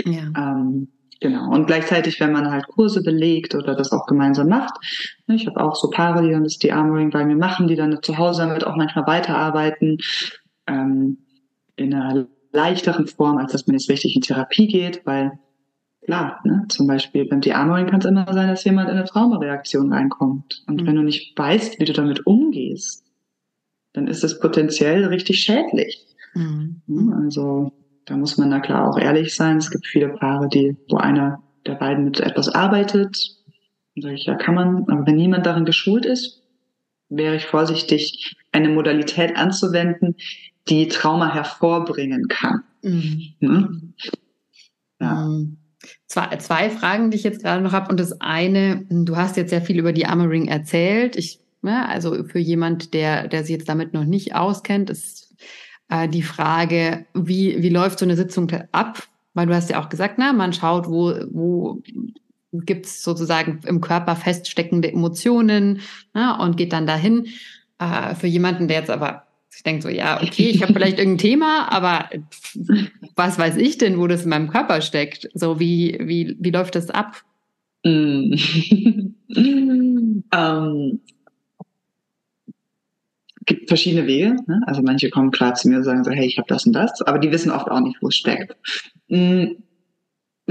Ja. 0.03 0.31
Ähm, 0.35 0.87
Genau. 1.21 1.51
Und 1.51 1.67
gleichzeitig, 1.67 2.19
wenn 2.19 2.31
man 2.31 2.49
halt 2.49 2.67
Kurse 2.67 3.03
belegt 3.03 3.53
oder 3.53 3.75
das 3.75 3.91
auch 3.91 4.07
gemeinsam 4.07 4.49
macht, 4.49 4.73
ne, 5.27 5.35
ich 5.35 5.45
habe 5.45 5.63
auch 5.63 5.75
so 5.75 5.91
Paare, 5.91 6.23
die 6.23 6.31
dann 6.31 6.43
das 6.43 6.57
De-Armoring 6.57 7.11
bei 7.11 7.23
mir 7.23 7.35
machen, 7.35 7.67
die 7.67 7.75
dann 7.75 8.01
zu 8.01 8.17
Hause 8.17 8.41
damit 8.41 8.65
auch 8.65 8.75
manchmal 8.75 9.05
weiterarbeiten, 9.05 9.99
ähm, 10.65 11.19
in 11.75 11.93
einer 11.93 12.27
leichteren 12.51 13.05
Form, 13.05 13.37
als 13.37 13.51
dass 13.51 13.67
man 13.67 13.75
jetzt 13.75 13.87
richtig 13.87 14.15
in 14.15 14.23
Therapie 14.23 14.67
geht, 14.67 15.05
weil 15.05 15.33
klar, 16.03 16.39
ne, 16.43 16.65
zum 16.69 16.87
Beispiel 16.87 17.25
beim 17.25 17.41
De-Armoring 17.41 17.85
kann 17.85 17.99
es 17.99 18.05
immer 18.05 18.25
sein, 18.33 18.47
dass 18.47 18.63
jemand 18.63 18.89
in 18.89 18.97
eine 18.97 19.05
Traumareaktion 19.05 19.93
reinkommt. 19.93 20.63
Und 20.65 20.81
mhm. 20.81 20.87
wenn 20.87 20.95
du 20.95 21.03
nicht 21.03 21.37
weißt, 21.37 21.79
wie 21.79 21.85
du 21.85 21.93
damit 21.93 22.25
umgehst, 22.25 23.05
dann 23.93 24.07
ist 24.07 24.23
es 24.23 24.39
potenziell 24.39 25.05
richtig 25.05 25.43
schädlich. 25.43 26.03
Mhm. 26.33 27.13
Also 27.23 27.73
da 28.11 28.17
muss 28.17 28.37
man 28.37 28.51
da 28.51 28.59
klar 28.59 28.89
auch 28.89 28.97
ehrlich 28.97 29.33
sein. 29.33 29.57
Es 29.57 29.71
gibt 29.71 29.87
viele 29.87 30.09
Paare, 30.09 30.49
die, 30.49 30.75
wo 30.89 30.97
einer 30.97 31.41
der 31.65 31.75
beiden 31.75 32.03
mit 32.03 32.19
etwas 32.19 32.49
arbeitet. 32.49 33.37
Dann 33.95 34.01
sage 34.01 34.15
ich, 34.15 34.25
ja, 34.25 34.35
kann 34.35 34.53
man. 34.53 34.85
Aber 34.89 35.07
wenn 35.07 35.15
niemand 35.15 35.45
darin 35.45 35.63
geschult 35.63 36.05
ist, 36.05 36.43
wäre 37.07 37.37
ich 37.37 37.45
vorsichtig, 37.45 38.35
eine 38.51 38.67
Modalität 38.67 39.37
anzuwenden, 39.37 40.17
die 40.67 40.89
Trauma 40.89 41.33
hervorbringen 41.33 42.27
kann. 42.27 42.63
Mhm. 42.81 43.33
Ne? 43.39 43.81
Ja. 44.99 45.15
Mhm. 45.27 45.57
Zwei, 46.05 46.35
zwei 46.35 46.69
Fragen, 46.69 47.11
die 47.11 47.17
ich 47.17 47.23
jetzt 47.23 47.41
gerade 47.41 47.63
noch 47.63 47.71
habe. 47.71 47.89
Und 47.89 47.99
das 47.99 48.19
eine, 48.19 48.85
du 48.89 49.15
hast 49.15 49.37
jetzt 49.37 49.51
sehr 49.51 49.61
viel 49.61 49.79
über 49.79 49.93
die 49.93 50.05
Armoring 50.05 50.49
erzählt. 50.49 51.15
Ich, 51.15 51.39
ja, 51.63 51.69
ne, 51.69 51.87
also 51.87 52.25
für 52.25 52.39
jemand, 52.39 52.93
der, 52.93 53.29
der 53.29 53.43
sich 53.43 53.51
jetzt 53.51 53.69
damit 53.69 53.93
noch 53.93 54.03
nicht 54.03 54.35
auskennt, 54.35 54.89
ist 54.89 55.30
äh, 55.91 56.07
die 56.07 56.23
Frage, 56.23 57.05
wie, 57.13 57.61
wie 57.61 57.69
läuft 57.69 57.99
so 57.99 58.05
eine 58.05 58.15
Sitzung 58.15 58.49
ab? 58.71 59.03
Weil 59.33 59.47
du 59.47 59.53
hast 59.53 59.69
ja 59.69 59.81
auch 59.81 59.89
gesagt, 59.89 60.15
na, 60.17 60.33
man 60.33 60.53
schaut, 60.53 60.89
wo, 60.89 61.13
wo 61.29 61.81
gibt 62.53 62.85
es 62.85 63.03
sozusagen 63.03 63.59
im 63.65 63.81
Körper 63.81 64.15
feststeckende 64.15 64.91
Emotionen 64.91 65.81
na, 66.13 66.41
und 66.43 66.57
geht 66.57 66.73
dann 66.73 66.87
dahin. 66.87 67.27
Äh, 67.77 68.15
für 68.15 68.27
jemanden, 68.27 68.67
der 68.67 68.79
jetzt 68.79 68.89
aber 68.89 69.27
ich 69.53 69.63
denke 69.63 69.81
so, 69.81 69.89
ja, 69.89 70.21
okay, 70.21 70.49
ich 70.49 70.63
habe 70.63 70.71
vielleicht 70.71 70.97
irgendein 70.97 71.17
Thema, 71.17 71.71
aber 71.71 72.09
was 73.17 73.37
weiß 73.37 73.57
ich 73.57 73.77
denn, 73.77 73.99
wo 73.99 74.07
das 74.07 74.23
in 74.23 74.29
meinem 74.29 74.49
Körper 74.49 74.79
steckt? 74.81 75.29
So, 75.33 75.59
wie, 75.59 75.97
wie, 76.01 76.37
wie 76.39 76.51
läuft 76.51 76.75
das 76.75 76.89
ab? 76.89 77.21
Mm. 77.83 78.33
ähm, 80.33 81.01
gibt 83.55 83.67
verschiedene 83.67 84.07
Wege. 84.07 84.37
Ne? 84.47 84.61
Also 84.65 84.81
manche 84.81 85.09
kommen 85.09 85.31
klar 85.31 85.55
zu 85.55 85.67
mir 85.67 85.77
und 85.77 85.83
sagen 85.83 86.03
so, 86.03 86.11
hey, 86.11 86.25
ich 86.25 86.37
habe 86.37 86.47
das 86.47 86.65
und 86.65 86.73
das, 86.73 87.01
aber 87.01 87.19
die 87.19 87.31
wissen 87.31 87.51
oft 87.51 87.69
auch 87.69 87.81
nicht, 87.81 87.97
wo 88.01 88.07
es 88.07 88.15
steckt. 88.15 88.55
Mm, 89.09 89.55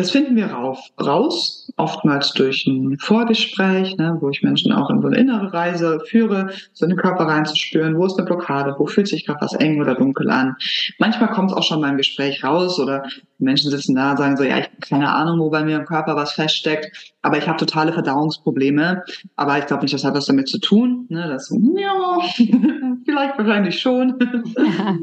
das 0.00 0.10
finden 0.10 0.34
wir 0.34 0.46
raus, 0.46 1.70
oftmals 1.76 2.32
durch 2.32 2.66
ein 2.66 2.98
Vorgespräch, 2.98 3.96
ne, 3.98 4.16
wo 4.20 4.30
ich 4.30 4.42
Menschen 4.42 4.72
auch 4.72 4.88
in 4.88 5.02
so 5.02 5.08
eine 5.08 5.18
innere 5.18 5.52
Reise 5.52 6.00
führe, 6.06 6.50
so 6.72 6.86
in 6.86 6.90
den 6.90 6.98
Körper 6.98 7.24
reinzuspüren, 7.24 7.98
wo 7.98 8.06
ist 8.06 8.18
eine 8.18 8.26
Blockade, 8.26 8.74
wo 8.78 8.86
fühlt 8.86 9.08
sich 9.08 9.26
gerade 9.26 9.42
was 9.42 9.52
eng 9.52 9.78
oder 9.78 9.94
dunkel 9.94 10.30
an. 10.30 10.56
Manchmal 10.98 11.30
kommt 11.30 11.50
es 11.50 11.56
auch 11.56 11.62
schon 11.62 11.82
beim 11.82 11.98
Gespräch 11.98 12.42
raus 12.42 12.80
oder 12.80 13.02
Menschen 13.38 13.70
sitzen 13.70 13.94
da 13.94 14.12
und 14.12 14.16
sagen 14.16 14.36
so, 14.38 14.44
ja, 14.44 14.58
ich 14.58 14.64
habe 14.64 14.76
keine 14.80 15.12
Ahnung, 15.12 15.38
wo 15.38 15.50
bei 15.50 15.62
mir 15.62 15.76
im 15.76 15.84
Körper 15.84 16.16
was 16.16 16.32
feststeckt, 16.32 17.14
aber 17.20 17.36
ich 17.36 17.46
habe 17.46 17.58
totale 17.58 17.92
Verdauungsprobleme, 17.92 19.04
aber 19.36 19.58
ich 19.58 19.66
glaube 19.66 19.82
nicht, 19.82 19.94
das 19.94 20.04
hat 20.04 20.14
was 20.14 20.26
damit 20.26 20.48
zu 20.48 20.58
tun. 20.58 21.06
Ne, 21.10 21.28
das, 21.28 21.54
ja, 21.76 22.18
vielleicht 23.04 23.38
wahrscheinlich 23.38 23.78
schon. 23.78 24.18
Ja. 24.56 24.96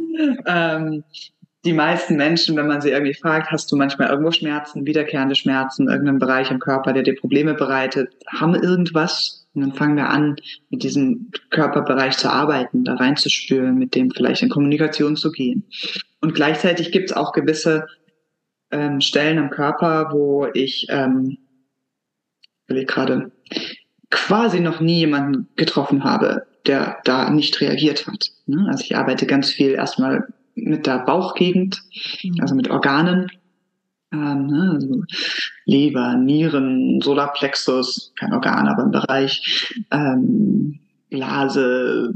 ähm, 0.77 1.03
die 1.65 1.73
meisten 1.73 2.15
Menschen, 2.15 2.55
wenn 2.55 2.67
man 2.67 2.81
sie 2.81 2.91
irgendwie 2.91 3.13
fragt, 3.13 3.51
hast 3.51 3.71
du 3.71 3.75
manchmal 3.75 4.09
irgendwo 4.09 4.31
Schmerzen, 4.31 4.85
wiederkehrende 4.85 5.35
Schmerzen, 5.35 5.89
irgendeinen 5.89 6.19
Bereich 6.19 6.51
im 6.51 6.59
Körper, 6.59 6.93
der 6.93 7.03
dir 7.03 7.15
Probleme 7.15 7.53
bereitet, 7.53 8.13
haben 8.27 8.55
irgendwas? 8.55 9.47
Und 9.53 9.61
dann 9.61 9.73
fangen 9.73 9.97
wir 9.97 10.09
an, 10.09 10.35
mit 10.69 10.83
diesem 10.83 11.31
Körperbereich 11.49 12.15
zu 12.15 12.31
arbeiten, 12.31 12.83
da 12.83 12.93
reinzuspüren, 12.95 13.77
mit 13.77 13.95
dem 13.95 14.11
vielleicht 14.11 14.43
in 14.43 14.49
Kommunikation 14.49 15.15
zu 15.15 15.31
gehen. 15.31 15.65
Und 16.21 16.35
gleichzeitig 16.35 16.91
gibt 16.91 17.09
es 17.09 17.17
auch 17.17 17.33
gewisse 17.33 17.87
ähm, 18.71 19.01
Stellen 19.01 19.37
im 19.37 19.49
Körper, 19.49 20.09
wo 20.11 20.47
ich, 20.53 20.85
ähm, 20.89 21.37
will 22.67 22.77
ich 22.77 22.87
gerade, 22.87 23.31
quasi 24.09 24.59
noch 24.59 24.79
nie 24.79 24.99
jemanden 24.99 25.47
getroffen 25.55 26.03
habe, 26.03 26.45
der 26.65 26.99
da 27.03 27.29
nicht 27.29 27.59
reagiert 27.59 28.07
hat. 28.07 28.31
Ne? 28.45 28.65
Also 28.69 28.83
ich 28.83 28.95
arbeite 28.95 29.25
ganz 29.25 29.49
viel 29.49 29.71
erstmal 29.71 30.27
mit 30.57 30.87
der 30.87 30.99
Bauchgegend, 30.99 31.83
mhm. 32.23 32.41
also 32.41 32.55
mit 32.55 32.69
Organen. 32.69 33.31
Ähm, 34.11 34.47
ne, 34.47 34.71
also 34.73 35.03
Leber, 35.65 36.15
Nieren, 36.15 37.01
Solarplexus, 37.01 38.13
kein 38.17 38.33
Organ, 38.33 38.67
aber 38.67 38.83
im 38.83 38.91
Bereich 38.91 39.73
ähm, 39.91 40.79
Blase, 41.09 42.13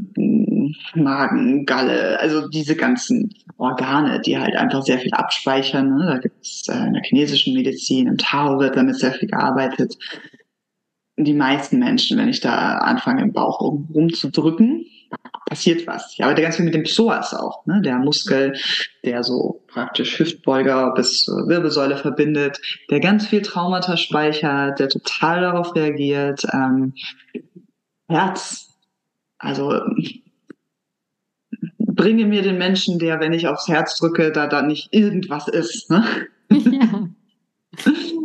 Magen, 0.95 1.65
Galle, 1.65 2.19
also 2.19 2.47
diese 2.47 2.75
ganzen 2.75 3.33
Organe, 3.57 4.21
die 4.21 4.37
halt 4.37 4.55
einfach 4.55 4.83
sehr 4.83 4.99
viel 4.99 5.13
abspeichern. 5.13 5.95
Ne? 5.95 6.05
Da 6.07 6.17
gibt 6.17 6.45
es 6.45 6.67
äh, 6.67 6.87
in 6.87 6.93
der 6.93 7.03
chinesischen 7.03 7.53
Medizin, 7.53 8.07
im 8.07 8.17
Tao 8.17 8.59
wird 8.59 8.75
damit 8.75 8.95
sehr 8.95 9.13
viel 9.13 9.29
gearbeitet. 9.29 9.97
Die 11.17 11.33
meisten 11.33 11.79
Menschen, 11.79 12.17
wenn 12.17 12.29
ich 12.29 12.41
da 12.41 12.77
anfange, 12.79 13.21
im 13.21 13.33
Bauch 13.33 13.61
rumzudrücken, 13.61 14.85
passiert 15.45 15.85
was. 15.85 16.13
Ich 16.13 16.23
arbeite 16.23 16.41
ganz 16.41 16.55
viel 16.55 16.65
mit 16.65 16.73
dem 16.73 16.83
Psoas 16.83 17.33
auch, 17.33 17.65
ne? 17.65 17.81
der 17.81 17.97
Muskel, 17.97 18.55
der 19.03 19.23
so 19.23 19.61
praktisch 19.67 20.17
Hüftbeuger 20.17 20.93
bis 20.93 21.23
zur 21.23 21.47
Wirbelsäule 21.47 21.97
verbindet, 21.97 22.59
der 22.89 23.01
ganz 23.01 23.27
viel 23.27 23.41
Traumata 23.41 23.97
speichert, 23.97 24.79
der 24.79 24.87
total 24.87 25.41
darauf 25.41 25.75
reagiert. 25.75 26.45
Ähm, 26.53 26.93
Herz, 28.07 28.77
also 29.39 29.81
bringe 31.79 32.25
mir 32.25 32.41
den 32.41 32.57
Menschen, 32.57 32.99
der, 32.99 33.19
wenn 33.19 33.33
ich 33.33 33.47
aufs 33.47 33.67
Herz 33.67 33.97
drücke, 33.97 34.31
da 34.31 34.47
da 34.47 34.61
nicht 34.61 34.93
irgendwas 34.93 35.47
ist. 35.47 35.89
Ne? 35.89 36.05
Ja. 36.51 37.07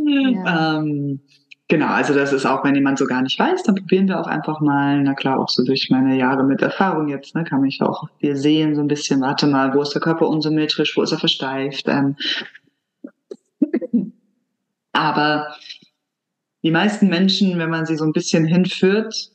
ja. 0.08 0.76
ähm, 0.78 1.20
genau, 1.68 1.86
also 1.86 2.14
das 2.14 2.32
ist 2.32 2.46
auch, 2.46 2.64
wenn 2.64 2.74
jemand 2.74 2.98
so 2.98 3.06
gar 3.06 3.22
nicht 3.22 3.38
weiß, 3.38 3.62
dann 3.64 3.74
probieren 3.74 4.08
wir 4.08 4.20
auch 4.20 4.26
einfach 4.26 4.60
mal, 4.60 5.02
na 5.02 5.14
klar, 5.14 5.38
auch 5.38 5.48
so 5.48 5.64
durch 5.64 5.88
meine 5.90 6.16
Jahre 6.16 6.44
mit 6.44 6.62
Erfahrung 6.62 7.08
jetzt, 7.08 7.34
ne, 7.34 7.44
kann 7.44 7.64
ich 7.64 7.80
auch 7.82 8.08
wir 8.20 8.36
sehen 8.36 8.74
so 8.74 8.80
ein 8.80 8.88
bisschen, 8.88 9.20
warte 9.20 9.46
mal, 9.46 9.74
wo 9.74 9.82
ist 9.82 9.94
der 9.94 10.02
Körper 10.02 10.28
unsymmetrisch, 10.28 10.96
wo 10.96 11.02
ist 11.02 11.12
er 11.12 11.18
versteift. 11.18 11.86
Ähm, 11.88 12.16
aber 14.92 15.54
die 16.62 16.70
meisten 16.70 17.08
Menschen, 17.08 17.58
wenn 17.58 17.70
man 17.70 17.86
sie 17.86 17.96
so 17.96 18.04
ein 18.04 18.12
bisschen 18.12 18.44
hinführt, 18.44 19.30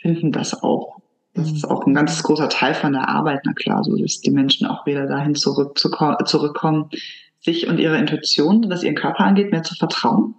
finden 0.00 0.32
das 0.32 0.62
auch. 0.62 0.98
Das 1.34 1.50
ist 1.50 1.64
auch 1.64 1.86
ein 1.86 1.94
ganz 1.94 2.22
großer 2.22 2.48
Teil 2.48 2.74
von 2.74 2.92
der 2.92 3.08
Arbeit, 3.08 3.40
na 3.44 3.52
klar, 3.52 3.84
so 3.84 3.96
dass 3.96 4.20
die 4.20 4.30
Menschen 4.30 4.66
auch 4.66 4.86
wieder 4.86 5.06
dahin 5.06 5.34
zurück, 5.34 5.78
zurückkommen, 5.78 6.90
sich 7.40 7.68
und 7.68 7.78
ihre 7.78 7.98
Intuition, 7.98 8.66
was 8.68 8.82
ihren 8.82 8.94
Körper 8.94 9.24
angeht, 9.24 9.52
mehr 9.52 9.62
zu 9.62 9.74
vertrauen. 9.74 10.34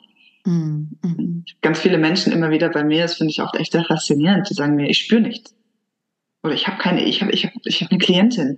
Mhm. 0.45 1.43
Ganz 1.61 1.79
viele 1.79 1.97
Menschen 1.97 2.31
immer 2.33 2.49
wieder 2.51 2.69
bei 2.69 2.83
mir, 2.83 3.03
das 3.03 3.15
finde 3.15 3.31
ich 3.31 3.41
auch 3.41 3.53
echt 3.53 3.71
sehr 3.71 3.83
faszinierend, 3.83 4.49
die 4.49 4.53
sagen 4.53 4.75
mir, 4.75 4.89
ich 4.89 4.99
spüre 4.99 5.21
nichts. 5.21 5.55
Oder 6.43 6.53
ich 6.53 6.67
habe 6.67 6.77
keine, 6.77 7.03
ich 7.03 7.21
habe 7.21 7.31
ich 7.31 7.45
hab, 7.45 7.53
ich 7.65 7.81
hab 7.81 7.91
eine 7.91 7.99
Klientin, 7.99 8.57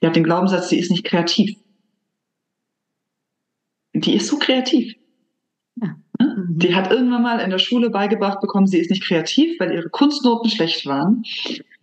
die 0.00 0.06
hat 0.06 0.16
den 0.16 0.24
Glaubenssatz, 0.24 0.68
die 0.68 0.78
ist 0.78 0.90
nicht 0.90 1.04
kreativ. 1.04 1.56
Die 3.94 4.14
ist 4.14 4.26
so 4.26 4.38
kreativ. 4.38 4.94
Ja. 5.80 5.96
Mhm. 6.18 6.58
Die 6.58 6.74
hat 6.74 6.90
irgendwann 6.90 7.22
mal 7.22 7.38
in 7.40 7.50
der 7.50 7.58
Schule 7.58 7.90
beigebracht 7.90 8.40
bekommen, 8.40 8.66
sie 8.66 8.78
ist 8.78 8.90
nicht 8.90 9.04
kreativ, 9.04 9.58
weil 9.60 9.72
ihre 9.72 9.88
Kunstnoten 9.88 10.50
schlecht 10.50 10.86
waren. 10.86 11.24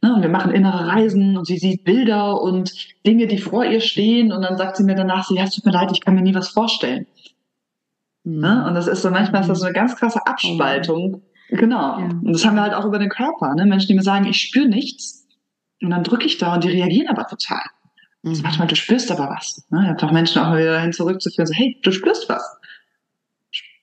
Und 0.01 0.21
wir 0.21 0.29
machen 0.29 0.53
innere 0.53 0.87
Reisen 0.87 1.37
und 1.37 1.45
sie 1.45 1.57
sieht 1.57 1.83
Bilder 1.83 2.41
und 2.41 2.73
Dinge, 3.05 3.27
die 3.27 3.37
vor 3.37 3.65
ihr 3.65 3.81
stehen. 3.81 4.31
Und 4.31 4.43
dann 4.43 4.57
sagt 4.57 4.77
sie 4.77 4.83
mir 4.83 4.95
danach 4.95 5.27
so, 5.27 5.35
ja, 5.35 5.43
es 5.43 5.55
tut 5.55 5.65
mir 5.65 5.73
leid, 5.73 5.91
ich 5.91 6.01
kann 6.01 6.15
mir 6.15 6.21
nie 6.21 6.33
was 6.33 6.49
vorstellen. 6.49 7.05
Mhm. 8.29 8.39
Ne, 8.39 8.65
und 8.67 8.75
das 8.75 8.87
ist 8.87 9.01
so, 9.01 9.09
manchmal 9.09 9.41
ist 9.41 9.47
das 9.47 9.59
so 9.59 9.65
eine 9.65 9.73
ganz 9.73 9.95
krasse 9.95 10.25
Abspaltung. 10.25 11.23
Genau. 11.49 11.99
Ja. 11.99 12.05
Und 12.05 12.31
das 12.31 12.45
haben 12.45 12.55
wir 12.55 12.61
halt 12.61 12.73
auch 12.73 12.85
über 12.85 12.99
den 12.99 13.09
Körper. 13.09 13.55
Ne? 13.55 13.65
Menschen, 13.65 13.87
die 13.87 13.95
mir 13.95 14.03
sagen, 14.03 14.25
ich 14.25 14.39
spüre 14.39 14.67
nichts. 14.67 15.27
Und 15.81 15.89
dann 15.89 16.03
drücke 16.03 16.25
ich 16.25 16.37
da 16.37 16.55
und 16.55 16.63
die 16.63 16.69
reagieren 16.69 17.07
aber 17.07 17.25
total. 17.25 17.63
Mhm. 18.21 18.35
So, 18.35 18.43
warte 18.43 18.59
mal, 18.59 18.67
du 18.67 18.75
spürst 18.75 19.11
aber 19.11 19.29
was. 19.29 19.65
Ne? 19.69 19.79
Einfach 19.79 20.11
Menschen 20.11 20.41
auch 20.41 20.49
mal 20.49 20.59
wieder 20.59 20.73
dahin 20.73 20.93
zurückzuführen, 20.93 21.47
so, 21.47 21.53
hey, 21.53 21.79
du 21.81 21.91
spürst 21.91 22.29
was. 22.29 22.43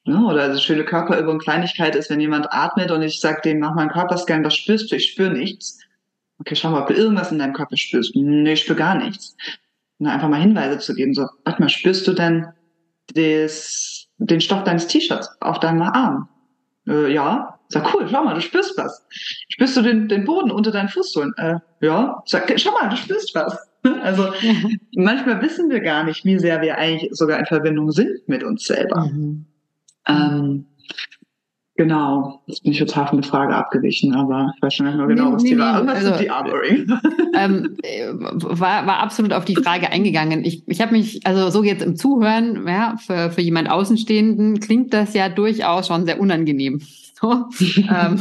Ja, 0.05 0.21
oder 0.21 0.45
eine 0.45 0.59
schöne 0.59 0.85
Körperübung, 0.85 1.41
Kleinigkeit 1.41 1.97
ist, 1.97 2.11
wenn 2.11 2.21
jemand 2.21 2.53
atmet 2.53 2.93
und 2.93 3.03
ich 3.03 3.19
sage 3.19 3.41
dem, 3.43 3.59
mach 3.59 3.75
mal 3.75 3.83
einen 3.83 3.91
Körperscan, 3.91 4.45
was 4.45 4.55
spürst 4.55 4.93
du? 4.93 4.97
Ich 4.97 5.11
spüre 5.11 5.33
nichts. 5.33 5.81
Okay, 6.39 6.55
schau 6.55 6.71
mal, 6.71 6.83
ob 6.83 6.87
du 6.87 6.95
irgendwas 6.95 7.33
in 7.33 7.41
deinem 7.41 7.55
Körper 7.55 7.77
spürst. 7.77 8.15
Nee, 8.15 8.53
ich 8.53 8.61
spüre 8.61 8.79
gar 8.79 8.95
nichts. 8.95 9.37
Und 9.99 10.07
einfach 10.07 10.29
mal 10.29 10.41
Hinweise 10.41 10.79
zu 10.79 10.95
geben, 10.95 11.13
so, 11.13 11.27
warte 11.45 11.61
mal, 11.61 11.69
spürst 11.69 12.07
du 12.07 12.13
denn 12.13 12.47
des, 13.17 13.96
den 14.19 14.41
Stoff 14.41 14.65
deines 14.65 14.87
T-Shirts 14.87 15.31
auf 15.41 15.61
deinem 15.61 15.83
Arm? 15.83 16.29
Äh, 16.89 17.13
ja. 17.13 17.59
Sag, 17.69 17.93
cool, 17.93 18.07
schau 18.09 18.23
mal, 18.23 18.35
du 18.35 18.41
spürst 18.41 18.79
was. 18.79 19.05
Spürst 19.49 19.77
du 19.77 19.83
den, 19.83 20.09
den 20.09 20.25
Boden 20.25 20.53
unter 20.53 20.71
deinen 20.71 20.89
Fußsohlen? 20.89 21.33
Äh, 21.37 21.57
ja. 21.81 22.23
Sag, 22.27 22.53
schau 22.61 22.73
mal, 22.73 22.89
du 22.89 22.97
spürst 22.97 23.35
was. 23.35 23.57
Also 24.03 24.33
manchmal 24.97 25.41
wissen 25.43 25.71
wir 25.71 25.79
gar 25.79 26.03
nicht, 26.03 26.25
wie 26.25 26.41
sehr 26.41 26.61
wir 26.61 26.77
eigentlich 26.77 27.09
sogar 27.13 27.39
in 27.39 27.47
Verbindung 27.47 27.93
sind 27.93 28.19
mit 28.27 28.43
uns 28.43 28.65
selber. 28.65 29.03
Mhm. 29.03 29.47
Ähm, 30.09 30.67
Genau, 31.77 32.41
jetzt 32.47 32.63
bin 32.63 32.73
ich 32.73 32.79
total 32.79 33.07
von 33.09 33.21
der 33.21 33.31
Frage 33.31 33.55
abgewichen, 33.55 34.15
aber 34.15 34.51
ich 34.57 34.63
weiß 34.63 34.75
schon 34.75 34.87
nicht 34.87 34.97
mehr 34.97 35.07
genau, 35.07 35.29
nee, 35.29 35.35
was 35.35 35.43
nee, 35.43 35.49
die 35.51 35.59
war. 35.59 35.87
Was 35.87 36.05
also, 36.05 36.19
die 36.19 36.31
Armory? 36.31 36.87
Ähm, 37.39 37.77
war, 38.17 38.87
war 38.87 39.01
absolut 39.01 39.35
auf 39.35 39.45
die 39.45 39.57
Frage 39.57 39.91
eingegangen. 39.91 40.43
Ich, 40.43 40.67
ich 40.67 40.81
habe 40.81 40.93
mich, 40.93 41.27
also 41.27 41.51
so 41.51 41.63
jetzt 41.63 41.83
im 41.83 41.95
Zuhören, 41.95 42.67
ja, 42.67 42.97
für, 42.97 43.31
für 43.31 43.43
jemand 43.43 43.69
Außenstehenden 43.69 44.59
klingt 44.61 44.95
das 44.95 45.13
ja 45.13 45.29
durchaus 45.29 45.89
schon 45.89 46.07
sehr 46.07 46.19
unangenehm. 46.21 46.81
So, 47.19 47.47
ähm, 47.89 48.21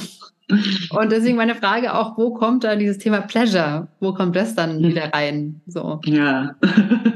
und 0.91 1.11
deswegen 1.11 1.35
meine 1.35 1.55
Frage 1.55 1.95
auch, 1.95 2.17
wo 2.17 2.33
kommt 2.33 2.63
da 2.63 2.77
dieses 2.77 2.97
Thema 2.97 3.19
Pleasure? 3.21 3.87
Wo 3.99 4.13
kommt 4.13 4.35
das 4.37 4.55
dann 4.55 4.81
wieder 4.81 5.11
rein? 5.11 5.59
So. 5.67 5.99
Ja. 6.05 6.55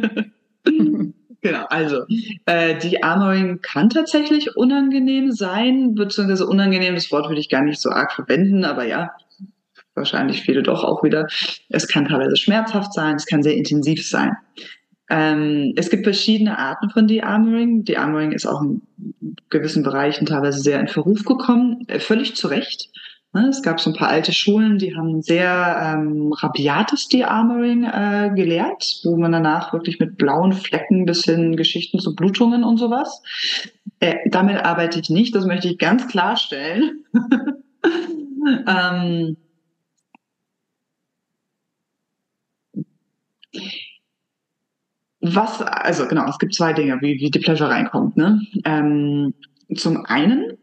Also 1.79 2.03
äh, 2.45 2.77
die 2.77 3.01
Armoring 3.03 3.61
kann 3.61 3.89
tatsächlich 3.89 4.57
unangenehm 4.57 5.31
sein, 5.31 5.95
beziehungsweise 5.95 6.45
unangenehm, 6.45 6.95
das 6.95 7.09
Wort 7.09 7.29
würde 7.29 7.39
ich 7.39 7.49
gar 7.49 7.61
nicht 7.61 7.79
so 7.79 7.89
arg 7.89 8.11
verwenden, 8.11 8.65
aber 8.65 8.85
ja, 8.85 9.11
wahrscheinlich 9.95 10.41
viele 10.41 10.61
doch 10.61 10.83
auch 10.83 11.03
wieder. 11.03 11.27
Es 11.69 11.87
kann 11.87 12.05
teilweise 12.05 12.35
schmerzhaft 12.35 12.93
sein, 12.93 13.15
es 13.15 13.25
kann 13.25 13.43
sehr 13.43 13.55
intensiv 13.55 14.05
sein. 14.05 14.33
Ähm, 15.09 15.73
es 15.77 15.89
gibt 15.89 16.03
verschiedene 16.03 16.59
Arten 16.59 16.89
von 16.89 17.07
De-Armoring. 17.07 17.85
De-Armoring 17.85 18.33
ist 18.33 18.45
auch 18.45 18.61
in 18.61 18.81
gewissen 19.49 19.81
Bereichen 19.81 20.25
teilweise 20.25 20.59
sehr 20.59 20.81
in 20.81 20.89
Verruf 20.89 21.23
gekommen, 21.23 21.85
äh, 21.87 21.99
völlig 21.99 22.35
zu 22.35 22.47
Recht. 22.47 22.89
Ne, 23.31 23.47
es 23.49 23.61
gab 23.61 23.79
so 23.79 23.91
ein 23.91 23.95
paar 23.95 24.07
alte 24.07 24.33
Schulen, 24.33 24.79
die 24.79 24.95
haben 24.95 25.21
sehr 25.21 25.79
ähm, 25.83 26.33
rabiates 26.33 27.09
De-Armoring 27.09 27.83
äh, 27.83 28.31
gelehrt, 28.35 29.01
wo 29.03 29.17
man 29.17 29.31
danach 29.31 29.71
wirklich 29.71 29.99
mit 29.99 30.17
blauen 30.17 30.51
Flecken 30.51 31.05
bis 31.05 31.25
hin 31.25 31.55
Geschichten 31.55 31.99
zu 31.99 32.15
Blutungen 32.15 32.63
und 32.63 32.77
sowas. 32.77 33.21
Äh, 33.99 34.15
damit 34.31 34.65
arbeite 34.65 34.99
ich 34.99 35.11
nicht, 35.11 35.35
das 35.35 35.45
möchte 35.45 35.67
ich 35.67 35.77
ganz 35.77 36.07
klarstellen. 36.07 37.05
ähm, 38.67 39.37
was, 45.21 45.61
also 45.61 46.07
genau, 46.07 46.27
es 46.29 46.39
gibt 46.39 46.55
zwei 46.55 46.73
Dinge, 46.73 46.97
wie, 47.01 47.19
wie 47.19 47.29
die 47.29 47.39
Pleasure 47.39 47.69
reinkommt. 47.69 48.17
Ne? 48.17 48.41
Ähm, 48.65 49.35
zum 49.75 50.03
einen 50.05 50.57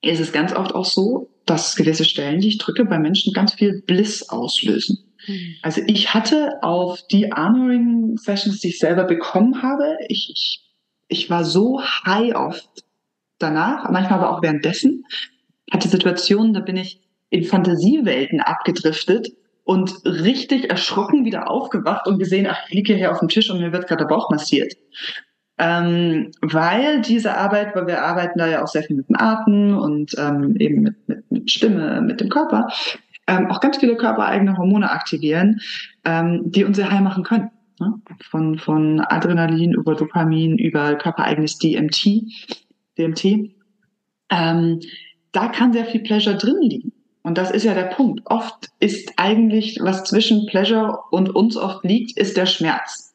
ist 0.00 0.20
es 0.20 0.32
ganz 0.32 0.54
oft 0.54 0.74
auch 0.74 0.86
so, 0.86 1.28
dass 1.50 1.76
gewisse 1.76 2.04
Stellen, 2.04 2.40
die 2.40 2.48
ich 2.48 2.58
drücke, 2.58 2.84
bei 2.84 2.98
Menschen 2.98 3.32
ganz 3.32 3.54
viel 3.54 3.82
Bliss 3.82 4.28
auslösen. 4.28 4.98
Mhm. 5.26 5.56
Also 5.62 5.82
ich 5.86 6.14
hatte 6.14 6.62
auf 6.62 7.00
die 7.10 7.32
Armoring-Sessions, 7.32 8.60
die 8.60 8.68
ich 8.68 8.78
selber 8.78 9.04
bekommen 9.04 9.62
habe, 9.62 9.96
ich, 10.08 10.30
ich, 10.32 10.60
ich 11.08 11.30
war 11.30 11.44
so 11.44 11.82
high 11.82 12.34
oft 12.34 12.68
danach, 13.38 13.90
manchmal 13.90 14.20
aber 14.20 14.36
auch 14.36 14.42
währenddessen, 14.42 15.04
hatte 15.70 15.88
Situationen, 15.88 16.52
da 16.52 16.60
bin 16.60 16.76
ich 16.76 17.00
in 17.30 17.44
Fantasiewelten 17.44 18.40
abgedriftet 18.40 19.28
und 19.64 20.04
richtig 20.04 20.70
erschrocken 20.70 21.24
wieder 21.24 21.50
aufgewacht 21.50 22.06
und 22.06 22.18
gesehen, 22.18 22.46
ach, 22.48 22.58
ich 22.68 22.74
liege 22.74 22.94
hier 22.94 23.12
auf 23.12 23.18
dem 23.18 23.28
Tisch 23.28 23.50
und 23.50 23.60
mir 23.60 23.72
wird 23.72 23.86
gerade 23.86 24.04
der 24.04 24.08
Bauch 24.08 24.30
massiert. 24.30 24.74
Ähm, 25.58 26.30
weil 26.40 27.00
diese 27.02 27.36
Arbeit, 27.36 27.74
weil 27.74 27.86
wir 27.86 28.02
arbeiten 28.02 28.38
da 28.38 28.46
ja 28.46 28.62
auch 28.62 28.68
sehr 28.68 28.82
viel 28.84 28.96
mit 28.96 29.08
den 29.08 29.16
Arten 29.16 29.74
und 29.74 30.14
ähm, 30.16 30.56
eben 30.56 30.82
mit, 30.82 31.08
mit, 31.08 31.30
mit 31.30 31.50
Stimme, 31.50 32.00
mit 32.00 32.20
dem 32.20 32.28
Körper, 32.28 32.68
ähm, 33.26 33.50
auch 33.50 33.60
ganz 33.60 33.78
viele 33.78 33.96
körpereigene 33.96 34.56
Hormone 34.56 34.90
aktivieren, 34.90 35.60
ähm, 36.04 36.42
die 36.44 36.64
uns 36.64 36.76
sehr 36.76 36.90
heil 36.90 37.02
machen 37.02 37.24
können. 37.24 37.50
Ne? 37.80 37.94
Von, 38.30 38.58
von 38.58 39.00
Adrenalin 39.00 39.72
über 39.72 39.94
Dopamin, 39.94 40.58
über 40.58 40.94
körpereigenes 40.94 41.58
DMT, 41.58 42.22
DMT. 42.96 43.52
Ähm, 44.30 44.80
da 45.32 45.48
kann 45.48 45.72
sehr 45.72 45.84
viel 45.84 46.02
Pleasure 46.02 46.36
drin 46.36 46.56
liegen. 46.60 46.92
Und 47.22 47.36
das 47.36 47.50
ist 47.50 47.64
ja 47.64 47.74
der 47.74 47.84
Punkt. 47.84 48.22
Oft 48.24 48.70
ist 48.80 49.12
eigentlich, 49.16 49.78
was 49.82 50.04
zwischen 50.04 50.46
Pleasure 50.46 50.98
und 51.10 51.34
uns 51.34 51.56
oft 51.56 51.84
liegt, 51.84 52.16
ist 52.16 52.36
der 52.36 52.46
Schmerz. 52.46 53.07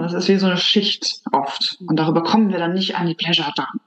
Das 0.00 0.12
ist 0.12 0.28
wie 0.28 0.36
so 0.36 0.46
eine 0.46 0.56
Schicht 0.56 1.20
oft. 1.32 1.78
Und 1.86 1.98
darüber 1.98 2.22
kommen 2.22 2.50
wir 2.50 2.58
dann 2.58 2.74
nicht 2.74 2.96
an 2.96 3.06
die 3.06 3.14
Pleasure 3.14 3.52
dran. 3.54 3.80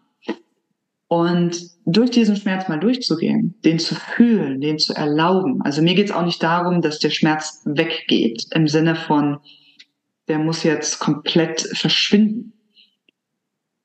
Und 1.08 1.58
durch 1.86 2.12
diesen 2.12 2.36
Schmerz 2.36 2.70
mal 2.70 2.80
durchzugehen, 2.80 3.56
den 3.66 3.80
zu 3.80 3.96
fühlen, 3.96 4.62
den 4.62 4.78
zu 4.78 4.94
erlauben. 4.94 5.62
Also 5.64 5.82
mir 5.82 5.96
geht 5.96 6.10
es 6.10 6.16
auch 6.16 6.26
nicht 6.26 6.44
darum, 6.44 6.82
dass 6.82 7.00
der 7.00 7.10
Schmerz 7.10 7.64
weggeht, 7.66 8.46
im 8.54 8.68
Sinne 8.68 8.96
von, 8.96 9.40
der 10.28 10.38
muss 10.38 10.62
jetzt 10.64 11.00
komplett 11.00 11.62
verschwinden. 11.74 12.54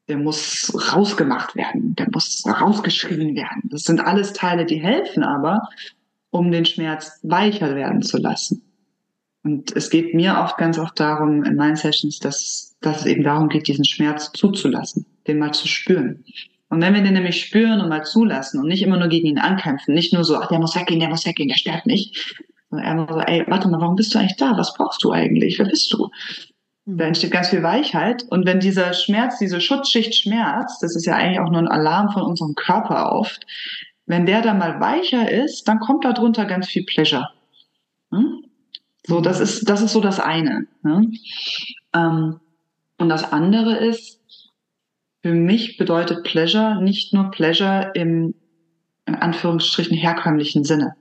der 0.09 0.19
muss 0.19 0.71
rausgemacht 0.93 1.57
werden, 1.57 1.95
der 1.95 2.09
muss 2.13 2.45
rausgeschrieben 2.47 3.35
werden. 3.35 3.63
Das 3.71 3.85
sind 3.85 4.01
alles 4.01 4.35
Teile, 4.35 4.67
die 4.67 4.83
helfen 4.83 5.23
aber, 5.23 5.69
um 6.31 6.53
den 6.53 6.67
Schmerz 6.67 7.21
weicher 7.23 7.75
werden 7.75 8.03
zu 8.03 8.19
lassen. 8.19 8.63
Und 9.45 9.77
es 9.77 9.91
geht 9.91 10.15
mir 10.15 10.39
oft 10.43 10.57
ganz 10.57 10.79
oft 10.79 10.99
darum, 10.99 11.45
in 11.45 11.57
meinen 11.57 11.77
Sessions, 11.77 12.19
dass, 12.19 12.77
dass 12.81 13.01
es 13.01 13.07
eben 13.07 13.23
darum 13.23 13.51
geht, 13.51 13.69
diesen 13.69 13.85
Schmerz 13.85 14.33
zuzulassen, 14.33 15.05
den 15.27 15.39
mal 15.39 15.53
zu 15.53 15.69
spüren. 15.69 16.25
Und 16.71 16.81
wenn 16.81 16.95
wir 16.95 17.03
den 17.03 17.13
nämlich 17.13 17.45
spüren 17.45 17.81
und 17.81 17.91
mal 17.91 18.05
zulassen 18.05 18.59
und 18.59 18.69
nicht 18.69 18.83
immer 18.83 18.99
nur 18.99 19.09
gegen 19.09 19.29
ihn 19.29 19.39
ankämpfen, 19.39 19.95
nicht 19.95 20.15
nur 20.15 20.25
so, 20.25 20.37
ach, 20.37 20.49
der 20.49 20.59
muss 20.59 20.75
weggehen, 20.75 20.99
der 20.99 21.11
muss 21.11 21.27
weggehen, 21.27 21.51
der 21.51 21.59
stört 21.59 21.85
mich, 21.85 22.35
sondern 22.71 22.87
einfach 22.89 23.15
so, 23.15 23.21
ey, 23.21 23.45
warte 23.47 23.69
mal, 23.69 23.81
warum 23.81 23.97
bist 23.97 24.15
du 24.15 24.19
eigentlich 24.19 24.37
da? 24.37 24.57
Was 24.57 24.75
brauchst 24.75 25.05
du 25.05 25.13
eigentlich? 25.13 25.59
Wer 25.59 25.67
bist 25.67 25.93
du? 25.93 26.09
Mhm. 26.87 26.97
Da 26.97 27.05
entsteht 27.05 27.31
ganz 27.31 27.51
viel 27.51 27.63
Weichheit. 27.63 28.25
Und 28.31 28.47
wenn 28.47 28.61
dieser 28.61 28.95
Schmerz, 28.95 29.39
diese 29.39 29.61
Schutzschicht 29.61 30.15
Schmerz, 30.15 30.79
das 30.79 30.97
ist 30.97 31.05
ja 31.05 31.17
eigentlich 31.17 31.41
auch 31.41 31.51
nur 31.51 31.61
ein 31.61 31.69
Alarm 31.69 32.11
von 32.11 32.23
unserem 32.23 32.55
Körper 32.55 33.13
oft, 33.13 33.47
wenn 34.07 34.25
der 34.25 34.41
dann 34.41 34.59
mal 34.59 34.81
weicher 34.81 35.31
ist, 35.31 35.69
dann 35.69 35.81
kommt 35.81 36.05
da 36.07 36.13
drunter 36.13 36.47
ganz 36.47 36.67
viel 36.67 36.85
Pleasure. 36.85 37.29
Hm? 38.11 38.45
So, 39.07 39.21
das 39.21 39.41
ist, 39.41 39.69
das 39.69 39.83
ist 39.83 39.93
so 39.93 40.01
das 40.01 40.19
eine. 40.19 40.67
Ne? 40.83 41.11
Ähm, 41.95 42.41
und 42.99 43.09
das 43.09 43.33
andere 43.33 43.77
ist, 43.77 44.21
für 45.23 45.33
mich 45.33 45.77
bedeutet 45.77 46.25
Pleasure 46.25 46.83
nicht 46.83 47.13
nur 47.13 47.31
Pleasure 47.31 47.91
im, 47.95 48.35
in 49.07 49.15
Anführungsstrichen, 49.15 49.97
herkömmlichen 49.97 50.65
Sinne. 50.65 50.95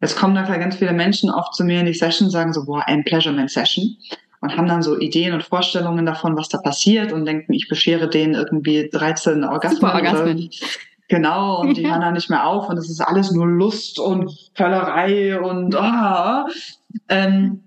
Jetzt 0.00 0.16
kommen 0.16 0.34
da 0.34 0.42
ganz 0.42 0.76
viele 0.76 0.92
Menschen 0.92 1.30
oft 1.30 1.54
zu 1.54 1.64
mir 1.64 1.80
in 1.80 1.86
die 1.86 1.94
Session 1.94 2.26
und 2.26 2.32
sagen 2.32 2.52
so, 2.52 2.64
boah, 2.64 2.82
ein 2.86 3.04
Pleasurement 3.04 3.50
Session 3.50 3.96
und 4.40 4.56
haben 4.56 4.66
dann 4.66 4.82
so 4.82 4.98
Ideen 4.98 5.34
und 5.34 5.42
Vorstellungen 5.42 6.06
davon, 6.06 6.36
was 6.36 6.48
da 6.48 6.58
passiert 6.58 7.12
und 7.12 7.26
denken, 7.26 7.52
ich 7.52 7.68
beschere 7.68 8.08
denen 8.08 8.34
irgendwie 8.34 8.88
13 8.90 9.44
Orgasmen. 9.44 9.90
Orgasmen. 9.90 10.50
Genau, 11.08 11.60
und 11.60 11.76
die 11.76 11.86
hören 11.90 12.00
dann 12.00 12.14
nicht 12.14 12.30
mehr 12.30 12.46
auf 12.46 12.68
und 12.68 12.78
es 12.78 12.88
ist 12.88 13.00
alles 13.00 13.32
nur 13.32 13.46
Lust 13.46 13.98
und 13.98 14.32
Völlerei 14.54 15.38
und 15.38 15.74
ah. 15.76 16.46
Ähm, 17.08 17.62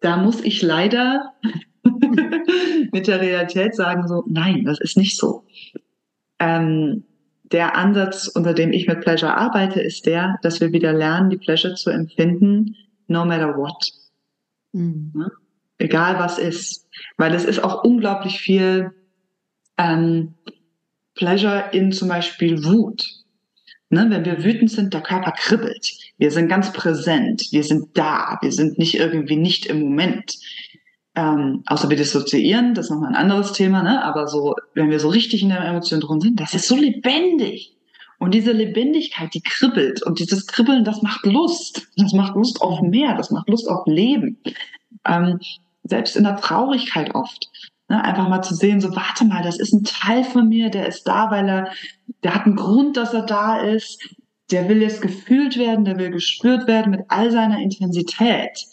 da 0.00 0.16
muss 0.16 0.42
ich 0.42 0.62
leider 0.62 1.34
mit 2.92 3.06
der 3.06 3.20
Realität 3.20 3.74
sagen, 3.74 4.06
so, 4.06 4.24
nein, 4.26 4.64
das 4.64 4.80
ist 4.80 4.96
nicht 4.96 5.16
so. 5.16 5.44
Ähm, 6.38 7.04
der 7.44 7.76
Ansatz, 7.76 8.28
unter 8.28 8.54
dem 8.54 8.72
ich 8.72 8.86
mit 8.86 9.00
Pleasure 9.00 9.36
arbeite, 9.36 9.80
ist 9.80 10.06
der, 10.06 10.38
dass 10.42 10.60
wir 10.60 10.72
wieder 10.72 10.92
lernen, 10.92 11.30
die 11.30 11.38
Pleasure 11.38 11.74
zu 11.74 11.90
empfinden, 11.90 12.76
no 13.06 13.24
matter 13.24 13.56
what. 13.56 13.90
Mhm. 14.72 15.12
Ja? 15.16 15.30
egal 15.78 16.18
was 16.18 16.38
ist. 16.38 16.86
Weil 17.16 17.34
es 17.34 17.44
ist 17.44 17.62
auch 17.62 17.84
unglaublich 17.84 18.38
viel 18.38 18.92
ähm, 19.78 20.34
Pleasure 21.14 21.70
in 21.72 21.92
zum 21.92 22.08
Beispiel 22.08 22.64
Wut. 22.64 23.04
Ne, 23.90 24.06
wenn 24.10 24.24
wir 24.24 24.44
wütend 24.44 24.70
sind, 24.70 24.92
der 24.92 25.00
Körper 25.00 25.32
kribbelt. 25.32 25.92
Wir 26.18 26.30
sind 26.30 26.48
ganz 26.48 26.72
präsent. 26.74 27.46
Wir 27.52 27.64
sind 27.64 27.96
da. 27.96 28.38
Wir 28.42 28.52
sind 28.52 28.78
nicht 28.78 28.96
irgendwie 28.96 29.36
nicht 29.36 29.64
im 29.66 29.80
Moment. 29.80 30.36
Ähm, 31.14 31.62
außer 31.66 31.88
wir 31.88 31.96
dissoziieren, 31.96 32.74
das 32.74 32.86
ist 32.86 32.90
nochmal 32.90 33.08
ein 33.08 33.16
anderes 33.16 33.52
Thema, 33.52 33.82
ne? 33.82 34.04
aber 34.04 34.28
so, 34.28 34.54
wenn 34.74 34.90
wir 34.90 35.00
so 35.00 35.08
richtig 35.08 35.42
in 35.42 35.48
der 35.48 35.64
Emotion 35.64 36.00
drin 36.00 36.20
sind, 36.20 36.38
das 36.38 36.54
ist 36.54 36.68
so 36.68 36.76
lebendig. 36.76 37.76
Und 38.18 38.34
diese 38.34 38.52
Lebendigkeit, 38.52 39.32
die 39.32 39.40
kribbelt. 39.40 40.02
Und 40.02 40.18
dieses 40.18 40.46
Kribbeln, 40.46 40.84
das 40.84 41.02
macht 41.02 41.24
Lust. 41.24 41.88
Das 41.96 42.12
macht 42.12 42.34
Lust 42.34 42.60
auf 42.60 42.82
mehr. 42.82 43.16
Das 43.16 43.30
macht 43.30 43.48
Lust 43.48 43.68
auf 43.68 43.86
Leben. 43.86 44.38
Ähm, 45.06 45.40
selbst 45.84 46.16
in 46.16 46.24
der 46.24 46.36
Traurigkeit 46.36 47.14
oft. 47.14 47.48
Ne, 47.88 48.04
einfach 48.04 48.28
mal 48.28 48.42
zu 48.42 48.54
sehen, 48.54 48.82
so 48.82 48.94
warte 48.94 49.24
mal, 49.24 49.42
das 49.42 49.58
ist 49.58 49.72
ein 49.72 49.82
Teil 49.84 50.22
von 50.22 50.48
mir, 50.48 50.68
der 50.68 50.86
ist 50.88 51.04
da, 51.04 51.30
weil 51.30 51.48
er, 51.48 51.72
der 52.22 52.34
hat 52.34 52.44
einen 52.44 52.56
Grund, 52.56 52.98
dass 52.98 53.14
er 53.14 53.22
da 53.22 53.60
ist, 53.60 54.14
der 54.50 54.68
will 54.68 54.82
jetzt 54.82 55.00
gefühlt 55.00 55.58
werden, 55.58 55.86
der 55.86 55.96
will 55.96 56.10
gespürt 56.10 56.66
werden 56.66 56.90
mit 56.90 57.00
all 57.08 57.30
seiner 57.30 57.58
Intensität. 57.60 58.66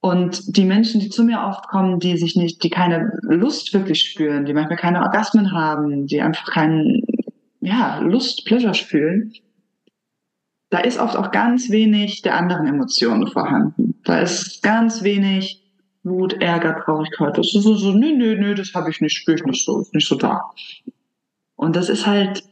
Und 0.00 0.56
die 0.56 0.64
Menschen, 0.64 1.00
die 1.00 1.10
zu 1.10 1.24
mir 1.24 1.42
oft 1.42 1.68
kommen, 1.68 1.98
die 1.98 2.16
sich 2.16 2.36
nicht, 2.36 2.62
die 2.62 2.70
keine 2.70 3.18
Lust 3.22 3.74
wirklich 3.74 4.02
spüren, 4.02 4.46
die 4.46 4.54
manchmal 4.54 4.78
keine 4.78 5.02
Orgasmen 5.02 5.52
haben, 5.52 6.06
die 6.06 6.22
einfach 6.22 6.50
keinen, 6.50 7.02
ja, 7.60 7.98
Lust, 7.98 8.46
Pleasure 8.46 8.74
spüren, 8.74 9.32
da 10.70 10.78
ist 10.78 10.98
oft 10.98 11.16
auch 11.16 11.32
ganz 11.32 11.70
wenig 11.70 12.22
der 12.22 12.36
anderen 12.36 12.66
Emotionen 12.66 13.26
vorhanden. 13.26 13.94
Da 14.04 14.20
ist 14.20 14.62
ganz 14.62 15.02
wenig 15.02 15.67
Wut, 16.04 16.34
Ärger, 16.34 16.80
Traurigkeit. 16.84 17.36
Das 17.36 17.54
ist 17.54 17.62
so, 17.62 17.74
so 17.74 17.92
nö, 17.92 18.16
nö, 18.16 18.36
nö, 18.36 18.54
das 18.54 18.74
habe 18.74 18.90
ich 18.90 19.00
nicht, 19.00 19.16
spüre 19.16 19.36
ich 19.36 19.44
nicht 19.44 19.64
so, 19.64 19.80
ist 19.80 19.94
nicht 19.94 20.08
so 20.08 20.16
da. 20.16 20.50
Und 21.56 21.76
das 21.76 21.88
ist 21.88 22.06
halt, 22.06 22.44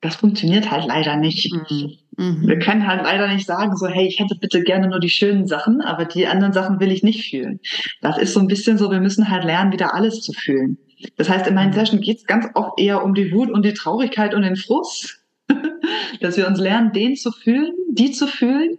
das 0.00 0.16
funktioniert 0.16 0.70
halt 0.70 0.86
leider 0.86 1.16
nicht. 1.16 1.52
Mhm. 1.52 1.96
mhm. 2.16 2.48
Wir 2.48 2.58
können 2.58 2.86
halt 2.86 3.02
leider 3.02 3.28
nicht 3.28 3.46
sagen, 3.46 3.76
so, 3.76 3.86
hey, 3.86 4.06
ich 4.06 4.20
hätte 4.20 4.36
bitte 4.38 4.62
gerne 4.62 4.88
nur 4.88 5.00
die 5.00 5.10
schönen 5.10 5.46
Sachen, 5.46 5.80
aber 5.80 6.04
die 6.04 6.26
anderen 6.26 6.52
Sachen 6.52 6.80
will 6.80 6.92
ich 6.92 7.02
nicht 7.02 7.30
fühlen. 7.30 7.60
Das 8.02 8.18
ist 8.18 8.34
so 8.34 8.40
ein 8.40 8.46
bisschen 8.46 8.78
so, 8.78 8.90
wir 8.90 9.00
müssen 9.00 9.30
halt 9.30 9.44
lernen, 9.44 9.72
wieder 9.72 9.94
alles 9.94 10.20
zu 10.20 10.32
fühlen. 10.32 10.78
Das 11.16 11.28
heißt, 11.28 11.46
in 11.46 11.54
meinen 11.54 11.70
mhm. 11.70 11.74
Sessions 11.74 12.04
geht 12.04 12.18
es 12.18 12.26
ganz 12.26 12.46
oft 12.54 12.78
eher 12.78 13.04
um 13.04 13.14
die 13.14 13.32
Wut 13.32 13.50
und 13.50 13.64
die 13.64 13.74
Traurigkeit 13.74 14.34
und 14.34 14.42
den 14.42 14.56
Frust. 14.56 15.20
Dass 16.20 16.36
wir 16.36 16.46
uns 16.46 16.58
lernen, 16.58 16.92
den 16.92 17.16
zu 17.16 17.30
fühlen, 17.30 17.72
die 17.90 18.10
zu 18.10 18.26
fühlen, 18.26 18.78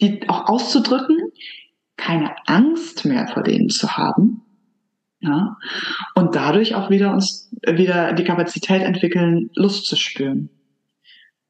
die 0.00 0.28
auch 0.28 0.48
auszudrücken, 0.48 1.18
keine 1.96 2.34
Angst 2.46 3.04
mehr 3.04 3.28
vor 3.28 3.42
denen 3.42 3.68
zu 3.68 3.96
haben. 3.96 4.42
Ja, 5.20 5.56
und 6.14 6.34
dadurch 6.34 6.74
auch 6.74 6.90
wieder 6.90 7.12
uns 7.12 7.50
wieder 7.66 8.12
die 8.12 8.24
Kapazität 8.24 8.82
entwickeln, 8.82 9.50
Lust 9.54 9.86
zu 9.86 9.96
spüren. 9.96 10.50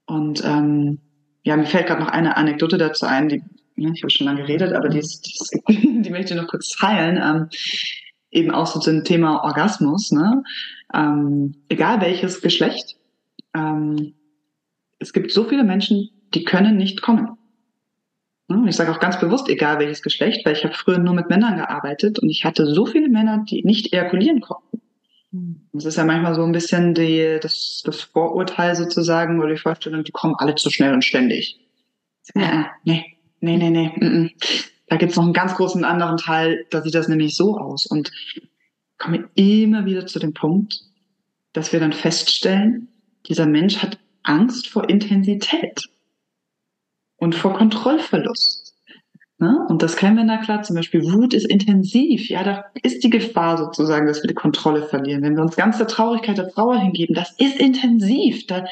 Und 0.07 0.45
ähm, 0.45 1.01
ja, 1.43 1.57
mir 1.57 1.67
fällt 1.67 1.89
gerade 1.89 2.01
noch 2.01 2.09
eine 2.09 2.37
Anekdote 2.37 2.79
dazu 2.79 3.05
ein, 3.07 3.29
die 3.29 3.43
ne, 3.77 3.93
ich 3.95 4.03
habe 4.03 4.11
schon 4.11 4.27
lange 4.27 4.43
geredet, 4.43 4.73
aber 4.75 4.89
die, 4.89 4.99
ist, 4.99 5.27
die, 5.27 5.33
ist, 5.33 5.63
die 6.07 6.11
möchte 6.11 6.35
ich 6.35 6.41
noch 6.41 6.49
kurz 6.49 6.71
teilen. 6.71 7.21
Ähm, 7.23 7.49
eben 8.31 8.51
auch 8.51 8.67
so 8.67 8.81
zum 8.81 9.05
Thema 9.05 9.45
Orgasmus. 9.45 10.11
Ne? 10.11 10.43
Ähm, 10.93 11.55
egal 11.69 12.01
welches 12.01 12.41
Geschlecht, 12.41 12.97
ähm, 13.55 14.15
es 14.99 15.13
gibt 15.13 15.31
so 15.31 15.45
viele 15.45 15.65
Menschen, 15.65 16.11
die 16.35 16.45
können 16.45 16.77
nicht 16.77 17.03
kommen. 17.03 17.37
Ich 18.69 18.77
sage 18.77 18.91
auch 18.91 19.01
ganz 19.01 19.19
bewusst, 19.19 19.49
egal 19.49 19.79
welches 19.79 20.03
Geschlecht, 20.03 20.45
weil 20.45 20.55
ich 20.55 20.65
habe 20.65 20.75
früher 20.75 20.99
nur 20.99 21.15
mit 21.15 21.29
Männern 21.29 21.57
gearbeitet 21.57 22.19
und 22.19 22.31
ich 22.31 22.45
hatte 22.45 22.67
so 22.67 22.87
viele 22.87 23.09
Männer, 23.09 23.45
die 23.49 23.63
nicht 23.63 23.93
ejakulieren 23.93 24.41
konnten. 24.41 24.81
Hm. 25.31 25.69
Das 25.73 25.85
ist 25.85 25.97
ja 25.97 26.05
manchmal 26.05 26.35
so 26.35 26.45
ein 26.45 26.53
bisschen 26.53 26.95
die, 26.95 27.39
das, 27.41 27.83
das 27.85 28.03
Vorurteil 28.03 28.75
sozusagen 28.77 29.41
oder 29.41 29.51
die 29.55 29.61
Vorstellung, 29.61 30.05
die 30.05 30.13
kommen 30.13 30.35
alle 30.39 30.55
zu 30.55 30.71
schnell 30.71 30.95
und 30.95 31.05
ständig. 31.05 31.59
Ja, 32.35 32.71
nee, 32.85 33.05
nee, 33.41 33.57
nee, 33.57 33.71
nee. 33.71 33.93
Mm, 33.97 34.23
mm. 34.23 34.31
Da 34.89 34.97
gibt's 34.97 35.17
noch 35.17 35.25
einen 35.25 35.33
ganz 35.33 35.55
großen 35.55 35.85
anderen 35.85 36.17
Teil, 36.17 36.67
da 36.71 36.83
sieht 36.83 36.95
das 36.95 37.09
nämlich 37.09 37.37
so 37.37 37.59
aus. 37.59 37.87
Und 37.87 38.13
komme 38.99 39.29
immer 39.35 39.85
wieder 39.85 40.07
zu 40.07 40.19
dem 40.19 40.33
Punkt, 40.33 40.81
dass 41.53 41.73
wir 41.73 41.81
dann 41.81 41.93
feststellen, 41.93 42.89
dieser 43.29 43.47
Mensch 43.47 43.79
hat 43.79 43.99
Angst 44.23 44.69
vor 44.69 44.89
Intensität 44.89 45.85
und 47.25 47.35
vor 47.35 47.55
Kontrollverlust. 47.55 48.75
Ne? 49.39 49.59
Und 49.69 49.83
das 49.83 49.97
kennen 49.97 50.17
wir 50.17 50.25
na 50.25 50.37
klar, 50.37 50.63
zum 50.63 50.77
Beispiel 50.77 51.03
Wut 51.13 51.35
ist 51.35 51.47
intensiv. 51.47 52.29
Ja, 52.29 52.45
da 52.45 52.65
ist 52.83 53.03
die 53.03 53.11
Gefahr 53.11 53.59
sozusagen, 53.59 54.07
dass 54.07 54.23
wir 54.23 54.29
die 54.29 54.35
Kontrolle 54.35 54.83
verlieren. 54.83 55.23
Wenn 55.23 55.35
wir 55.35 55.43
uns 55.43 55.57
ganz 55.57 55.79
der 55.79 55.89
Traurigkeit 55.89 56.39
der 56.39 56.51
Trauer 56.51 56.79
hingeben, 56.79 57.15
das 57.15 57.35
ist 57.39 57.59
intensiv. 57.59 58.47
Da 58.47 58.65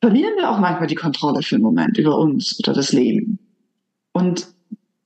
verlieren 0.00 0.34
wir 0.36 0.50
auch 0.50 0.58
manchmal 0.58 0.86
die 0.86 0.94
Kontrolle 0.94 1.42
für 1.42 1.56
einen 1.56 1.64
Moment 1.64 1.98
über 1.98 2.16
uns 2.16 2.58
oder 2.60 2.72
das 2.72 2.92
Leben. 2.92 3.38
Und 4.12 4.46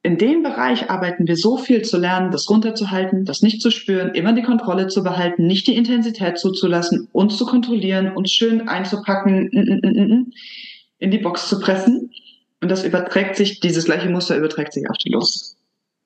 in 0.03 0.17
dem 0.17 0.43
Bereich 0.43 0.91
arbeiten 0.91 1.27
wir 1.27 1.37
so 1.37 1.57
viel 1.57 1.83
zu 1.83 1.99
lernen, 1.99 2.31
das 2.31 2.49
runterzuhalten, 2.49 3.25
das 3.25 3.43
nicht 3.43 3.61
zu 3.61 3.71
spüren, 3.71 4.15
immer 4.15 4.33
die 4.33 4.43
Kontrolle 4.43 4.89
zu 4.89 5.03
behalten, 5.03 5.47
nicht 5.47 5.67
die 5.67 5.77
Intensität 5.77 6.39
zuzulassen, 6.39 7.09
uns 7.13 7.37
zu 7.37 7.45
kontrollieren, 7.45 8.13
uns 8.13 8.31
schön 8.31 8.69
einzupacken, 8.69 9.51
in 11.01 11.11
die 11.11 11.19
Box 11.19 11.49
zu 11.49 11.59
pressen. 11.59 12.11
Und 12.63 12.71
das 12.71 12.85
überträgt 12.85 13.37
sich, 13.37 13.61
dieses 13.61 13.87
gleiche 13.87 14.09
Muster 14.09 14.37
überträgt 14.37 14.73
sich 14.73 14.89
auf 14.89 14.97
die 14.99 15.11
Lust. 15.11 15.57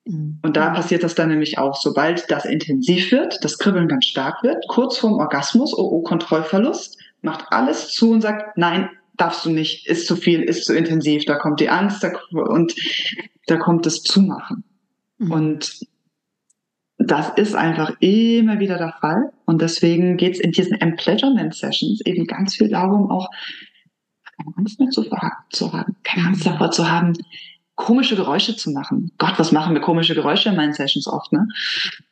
Mhm. 0.05 0.39
Und 0.41 0.57
da 0.57 0.69
passiert 0.69 1.03
das 1.03 1.15
dann 1.15 1.29
nämlich 1.29 1.57
auch, 1.57 1.75
sobald 1.75 2.29
das 2.31 2.45
intensiv 2.45 3.11
wird, 3.11 3.43
das 3.43 3.59
Kribbeln 3.59 3.87
ganz 3.87 4.05
stark 4.05 4.41
wird, 4.43 4.65
kurz 4.67 4.97
vorm 4.97 5.13
Orgasmus, 5.13 5.77
oh, 5.77 5.89
oh, 5.91 6.01
Kontrollverlust, 6.01 6.97
macht 7.21 7.45
alles 7.49 7.89
zu 7.89 8.11
und 8.11 8.21
sagt, 8.21 8.57
nein, 8.57 8.89
darfst 9.17 9.45
du 9.45 9.49
nicht, 9.49 9.87
ist 9.87 10.07
zu 10.07 10.15
viel, 10.15 10.41
ist 10.41 10.65
zu 10.65 10.75
intensiv, 10.75 11.25
da 11.25 11.35
kommt 11.35 11.59
die 11.59 11.69
Angst 11.69 12.03
da, 12.03 12.11
und 12.31 12.73
da 13.47 13.57
kommt 13.57 13.85
das 13.85 14.01
Zumachen. 14.03 14.63
Mhm. 15.17 15.31
Und 15.31 15.79
das 16.97 17.29
ist 17.35 17.55
einfach 17.55 17.93
immer 17.99 18.59
wieder 18.59 18.77
der 18.77 18.95
Fall. 18.99 19.31
Und 19.45 19.61
deswegen 19.61 20.17
geht 20.17 20.35
es 20.35 20.39
in 20.39 20.51
diesen 20.51 20.79
Empleasurement 20.79 21.53
Sessions 21.53 22.01
eben 22.05 22.25
ganz 22.25 22.55
viel 22.55 22.69
darum, 22.69 23.11
auch 23.11 23.29
keine 24.37 24.55
Angst 24.57 24.79
mehr 24.79 24.89
zu, 24.89 25.05
zu 25.51 25.73
haben, 25.73 25.95
keine 26.03 26.27
Angst 26.27 26.45
davor 26.45 26.71
zu 26.71 26.89
haben, 26.89 27.13
komische 27.75 28.15
Geräusche 28.15 28.55
zu 28.55 28.71
machen. 28.71 29.11
Gott, 29.17 29.33
was 29.37 29.51
machen 29.51 29.73
wir 29.73 29.81
komische 29.81 30.15
Geräusche 30.15 30.49
in 30.49 30.55
meinen 30.55 30.73
Sessions 30.73 31.07
oft, 31.07 31.31
ne? 31.31 31.47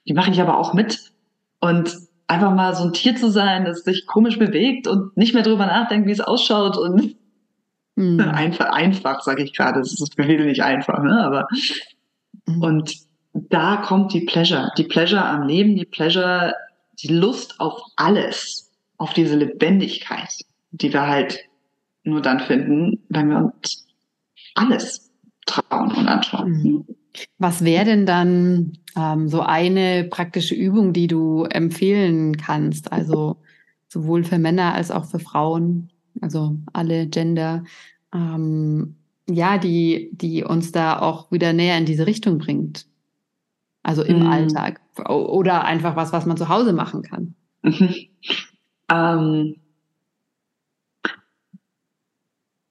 Die 0.08 0.14
mache 0.14 0.32
ich 0.32 0.42
aber 0.42 0.58
auch 0.58 0.74
mit. 0.74 1.12
Und 1.60 1.98
einfach 2.28 2.54
mal 2.54 2.76
so 2.76 2.84
ein 2.84 2.94
Tier 2.94 3.16
zu 3.16 3.30
sein, 3.30 3.66
das 3.66 3.84
sich 3.84 4.06
komisch 4.06 4.38
bewegt 4.38 4.88
und 4.88 5.16
nicht 5.16 5.34
mehr 5.34 5.44
drüber 5.44 5.66
nachdenkt, 5.66 6.08
wie 6.08 6.12
es 6.12 6.20
ausschaut 6.20 6.78
und 6.78 7.16
mhm. 7.96 8.20
einfach, 8.34 8.72
einfach, 8.72 9.22
sage 9.22 9.44
ich 9.44 9.56
gerade, 9.56 9.80
das 9.80 9.94
ist 9.94 10.16
für 10.16 10.24
viele 10.24 10.46
nicht 10.46 10.64
einfach, 10.64 11.02
ne? 11.02 11.24
aber 11.24 11.48
mhm. 12.46 12.62
und 12.62 12.96
da 13.34 13.78
kommt 13.78 14.14
die 14.14 14.22
Pleasure, 14.22 14.72
die 14.78 14.84
Pleasure 14.84 15.24
am 15.24 15.48
Leben, 15.48 15.76
die 15.76 15.86
Pleasure, 15.86 16.54
die 17.02 17.08
Lust 17.08 17.60
auf 17.60 17.82
alles, 17.96 18.72
auf 18.98 19.14
diese 19.14 19.36
Lebendigkeit, 19.36 20.30
die 20.72 20.94
wir 20.94 21.08
halt 21.08 21.40
nur 22.04 22.22
dann 22.22 22.40
finden, 22.40 23.00
wenn 23.10 23.30
wir 23.30 23.52
uns 23.54 23.88
alles 24.56 25.12
trauen 25.46 25.92
und 25.92 26.08
anschauen. 26.08 26.52
Mhm. 26.52 26.86
Was 27.38 27.64
wäre 27.64 27.86
denn 27.86 28.06
dann 28.06 28.78
ähm, 28.98 29.30
so 29.30 29.42
eine 29.42 30.06
praktische 30.06 30.56
Übung, 30.56 30.94
die 30.94 31.08
du 31.08 31.44
empfehlen 31.44 32.38
kannst? 32.38 32.92
Also 32.92 33.38
sowohl 33.88 34.24
für 34.24 34.40
Männer 34.40 34.74
als 34.74 34.92
auch 34.92 35.06
für 35.06 35.20
Frauen, 35.20 35.90
also 36.22 36.58
alle 36.74 37.08
Gender, 37.08 37.64
ähm, 38.14 38.96
ja, 39.30 39.58
die, 39.58 40.10
die 40.14 40.44
uns 40.44 40.72
da 40.72 41.00
auch 41.00 41.32
wieder 41.32 41.54
näher 41.54 41.78
in 41.78 41.86
diese 41.86 42.08
Richtung 42.08 42.40
bringt. 42.40 42.88
Also 43.84 44.02
im 44.02 44.22
mhm. 44.22 44.28
Alltag. 44.28 44.82
Oder 45.08 45.66
einfach 45.66 45.96
was, 45.96 46.14
was 46.14 46.26
man 46.26 46.38
zu 46.38 46.50
Hause 46.50 46.74
machen 46.74 47.04
kann. 47.04 47.36
Mhm. 47.62 47.96
Ähm, 48.92 49.56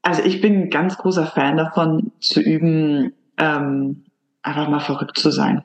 also 0.03 0.23
ich 0.23 0.41
bin 0.41 0.63
ein 0.63 0.71
ganz 0.71 0.99
großer 0.99 1.27
Fan 1.27 1.57
davon, 1.57 2.13
zu 2.21 2.41
üben, 2.41 3.13
ähm, 3.39 4.05
einfach 4.43 4.69
mal 4.69 4.81
verrückt 4.81 5.19
zu 5.19 5.31
sein. 5.31 5.63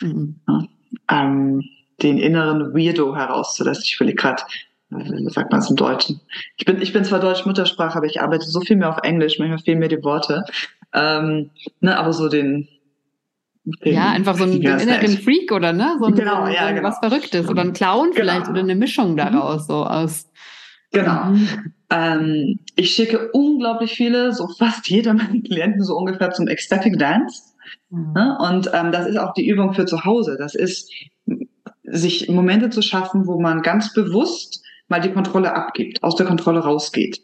Mhm. 0.00 0.36
Ja, 0.46 0.64
ähm, 1.10 1.62
den 2.02 2.18
inneren 2.18 2.74
Weirdo 2.74 3.16
herauszulassen. 3.16 3.84
Ich 3.84 3.98
will 3.98 4.14
gerade, 4.14 4.42
wie 4.90 5.30
sagt 5.30 5.50
man 5.50 5.60
es 5.60 5.70
im 5.70 5.76
Deutschen? 5.76 6.20
Ich 6.56 6.64
bin, 6.64 6.80
ich 6.80 6.92
bin 6.92 7.04
zwar 7.04 7.20
Deutsch 7.20 7.44
Muttersprache, 7.44 7.96
aber 7.96 8.06
ich 8.06 8.20
arbeite 8.20 8.46
so 8.46 8.60
viel 8.60 8.76
mehr 8.76 8.90
auf 8.90 9.02
Englisch, 9.02 9.38
manchmal 9.38 9.58
fehlen 9.58 9.80
mir 9.80 9.88
die 9.88 10.02
Worte. 10.02 10.44
Ähm, 10.92 11.50
ne, 11.80 11.98
aber 11.98 12.12
so 12.12 12.28
den, 12.28 12.68
den 13.84 13.94
ja, 13.94 14.10
einfach 14.10 14.36
so 14.36 14.44
ein 14.44 14.52
inneren 14.52 15.18
Freak 15.18 15.52
oder 15.52 15.72
ne? 15.72 15.96
So 15.98 16.06
ein, 16.06 16.14
genau, 16.14 16.46
so, 16.46 16.52
ja, 16.52 16.70
genau. 16.70 16.88
was 16.88 16.98
Verrücktes 16.98 17.48
oder 17.48 17.62
ein 17.62 17.72
Clown 17.72 18.12
genau. 18.12 18.20
vielleicht 18.20 18.48
oder 18.48 18.60
eine 18.60 18.74
Mischung 18.74 19.16
daraus, 19.16 19.66
so 19.66 19.84
aus. 19.84 20.27
Genau. 20.92 21.24
Mhm. 21.26 21.74
Ähm, 21.90 22.58
ich 22.76 22.94
schicke 22.94 23.30
unglaublich 23.32 23.94
viele, 23.94 24.32
so 24.32 24.48
fast 24.48 24.88
jeder 24.88 25.14
meiner 25.14 25.40
Klienten 25.40 25.82
so 25.82 25.96
ungefähr 25.96 26.30
zum 26.30 26.48
Ecstatic 26.48 26.98
Dance. 26.98 27.54
Mhm. 27.90 28.12
Ne? 28.12 28.38
Und 28.40 28.70
ähm, 28.72 28.92
das 28.92 29.06
ist 29.06 29.18
auch 29.18 29.32
die 29.34 29.48
Übung 29.48 29.74
für 29.74 29.86
zu 29.86 30.04
Hause. 30.04 30.36
Das 30.38 30.54
ist, 30.54 30.90
sich 31.84 32.28
Momente 32.28 32.70
zu 32.70 32.82
schaffen, 32.82 33.26
wo 33.26 33.40
man 33.40 33.62
ganz 33.62 33.92
bewusst 33.92 34.62
mal 34.88 35.00
die 35.00 35.12
Kontrolle 35.12 35.54
abgibt, 35.54 36.02
aus 36.02 36.16
der 36.16 36.26
Kontrolle 36.26 36.60
rausgeht. 36.60 37.20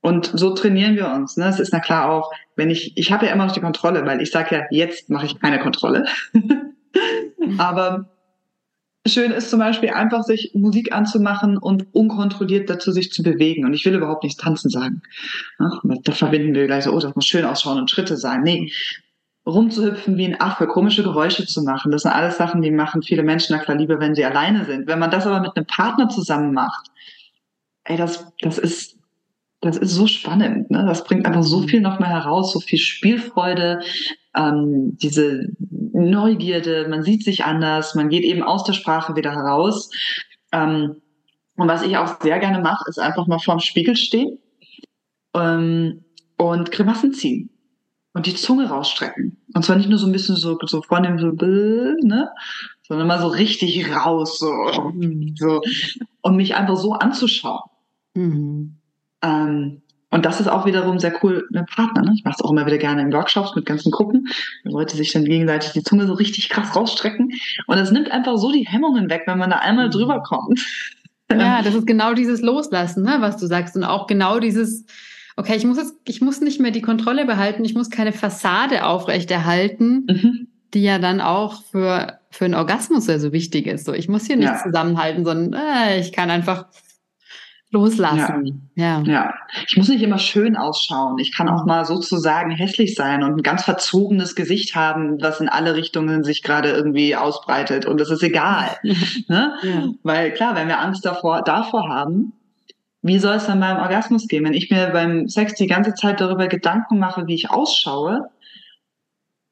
Und 0.00 0.30
so 0.34 0.54
trainieren 0.54 0.96
wir 0.96 1.10
uns. 1.10 1.36
Ne? 1.36 1.48
Es 1.48 1.58
ist 1.58 1.72
na 1.72 1.80
klar 1.80 2.10
auch, 2.10 2.30
wenn 2.54 2.70
ich, 2.70 2.96
ich 2.96 3.10
habe 3.10 3.26
ja 3.26 3.32
immer 3.32 3.46
noch 3.46 3.52
die 3.52 3.60
Kontrolle, 3.60 4.04
weil 4.06 4.22
ich 4.22 4.30
sage 4.30 4.54
ja, 4.54 4.62
jetzt 4.70 5.10
mache 5.10 5.26
ich 5.26 5.40
keine 5.40 5.58
Kontrolle. 5.58 6.04
Aber 7.58 8.08
schön 9.08 9.30
ist 9.30 9.50
zum 9.50 9.58
Beispiel 9.58 9.90
einfach, 9.90 10.22
sich 10.22 10.52
Musik 10.54 10.92
anzumachen 10.92 11.58
und 11.58 11.86
unkontrolliert 11.94 12.70
dazu 12.70 12.92
sich 12.92 13.12
zu 13.12 13.22
bewegen. 13.22 13.64
Und 13.64 13.74
ich 13.74 13.84
will 13.84 13.94
überhaupt 13.94 14.24
nichts 14.24 14.40
tanzen 14.40 14.70
sagen. 14.70 15.02
Da 16.04 16.12
verbinden 16.12 16.54
wir 16.54 16.66
gleich 16.66 16.84
so, 16.84 16.92
oh, 16.92 17.00
das 17.00 17.14
muss 17.14 17.26
schön 17.26 17.44
ausschauen 17.44 17.78
und 17.78 17.90
Schritte 17.90 18.16
sein. 18.16 18.42
Nee, 18.42 18.72
rumzuhüpfen 19.46 20.16
wie 20.16 20.26
ein 20.26 20.40
Affe, 20.40 20.66
komische 20.66 21.02
Geräusche 21.02 21.46
zu 21.46 21.62
machen. 21.62 21.92
Das 21.92 22.02
sind 22.02 22.10
alles 22.10 22.36
Sachen, 22.36 22.62
die 22.62 22.70
machen 22.70 23.02
viele 23.02 23.22
Menschen 23.22 23.54
na 23.56 23.62
klar 23.62 23.76
lieber, 23.76 24.00
wenn 24.00 24.14
sie 24.14 24.24
alleine 24.24 24.64
sind. 24.64 24.86
Wenn 24.86 24.98
man 24.98 25.10
das 25.10 25.26
aber 25.26 25.40
mit 25.40 25.56
einem 25.56 25.66
Partner 25.66 26.08
zusammen 26.08 26.52
macht, 26.52 26.90
ey, 27.84 27.96
das, 27.96 28.32
das 28.40 28.58
ist, 28.58 28.96
das 29.60 29.76
ist 29.76 29.92
so 29.92 30.06
spannend. 30.06 30.70
Ne? 30.70 30.84
Das 30.86 31.04
bringt 31.04 31.26
einfach 31.26 31.44
so 31.44 31.62
viel 31.62 31.80
nochmal 31.80 32.10
heraus, 32.10 32.52
so 32.52 32.60
viel 32.60 32.78
Spielfreude, 32.78 33.80
ähm, 34.36 34.96
diese 34.98 35.48
Neugierde, 35.96 36.86
man 36.88 37.02
sieht 37.02 37.24
sich 37.24 37.44
anders, 37.44 37.94
man 37.94 38.10
geht 38.10 38.22
eben 38.22 38.42
aus 38.42 38.64
der 38.64 38.74
Sprache 38.74 39.16
wieder 39.16 39.32
heraus. 39.32 39.90
Ähm, 40.52 40.96
und 41.56 41.68
was 41.68 41.82
ich 41.82 41.96
auch 41.96 42.20
sehr 42.20 42.38
gerne 42.38 42.60
mache, 42.60 42.84
ist 42.88 42.98
einfach 42.98 43.26
mal 43.26 43.38
vorm 43.38 43.60
Spiegel 43.60 43.96
stehen 43.96 44.38
ähm, 45.34 46.04
und 46.36 46.70
Grimassen 46.70 47.14
ziehen 47.14 47.48
und 48.12 48.26
die 48.26 48.34
Zunge 48.34 48.68
rausstrecken. 48.68 49.38
Und 49.54 49.64
zwar 49.64 49.76
nicht 49.76 49.88
nur 49.88 49.98
so 49.98 50.06
ein 50.06 50.12
bisschen 50.12 50.36
so, 50.36 50.58
so 50.66 50.82
vornehm, 50.82 51.18
so, 51.18 51.28
ne? 51.28 52.30
sondern 52.82 53.06
mal 53.06 53.20
so 53.20 53.28
richtig 53.28 53.90
raus, 53.90 54.38
so, 54.38 54.52
so. 55.36 55.62
Und 56.20 56.36
mich 56.36 56.54
einfach 56.56 56.76
so 56.76 56.92
anzuschauen. 56.92 57.70
Mhm. 58.14 58.76
Ähm, 59.22 59.82
und 60.10 60.24
das 60.24 60.40
ist 60.40 60.48
auch 60.48 60.66
wiederum 60.66 60.98
sehr 60.98 61.12
cool 61.22 61.46
mit 61.50 61.66
Partner. 61.66 62.02
Ne? 62.02 62.12
Ich 62.14 62.24
mache 62.24 62.36
es 62.38 62.44
auch 62.44 62.50
immer 62.50 62.64
wieder 62.64 62.78
gerne 62.78 63.02
in 63.02 63.12
Workshops 63.12 63.56
mit 63.56 63.66
ganzen 63.66 63.90
Gruppen, 63.90 64.28
wenn 64.62 64.72
Leute 64.72 64.96
sich 64.96 65.12
dann 65.12 65.24
gegenseitig 65.24 65.72
die 65.72 65.82
Zunge 65.82 66.06
so 66.06 66.14
richtig 66.14 66.48
krass 66.48 66.76
rausstrecken. 66.76 67.32
Und 67.66 67.78
es 67.78 67.90
nimmt 67.90 68.10
einfach 68.12 68.36
so 68.36 68.52
die 68.52 68.66
Hemmungen 68.66 69.10
weg, 69.10 69.22
wenn 69.26 69.38
man 69.38 69.50
da 69.50 69.56
einmal 69.56 69.88
mhm. 69.88 69.92
drüber 69.92 70.22
kommt. 70.22 70.64
Ja, 71.30 71.60
das 71.64 71.74
ist 71.74 71.86
genau 71.86 72.14
dieses 72.14 72.40
Loslassen, 72.40 73.02
ne, 73.02 73.16
was 73.18 73.36
du 73.36 73.46
sagst. 73.46 73.76
Und 73.76 73.82
auch 73.82 74.06
genau 74.06 74.38
dieses, 74.38 74.86
okay, 75.36 75.56
ich 75.56 75.64
muss 75.64 75.76
jetzt, 75.76 75.94
ich 76.06 76.20
muss 76.20 76.40
nicht 76.40 76.60
mehr 76.60 76.70
die 76.70 76.82
Kontrolle 76.82 77.26
behalten, 77.26 77.64
ich 77.64 77.74
muss 77.74 77.90
keine 77.90 78.12
Fassade 78.12 78.86
aufrechterhalten, 78.86 80.06
mhm. 80.08 80.46
die 80.72 80.82
ja 80.82 81.00
dann 81.00 81.20
auch 81.20 81.64
für, 81.64 82.20
für 82.30 82.44
einen 82.44 82.54
Orgasmus 82.54 83.06
sehr 83.06 83.18
so 83.18 83.32
wichtig 83.32 83.66
ist. 83.66 83.84
So, 83.84 83.92
ich 83.92 84.08
muss 84.08 84.26
hier 84.26 84.36
nicht 84.36 84.46
ja. 84.46 84.62
zusammenhalten, 84.62 85.24
sondern 85.24 85.60
äh, 85.60 85.98
ich 85.98 86.12
kann 86.12 86.30
einfach 86.30 86.66
loslassen. 87.70 88.70
Ja. 88.74 89.00
ja. 89.00 89.12
ja. 89.12 89.34
Ich 89.68 89.76
muss 89.76 89.88
nicht 89.88 90.02
immer 90.02 90.18
schön 90.18 90.56
ausschauen. 90.56 91.18
Ich 91.18 91.36
kann 91.36 91.48
auch 91.48 91.62
mhm. 91.62 91.68
mal 91.68 91.84
sozusagen 91.84 92.50
hässlich 92.50 92.94
sein 92.94 93.22
und 93.22 93.36
ein 93.36 93.42
ganz 93.42 93.64
verzogenes 93.64 94.34
Gesicht 94.34 94.74
haben, 94.74 95.20
was 95.20 95.40
in 95.40 95.48
alle 95.48 95.74
Richtungen 95.74 96.24
sich 96.24 96.42
gerade 96.42 96.70
irgendwie 96.70 97.16
ausbreitet. 97.16 97.86
Und 97.86 98.00
das 98.00 98.10
ist 98.10 98.22
egal. 98.22 98.76
ne? 99.28 99.56
Ja. 99.62 99.88
Weil 100.02 100.32
klar, 100.32 100.54
wenn 100.54 100.68
wir 100.68 100.80
Angst 100.80 101.04
davor, 101.04 101.42
davor 101.42 101.88
haben, 101.88 102.32
wie 103.02 103.18
soll 103.18 103.36
es 103.36 103.46
dann 103.46 103.60
beim 103.60 103.78
Orgasmus 103.78 104.26
gehen? 104.26 104.44
Wenn 104.44 104.54
ich 104.54 104.70
mir 104.70 104.88
beim 104.88 105.28
Sex 105.28 105.54
die 105.54 105.68
ganze 105.68 105.94
Zeit 105.94 106.20
darüber 106.20 106.48
Gedanken 106.48 106.98
mache, 106.98 107.26
wie 107.26 107.34
ich 107.34 107.50
ausschaue, 107.50 108.30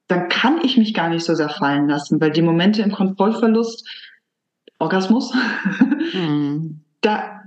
dann 0.07 0.29
kann 0.29 0.59
ich 0.61 0.77
mich 0.77 0.93
gar 0.93 1.09
nicht 1.09 1.25
so 1.25 1.33
sehr 1.35 1.49
fallen 1.49 1.87
lassen, 1.87 2.21
weil 2.21 2.31
die 2.31 2.41
Momente 2.41 2.81
im 2.81 2.91
Kontrollverlust, 2.91 3.87
Orgasmus, 4.77 5.33
mhm. 6.13 6.81
da, 7.01 7.44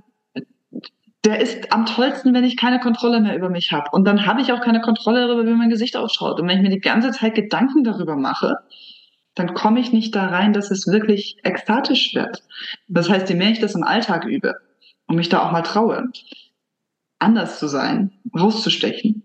der 1.24 1.40
ist 1.40 1.72
am 1.72 1.86
tollsten, 1.86 2.32
wenn 2.32 2.44
ich 2.44 2.56
keine 2.56 2.80
Kontrolle 2.80 3.20
mehr 3.20 3.36
über 3.36 3.50
mich 3.50 3.72
habe. 3.72 3.90
Und 3.92 4.04
dann 4.04 4.26
habe 4.26 4.40
ich 4.40 4.52
auch 4.52 4.60
keine 4.60 4.80
Kontrolle 4.80 5.26
darüber, 5.26 5.46
wie 5.46 5.54
mein 5.54 5.68
Gesicht 5.68 5.96
ausschaut. 5.96 6.40
Und 6.40 6.48
wenn 6.48 6.58
ich 6.58 6.62
mir 6.62 6.70
die 6.70 6.80
ganze 6.80 7.10
Zeit 7.10 7.34
Gedanken 7.34 7.84
darüber 7.84 8.16
mache, 8.16 8.58
dann 9.34 9.54
komme 9.54 9.80
ich 9.80 9.92
nicht 9.92 10.14
da 10.14 10.26
rein, 10.26 10.52
dass 10.52 10.70
es 10.70 10.86
wirklich 10.86 11.36
ekstatisch 11.42 12.14
wird. 12.14 12.42
Das 12.88 13.08
heißt, 13.08 13.28
je 13.28 13.34
mehr 13.34 13.50
ich 13.50 13.60
das 13.60 13.74
im 13.74 13.84
Alltag 13.84 14.24
übe, 14.24 14.56
und 15.08 15.16
mich 15.16 15.28
da 15.28 15.42
auch 15.42 15.52
mal 15.52 15.62
traue, 15.62 16.10
anders 17.18 17.58
zu 17.58 17.66
sein, 17.66 18.12
rauszustechen. 18.38 19.24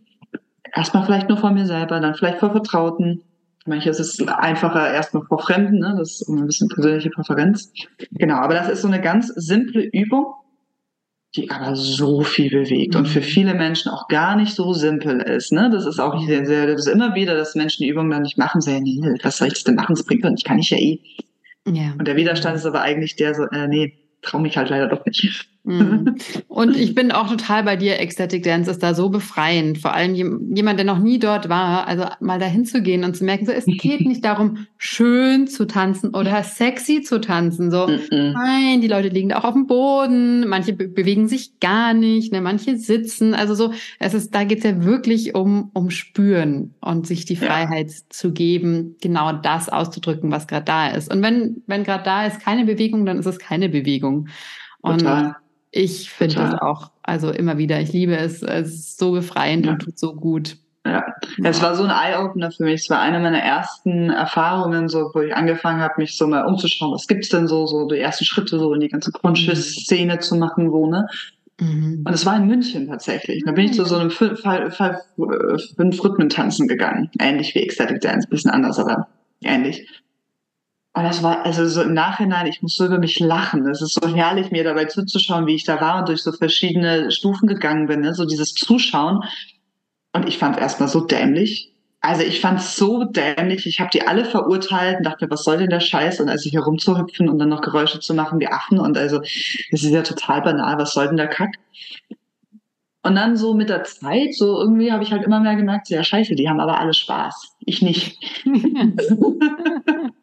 Erstmal 0.73 1.05
vielleicht 1.05 1.29
nur 1.29 1.37
vor 1.37 1.51
mir 1.51 1.67
selber, 1.67 1.99
dann 1.99 2.15
vielleicht 2.15 2.39
vor 2.39 2.51
Vertrauten. 2.51 3.21
Manches 3.65 3.99
ist 3.99 4.19
es 4.19 4.27
einfacher 4.27 4.91
erstmal 4.91 5.23
vor 5.23 5.39
Fremden, 5.39 5.79
ne? 5.79 5.95
das 5.97 6.21
ist 6.21 6.27
ein 6.27 6.45
bisschen 6.47 6.69
persönliche 6.69 7.11
Präferenz. 7.11 7.71
Genau, 8.11 8.37
aber 8.37 8.55
das 8.55 8.69
ist 8.69 8.81
so 8.81 8.87
eine 8.87 8.99
ganz 8.99 9.27
simple 9.27 9.83
Übung, 9.83 10.33
die 11.35 11.49
aber 11.49 11.75
so 11.75 12.21
viel 12.21 12.49
bewegt 12.51 12.95
und 12.95 13.07
für 13.07 13.19
mhm. 13.19 13.23
viele 13.23 13.53
Menschen 13.55 13.91
auch 13.91 14.07
gar 14.07 14.35
nicht 14.35 14.53
so 14.53 14.73
simpel 14.73 15.19
ist. 15.21 15.51
Ne? 15.51 15.69
Das 15.71 15.85
ist 15.85 15.99
auch 15.99 16.23
sehr, 16.25 16.45
sehr, 16.45 16.67
das 16.67 16.85
ist 16.85 16.93
immer 16.93 17.15
wieder, 17.15 17.35
dass 17.35 17.55
Menschen 17.55 17.83
die 17.83 17.89
Übung 17.89 18.09
dann 18.09 18.21
nicht 18.21 18.37
machen, 18.37 18.61
sagen, 18.61 18.83
nee, 18.83 18.99
was 19.23 19.37
soll 19.37 19.47
ich 19.47 19.53
das 19.53 19.63
denn 19.63 19.75
machen? 19.75 19.95
Das 19.95 20.05
bringt 20.05 20.23
doch 20.23 20.29
nicht, 20.29 20.45
kann 20.45 20.59
ich 20.59 20.69
ja 20.69 20.77
eh. 20.77 20.99
Ja. 21.67 21.93
Und 21.97 22.07
der 22.07 22.15
Widerstand 22.15 22.55
ist 22.55 22.65
aber 22.65 22.81
eigentlich 22.81 23.15
der 23.15 23.33
so, 23.33 23.43
äh, 23.45 23.67
nee, 23.67 23.93
trau 24.21 24.39
mich 24.39 24.57
halt 24.57 24.69
leider 24.69 24.87
doch 24.87 25.05
nicht. 25.05 25.47
Mhm. 25.65 26.15
Und 26.47 26.75
ich 26.75 26.93
bin 26.93 27.11
auch 27.11 27.29
total 27.29 27.63
bei 27.63 27.75
dir. 27.75 27.99
Ecstatic 27.99 28.43
Dance 28.43 28.69
ist 28.69 28.83
da 28.83 28.93
so 28.93 29.09
befreiend. 29.09 29.77
Vor 29.77 29.93
allem 29.93 30.13
jemand, 30.53 30.77
der 30.77 30.85
noch 30.85 30.99
nie 30.99 31.19
dort 31.19 31.47
war, 31.49 31.87
also 31.87 32.05
mal 32.19 32.39
dahin 32.39 32.65
zu 32.65 32.81
gehen 32.81 33.03
und 33.03 33.15
zu 33.15 33.23
merken, 33.23 33.45
so 33.45 33.51
es 33.51 33.65
geht 33.65 34.01
nicht 34.05 34.25
darum, 34.25 34.67
schön 34.77 35.47
zu 35.47 35.65
tanzen 35.65 36.13
oder 36.13 36.43
sexy 36.43 37.01
zu 37.01 37.21
tanzen. 37.21 37.71
So, 37.71 37.87
nein, 38.11 38.81
die 38.81 38.87
Leute 38.87 39.07
liegen 39.07 39.29
da 39.29 39.39
auch 39.39 39.45
auf 39.45 39.53
dem 39.53 39.67
Boden, 39.67 40.47
manche 40.47 40.73
be 40.73 40.87
bewegen 40.87 41.27
sich 41.27 41.59
gar 41.59 41.93
nicht, 41.93 42.31
ne, 42.33 42.41
manche 42.41 42.77
sitzen. 42.77 43.33
Also 43.33 43.55
so, 43.55 43.73
es 43.99 44.13
ist, 44.13 44.35
da 44.35 44.43
geht's 44.43 44.63
ja 44.63 44.83
wirklich 44.83 45.33
um, 45.33 45.71
um 45.73 45.89
Spüren 45.89 46.73
und 46.81 47.07
sich 47.07 47.25
die 47.25 47.35
Freiheit 47.35 47.89
ja. 47.89 47.97
zu 48.09 48.31
geben, 48.31 48.95
genau 49.01 49.31
das 49.31 49.69
auszudrücken, 49.69 50.31
was 50.31 50.47
gerade 50.47 50.65
da 50.65 50.87
ist. 50.89 51.11
Und 51.11 51.21
wenn, 51.21 51.63
wenn 51.67 51.83
gerade 51.83 52.03
da 52.03 52.25
ist 52.25 52.41
keine 52.41 52.65
Bewegung, 52.65 53.05
dann 53.05 53.17
ist 53.17 53.25
es 53.25 53.39
keine 53.39 53.69
Bewegung. 53.69 54.27
Und 54.81 54.99
Total. 54.99 55.37
Ich 55.75 56.11
finde 56.11 56.35
das 56.35 56.61
auch, 56.61 56.91
also 57.01 57.31
immer 57.31 57.57
wieder. 57.57 57.81
Ich 57.81 57.91
liebe 57.91 58.15
es. 58.15 58.43
Es 58.43 58.67
ist 58.67 58.99
so 58.99 59.11
befreiend 59.11 59.65
ja. 59.65 59.71
und 59.71 59.79
tut 59.79 59.97
so 59.97 60.13
gut. 60.13 60.57
Ja. 60.85 61.03
Es 61.43 61.63
war 61.63 61.75
so 61.75 61.83
ein 61.83 61.89
Eye-Opener 61.89 62.51
für 62.51 62.63
mich. 62.63 62.81
Es 62.81 62.89
war 62.91 62.99
eine 62.99 63.19
meiner 63.19 63.39
ersten 63.39 64.11
Erfahrungen, 64.11 64.87
so, 64.87 65.09
wo 65.13 65.21
ich 65.21 65.35
angefangen 65.35 65.81
habe, 65.81 65.95
mich 65.97 66.15
so 66.15 66.27
mal 66.27 66.45
umzuschauen, 66.45 66.93
was 66.93 67.07
gibt's 67.07 67.29
denn 67.29 67.47
so, 67.47 67.65
so 67.65 67.87
die 67.87 67.97
ersten 67.97 68.25
Schritte 68.25 68.59
so 68.59 68.71
in 68.73 68.81
die 68.81 68.89
ganze 68.89 69.11
Conscious-Szene 69.11 70.19
zu 70.19 70.35
machen, 70.35 70.71
wo, 70.71 70.85
ne? 70.85 71.07
Mhm. 71.59 72.03
Und 72.05 72.13
es 72.13 72.25
war 72.25 72.37
in 72.37 72.45
München 72.45 72.87
tatsächlich. 72.87 73.43
Da 73.43 73.53
bin 73.53 73.65
ich 73.65 73.73
zu 73.73 73.85
so 73.85 73.95
einem 73.95 74.11
fünf, 74.11 74.41
fünf, 74.41 74.99
fünf 75.75 76.03
Rhythmen 76.03 76.29
tanzen 76.29 76.67
gegangen. 76.67 77.09
Ähnlich 77.19 77.55
wie 77.55 77.59
Ecstatic 77.59 78.01
Dance, 78.01 78.27
bisschen 78.27 78.51
anders, 78.51 78.77
aber 78.77 79.07
ähnlich. 79.41 79.87
Und 80.95 81.03
das 81.03 81.23
war, 81.23 81.43
also 81.43 81.65
so 81.67 81.81
im 81.81 81.93
Nachhinein, 81.93 82.45
ich 82.45 82.61
muss 82.61 82.75
so 82.75 82.85
über 82.85 82.99
mich 82.99 83.19
lachen. 83.19 83.67
Es 83.67 83.81
ist 83.81 83.95
so 83.95 84.15
herrlich, 84.15 84.51
mir 84.51 84.63
dabei 84.63 84.85
zuzuschauen, 84.85 85.47
wie 85.47 85.55
ich 85.55 85.63
da 85.63 85.81
war 85.81 85.99
und 85.99 86.07
durch 86.07 86.21
so 86.21 86.31
verschiedene 86.31 87.11
Stufen 87.11 87.47
gegangen 87.47 87.87
bin, 87.87 88.01
ne? 88.01 88.13
so 88.13 88.25
dieses 88.25 88.53
Zuschauen. 88.53 89.23
Und 90.13 90.27
ich 90.27 90.37
fand 90.37 90.55
es 90.55 90.61
erstmal 90.61 90.89
so 90.89 91.01
dämlich. 91.01 91.73
Also 92.01 92.21
ich 92.21 92.41
fand 92.41 92.59
es 92.59 92.75
so 92.75 93.05
dämlich. 93.05 93.65
Ich 93.65 93.79
habe 93.79 93.89
die 93.91 94.05
alle 94.05 94.25
verurteilt 94.25 94.97
und 94.97 95.05
dachte 95.05 95.25
mir, 95.25 95.31
was 95.31 95.43
soll 95.43 95.57
denn 95.57 95.69
der 95.69 95.79
Scheiß? 95.79 96.19
Und 96.19 96.29
also 96.29 96.47
hier 96.47 96.61
rumzuhüpfen 96.61 97.27
und 97.27 97.39
dann 97.39 97.49
noch 97.49 97.61
Geräusche 97.61 97.99
zu 97.99 98.13
machen 98.13 98.39
wie 98.39 98.47
Affen. 98.47 98.77
Und 98.77 98.95
also, 98.95 99.19
das 99.19 99.83
ist 99.83 99.89
ja 99.89 100.03
total 100.03 100.43
banal. 100.43 100.77
Was 100.77 100.93
soll 100.93 101.07
denn 101.07 101.17
der 101.17 101.29
Kack? 101.29 101.55
Und 103.01 103.15
dann 103.15 103.35
so 103.35 103.55
mit 103.55 103.69
der 103.69 103.83
Zeit, 103.83 104.35
so 104.35 104.59
irgendwie 104.59 104.91
habe 104.91 105.03
ich 105.03 105.11
halt 105.11 105.23
immer 105.23 105.39
mehr 105.39 105.55
gemerkt, 105.55 105.89
ja 105.89 106.03
scheiße, 106.03 106.35
die 106.35 106.47
haben 106.47 106.59
aber 106.59 106.79
alle 106.79 106.93
Spaß. 106.93 107.55
Ich 107.61 107.81
nicht. 107.81 108.19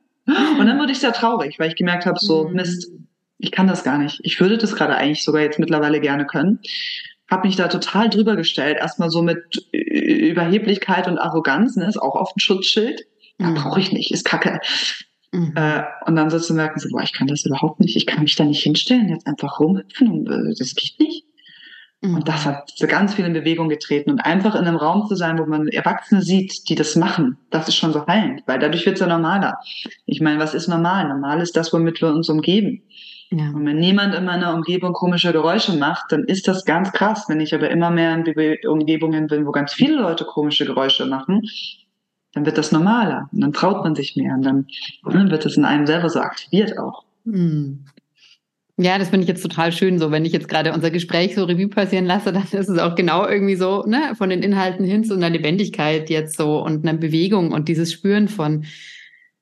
Und 0.58 0.66
dann 0.66 0.78
wurde 0.78 0.92
ich 0.92 0.98
sehr 0.98 1.12
traurig, 1.12 1.58
weil 1.58 1.68
ich 1.68 1.76
gemerkt 1.76 2.06
habe, 2.06 2.18
so, 2.18 2.48
mhm. 2.48 2.54
Mist, 2.54 2.90
ich 3.38 3.50
kann 3.50 3.66
das 3.66 3.84
gar 3.84 3.98
nicht. 3.98 4.20
Ich 4.22 4.40
würde 4.40 4.58
das 4.58 4.74
gerade 4.74 4.96
eigentlich 4.96 5.24
sogar 5.24 5.42
jetzt 5.42 5.58
mittlerweile 5.58 6.00
gerne 6.00 6.26
können. 6.26 6.60
Habe 7.30 7.46
mich 7.46 7.56
da 7.56 7.68
total 7.68 8.10
drüber 8.10 8.36
gestellt. 8.36 8.78
Erstmal 8.78 9.10
so 9.10 9.22
mit 9.22 9.66
Überheblichkeit 9.72 11.08
und 11.08 11.18
Arroganz, 11.18 11.76
ne, 11.76 11.86
ist 11.86 12.00
auch 12.00 12.16
auf 12.16 12.32
dem 12.34 12.40
Schutzschild. 12.40 13.02
Ja, 13.38 13.48
mhm. 13.48 13.54
brauche 13.54 13.80
ich 13.80 13.92
nicht, 13.92 14.10
ist 14.10 14.24
kacke. 14.24 14.60
Mhm. 15.32 15.52
Äh, 15.54 15.82
und 16.06 16.16
dann 16.16 16.28
so 16.28 16.38
zu 16.38 16.54
merken, 16.54 16.80
so, 16.80 16.88
boah, 16.90 17.02
ich 17.02 17.12
kann 17.12 17.28
das 17.28 17.46
überhaupt 17.46 17.80
nicht, 17.80 17.96
ich 17.96 18.06
kann 18.06 18.22
mich 18.22 18.34
da 18.36 18.44
nicht 18.44 18.62
hinstellen, 18.62 19.08
jetzt 19.08 19.26
einfach 19.26 19.60
rumhüpfen 19.60 20.10
und 20.10 20.28
äh, 20.28 20.54
das 20.58 20.74
geht 20.74 20.98
nicht. 20.98 21.24
Und 22.02 22.28
das 22.28 22.46
hat 22.46 22.72
so 22.74 22.86
ganz 22.86 23.14
viel 23.14 23.26
in 23.26 23.34
Bewegung 23.34 23.68
getreten. 23.68 24.10
Und 24.10 24.20
einfach 24.20 24.54
in 24.54 24.66
einem 24.66 24.76
Raum 24.76 25.06
zu 25.06 25.16
sein, 25.16 25.38
wo 25.38 25.44
man 25.44 25.68
Erwachsene 25.68 26.22
sieht, 26.22 26.68
die 26.68 26.74
das 26.74 26.96
machen, 26.96 27.36
das 27.50 27.68
ist 27.68 27.76
schon 27.76 27.92
so 27.92 28.06
heilend, 28.06 28.42
weil 28.46 28.58
dadurch 28.58 28.86
wird 28.86 28.94
es 28.94 29.00
ja 29.00 29.06
normaler. 29.06 29.58
Ich 30.06 30.20
meine, 30.22 30.38
was 30.38 30.54
ist 30.54 30.68
normal? 30.68 31.08
Normal 31.08 31.42
ist 31.42 31.56
das, 31.56 31.72
womit 31.72 32.00
wir 32.00 32.08
uns 32.08 32.30
umgeben. 32.30 32.82
Ja. 33.30 33.50
Und 33.50 33.66
wenn 33.66 33.78
niemand 33.78 34.14
in 34.14 34.24
meiner 34.24 34.54
Umgebung 34.54 34.92
komische 34.94 35.32
Geräusche 35.32 35.76
macht, 35.76 36.10
dann 36.10 36.24
ist 36.24 36.48
das 36.48 36.64
ganz 36.64 36.90
krass. 36.92 37.26
Wenn 37.28 37.40
ich 37.40 37.54
aber 37.54 37.70
immer 37.70 37.90
mehr 37.90 38.14
in 38.14 38.68
Umgebungen 38.68 39.26
bin, 39.26 39.46
wo 39.46 39.52
ganz 39.52 39.74
viele 39.74 39.96
Leute 39.96 40.24
komische 40.24 40.64
Geräusche 40.64 41.04
machen, 41.04 41.42
dann 42.32 42.46
wird 42.46 42.56
das 42.56 42.72
normaler. 42.72 43.28
Und 43.32 43.42
dann 43.42 43.52
traut 43.52 43.84
man 43.84 43.94
sich 43.94 44.16
mehr. 44.16 44.34
Und 44.34 44.42
dann, 44.42 44.66
dann 45.04 45.30
wird 45.30 45.44
das 45.44 45.56
in 45.56 45.66
einem 45.66 45.86
selber 45.86 46.08
so 46.08 46.20
aktiviert 46.20 46.78
auch. 46.78 47.04
Mhm. 47.24 47.84
Ja, 48.82 48.96
das 48.98 49.10
finde 49.10 49.24
ich 49.24 49.28
jetzt 49.28 49.42
total 49.42 49.72
schön. 49.72 49.98
So, 49.98 50.10
wenn 50.10 50.24
ich 50.24 50.32
jetzt 50.32 50.48
gerade 50.48 50.72
unser 50.72 50.90
Gespräch 50.90 51.34
so 51.34 51.44
Revue 51.44 51.68
passieren 51.68 52.06
lasse, 52.06 52.32
dann 52.32 52.44
ist 52.44 52.54
es 52.68 52.78
auch 52.78 52.94
genau 52.94 53.28
irgendwie 53.28 53.56
so, 53.56 53.84
ne, 53.84 54.14
von 54.16 54.30
den 54.30 54.42
Inhalten 54.42 54.86
hin 54.86 55.04
zu 55.04 55.14
einer 55.14 55.28
Lebendigkeit 55.28 56.08
jetzt 56.08 56.36
so 56.36 56.64
und 56.64 56.86
einer 56.86 56.98
Bewegung 56.98 57.52
und 57.52 57.68
dieses 57.68 57.92
Spüren 57.92 58.28
von, 58.28 58.64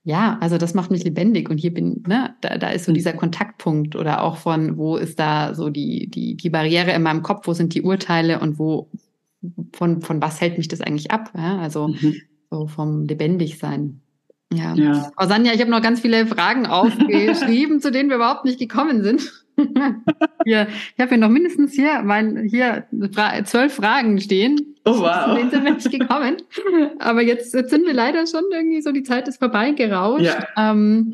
ja, 0.03 0.39
also 0.41 0.59
das 0.59 0.74
macht 0.74 0.91
mich 0.91 1.05
lebendig 1.05 1.51
und 1.51 1.59
hier 1.59 1.72
bin, 1.72 2.03
ne, 2.09 2.34
da, 2.41 2.59
da 2.59 2.70
ist 2.70 2.86
so 2.86 2.93
dieser 2.93 3.12
Kontaktpunkt 3.12 3.95
oder 3.95 4.24
auch 4.24 4.39
von, 4.39 4.76
wo 4.76 4.97
ist 4.97 5.20
da 5.20 5.55
so 5.55 5.70
die, 5.70 6.09
die, 6.09 6.36
die 6.36 6.51
Barriere 6.51 6.91
in 6.91 7.03
meinem 7.03 7.22
Kopf, 7.22 7.47
wo 7.47 7.53
sind 7.53 7.74
die 7.74 7.82
Urteile 7.82 8.41
und 8.41 8.59
wo, 8.59 8.91
von, 9.72 10.03
von 10.03 10.20
was 10.20 10.41
hält 10.41 10.59
mich 10.59 10.66
das 10.66 10.80
eigentlich 10.80 11.12
ab? 11.12 11.30
Ja? 11.36 11.59
Also 11.59 11.89
mhm. 11.89 12.16
so 12.51 12.66
vom 12.66 13.05
Lebendigsein. 13.05 14.01
Ja. 14.53 14.74
ja. 14.74 15.11
Oh, 15.18 15.26
Sanja, 15.26 15.53
ich 15.53 15.61
habe 15.61 15.70
noch 15.70 15.82
ganz 15.82 16.01
viele 16.01 16.26
Fragen 16.26 16.66
aufgeschrieben, 16.66 17.80
zu 17.80 17.90
denen 17.90 18.09
wir 18.09 18.16
überhaupt 18.16 18.44
nicht 18.44 18.59
gekommen 18.59 19.03
sind. 19.03 19.30
hier, 20.44 20.68
ich 20.94 21.01
habe 21.01 21.11
hier 21.11 21.18
noch 21.18 21.28
mindestens 21.28 21.74
hier, 21.74 22.03
mein, 22.03 22.44
hier 22.44 22.86
zwölf 23.44 23.74
Fragen 23.74 24.20
stehen. 24.20 24.76
Oh 24.84 25.01
wow. 25.01 25.26
Zu 25.26 25.34
denen 25.34 25.51
sind 25.51 25.64
wir 25.64 25.74
nicht 25.74 25.90
gekommen. 25.90 26.36
Aber 26.99 27.22
jetzt, 27.22 27.53
jetzt 27.53 27.70
sind 27.70 27.86
wir 27.86 27.92
leider 27.92 28.26
schon 28.26 28.44
irgendwie 28.53 28.80
so, 28.80 28.92
die 28.92 29.03
Zeit 29.03 29.28
ist 29.28 29.38
vorbeigerauscht. 29.38 30.24
Ja. 30.24 30.46
Ähm, 30.57 31.12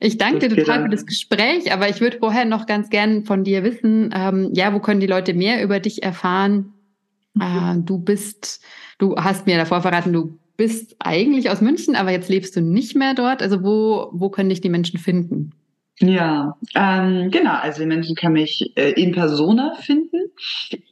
ich 0.00 0.18
danke 0.18 0.48
dir 0.48 0.56
total 0.56 0.82
für 0.82 0.88
das 0.90 1.06
Gespräch, 1.06 1.72
aber 1.72 1.88
ich 1.88 2.00
würde 2.02 2.18
vorher 2.18 2.44
noch 2.44 2.66
ganz 2.66 2.90
gern 2.90 3.24
von 3.24 3.44
dir 3.44 3.62
wissen, 3.62 4.10
ähm, 4.14 4.50
ja, 4.52 4.74
wo 4.74 4.80
können 4.80 5.00
die 5.00 5.06
Leute 5.06 5.32
mehr 5.32 5.62
über 5.62 5.80
dich 5.80 6.02
erfahren? 6.02 6.74
Äh, 7.40 7.76
du 7.76 7.98
bist, 7.98 8.62
du 8.98 9.16
hast 9.16 9.46
mir 9.46 9.56
davor 9.56 9.80
verraten, 9.80 10.12
du 10.12 10.38
bist 10.56 10.96
eigentlich 10.98 11.50
aus 11.50 11.60
München, 11.60 11.96
aber 11.96 12.10
jetzt 12.10 12.28
lebst 12.28 12.56
du 12.56 12.60
nicht 12.60 12.94
mehr 12.94 13.14
dort. 13.14 13.42
Also 13.42 13.62
wo, 13.62 14.08
wo 14.12 14.30
können 14.30 14.50
dich 14.50 14.60
die 14.60 14.68
Menschen 14.68 14.98
finden? 14.98 15.52
Ja, 16.00 16.56
ähm, 16.74 17.30
genau. 17.30 17.54
Also 17.54 17.82
die 17.82 17.86
Menschen 17.86 18.16
können 18.16 18.34
mich 18.34 18.72
äh, 18.76 18.90
in 18.92 19.12
Persona 19.12 19.74
finden, 19.80 20.30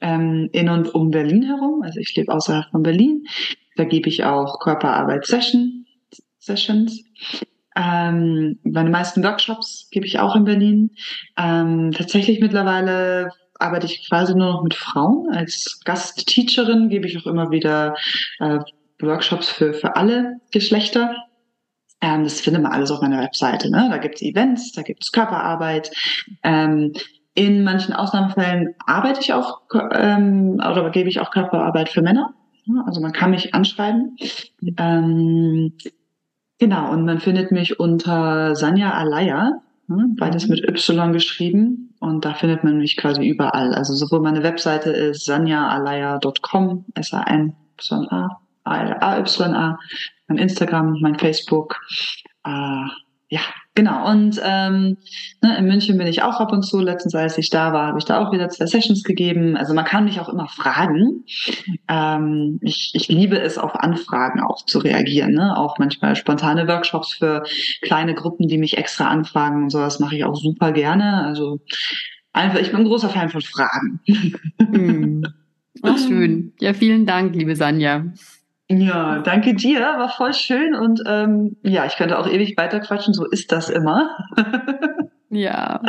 ähm, 0.00 0.48
in 0.52 0.68
und 0.68 0.94
um 0.94 1.10
Berlin 1.10 1.42
herum. 1.42 1.82
Also 1.82 1.98
ich 1.98 2.14
lebe 2.14 2.32
außerhalb 2.32 2.70
von 2.70 2.82
Berlin. 2.82 3.26
Da 3.76 3.84
gebe 3.84 4.08
ich 4.08 4.24
auch 4.24 4.60
Körperarbeit-Session, 4.60 5.86
Sessions. 6.38 7.04
Ähm, 7.74 8.58
meine 8.64 8.90
meisten 8.90 9.24
Workshops 9.24 9.88
gebe 9.90 10.06
ich 10.06 10.20
auch 10.20 10.36
in 10.36 10.44
Berlin. 10.44 10.90
Ähm, 11.36 11.90
tatsächlich 11.92 12.40
mittlerweile 12.40 13.30
arbeite 13.58 13.86
ich 13.86 14.08
quasi 14.08 14.34
nur 14.34 14.52
noch 14.52 14.62
mit 14.62 14.74
Frauen. 14.74 15.30
Als 15.30 15.80
Gastteacherin 15.84 16.88
gebe 16.90 17.06
ich 17.06 17.18
auch 17.18 17.26
immer 17.26 17.50
wieder 17.50 17.94
äh, 18.40 18.58
Workshops 19.02 19.48
für, 19.48 19.74
für 19.74 19.96
alle 19.96 20.40
Geschlechter. 20.50 21.14
Ähm, 22.00 22.24
das 22.24 22.40
findet 22.40 22.62
man 22.62 22.72
alles 22.72 22.90
auf 22.90 23.00
meiner 23.00 23.20
Webseite. 23.20 23.70
Ne? 23.70 23.88
Da 23.90 23.98
gibt 23.98 24.16
es 24.16 24.22
Events, 24.22 24.72
da 24.72 24.82
gibt 24.82 25.04
es 25.04 25.12
Körperarbeit. 25.12 25.90
Ähm, 26.42 26.92
in 27.34 27.64
manchen 27.64 27.94
Ausnahmefällen 27.94 28.74
arbeite 28.86 29.20
ich 29.20 29.32
auch 29.32 29.62
ähm, 29.92 30.54
oder 30.54 30.90
gebe 30.90 31.08
ich 31.08 31.20
auch 31.20 31.30
Körperarbeit 31.30 31.88
für 31.88 32.02
Männer. 32.02 32.34
Also 32.86 33.00
man 33.00 33.12
kann 33.12 33.30
mich 33.30 33.54
anschreiben. 33.54 34.16
Ähm, 34.76 35.72
genau, 36.58 36.92
und 36.92 37.04
man 37.04 37.20
findet 37.20 37.50
mich 37.52 37.80
unter 37.80 38.54
Sanja 38.54 38.92
Alaya, 38.92 39.62
ne? 39.88 40.14
beides 40.18 40.48
mit 40.48 40.62
Y 40.68 41.12
geschrieben. 41.12 41.94
Und 42.00 42.24
da 42.24 42.34
findet 42.34 42.64
man 42.64 42.78
mich 42.78 42.96
quasi 42.96 43.24
überall. 43.24 43.74
Also 43.74 43.94
sowohl 43.94 44.20
meine 44.20 44.42
Webseite 44.42 44.90
ist 44.90 45.24
sanjaalaya.com, 45.24 46.84
S-A-N-Y-A 46.94 48.41
AYA, 48.64 49.78
mein 50.28 50.38
Instagram, 50.38 50.98
mein 51.00 51.18
Facebook. 51.18 51.80
Äh, 52.44 52.86
ja, 53.32 53.40
genau. 53.74 54.10
Und 54.10 54.38
ähm, 54.44 54.98
ne, 55.40 55.56
in 55.56 55.64
München 55.64 55.96
bin 55.96 56.06
ich 56.06 56.22
auch 56.22 56.38
ab 56.38 56.52
und 56.52 56.64
zu. 56.64 56.80
Letztens, 56.80 57.14
als 57.14 57.38
ich 57.38 57.48
da 57.48 57.72
war, 57.72 57.86
habe 57.86 57.98
ich 57.98 58.04
da 58.04 58.18
auch 58.18 58.30
wieder 58.30 58.50
zwei 58.50 58.66
Sessions 58.66 59.04
gegeben. 59.04 59.56
Also 59.56 59.72
man 59.72 59.86
kann 59.86 60.04
mich 60.04 60.20
auch 60.20 60.28
immer 60.28 60.48
fragen. 60.48 61.24
Ähm, 61.88 62.58
ich, 62.60 62.90
ich 62.92 63.08
liebe 63.08 63.38
es, 63.38 63.56
auf 63.56 63.74
Anfragen 63.74 64.42
auch 64.42 64.66
zu 64.66 64.80
reagieren. 64.80 65.32
Ne? 65.32 65.56
Auch 65.56 65.78
manchmal 65.78 66.14
spontane 66.14 66.68
Workshops 66.68 67.14
für 67.14 67.42
kleine 67.80 68.14
Gruppen, 68.14 68.48
die 68.48 68.58
mich 68.58 68.76
extra 68.76 69.08
anfragen 69.08 69.62
und 69.62 69.70
sowas 69.70 69.98
mache 69.98 70.16
ich 70.16 70.26
auch 70.26 70.36
super 70.36 70.72
gerne. 70.72 71.24
Also 71.24 71.60
einfach, 72.34 72.58
ich 72.58 72.70
bin 72.70 72.80
ein 72.80 72.86
großer 72.86 73.08
Fan 73.08 73.30
von 73.30 73.40
Fragen. 73.40 74.00
Hm. 74.58 75.26
Ach, 75.82 75.96
schön. 75.96 76.52
Ja, 76.60 76.74
vielen 76.74 77.06
Dank, 77.06 77.34
liebe 77.34 77.56
Sanja. 77.56 78.04
Ja, 78.80 79.18
danke 79.18 79.54
dir, 79.54 79.80
war 79.80 80.08
voll 80.08 80.34
schön 80.34 80.74
und 80.74 81.02
ähm, 81.06 81.56
ja, 81.62 81.84
ich 81.86 81.96
könnte 81.96 82.18
auch 82.18 82.28
ewig 82.28 82.56
weiterquatschen, 82.56 83.14
so 83.14 83.26
ist 83.26 83.52
das 83.52 83.68
immer. 83.68 84.16
ja. 85.30 85.80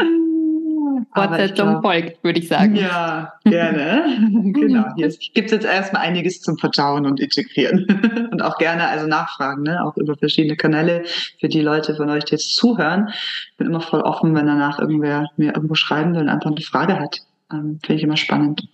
Fortsetzung 1.13 1.81
folgt, 1.81 2.23
würde 2.23 2.39
ich 2.39 2.47
sagen. 2.47 2.75
Ja, 2.75 3.33
gerne. 3.43 4.17
genau. 4.53 4.85
Hier 4.95 5.09
gibt 5.33 5.47
es 5.47 5.51
jetzt 5.51 5.65
erstmal 5.65 6.03
einiges 6.03 6.41
zum 6.41 6.57
Vertrauen 6.57 7.05
und 7.05 7.19
Integrieren. 7.19 8.29
und 8.31 8.41
auch 8.41 8.57
gerne 8.57 8.87
also 8.87 9.07
nachfragen, 9.07 9.63
ne? 9.63 9.83
auch 9.83 9.95
über 9.97 10.15
verschiedene 10.15 10.55
Kanäle 10.55 11.03
für 11.39 11.49
die 11.49 11.61
Leute 11.61 11.95
von 11.95 12.09
euch, 12.09 12.25
die 12.25 12.31
jetzt 12.31 12.55
zuhören. 12.55 13.09
Ich 13.51 13.57
bin 13.57 13.67
immer 13.67 13.81
voll 13.81 14.01
offen, 14.01 14.35
wenn 14.35 14.47
danach 14.47 14.79
irgendwer 14.79 15.27
mir 15.37 15.53
irgendwo 15.53 15.75
schreiben 15.75 16.13
will 16.13 16.21
und 16.21 16.29
einfach 16.29 16.51
eine 16.51 16.61
Frage 16.61 16.99
hat. 16.99 17.19
Ähm, 17.51 17.79
Finde 17.83 17.95
ich 17.95 18.03
immer 18.03 18.17
spannend. 18.17 18.67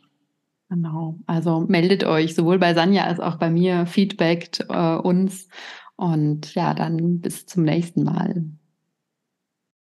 Genau. 0.70 1.17
Also 1.26 1.61
meldet 1.61 2.03
euch 2.03 2.36
sowohl 2.36 2.59
bei 2.59 2.74
Sanja 2.76 3.03
als 3.05 3.20
auch 3.20 3.38
bei 3.38 3.49
mir, 3.49 3.88
feedbackt 3.88 4.65
äh, 4.70 4.95
uns 4.97 5.47
und 5.95 6.53
ja, 6.53 6.74
dann 6.76 7.22
bis 7.22 7.47
zum 7.47 7.63
nächsten 7.63 8.03
Mal. 8.03 8.45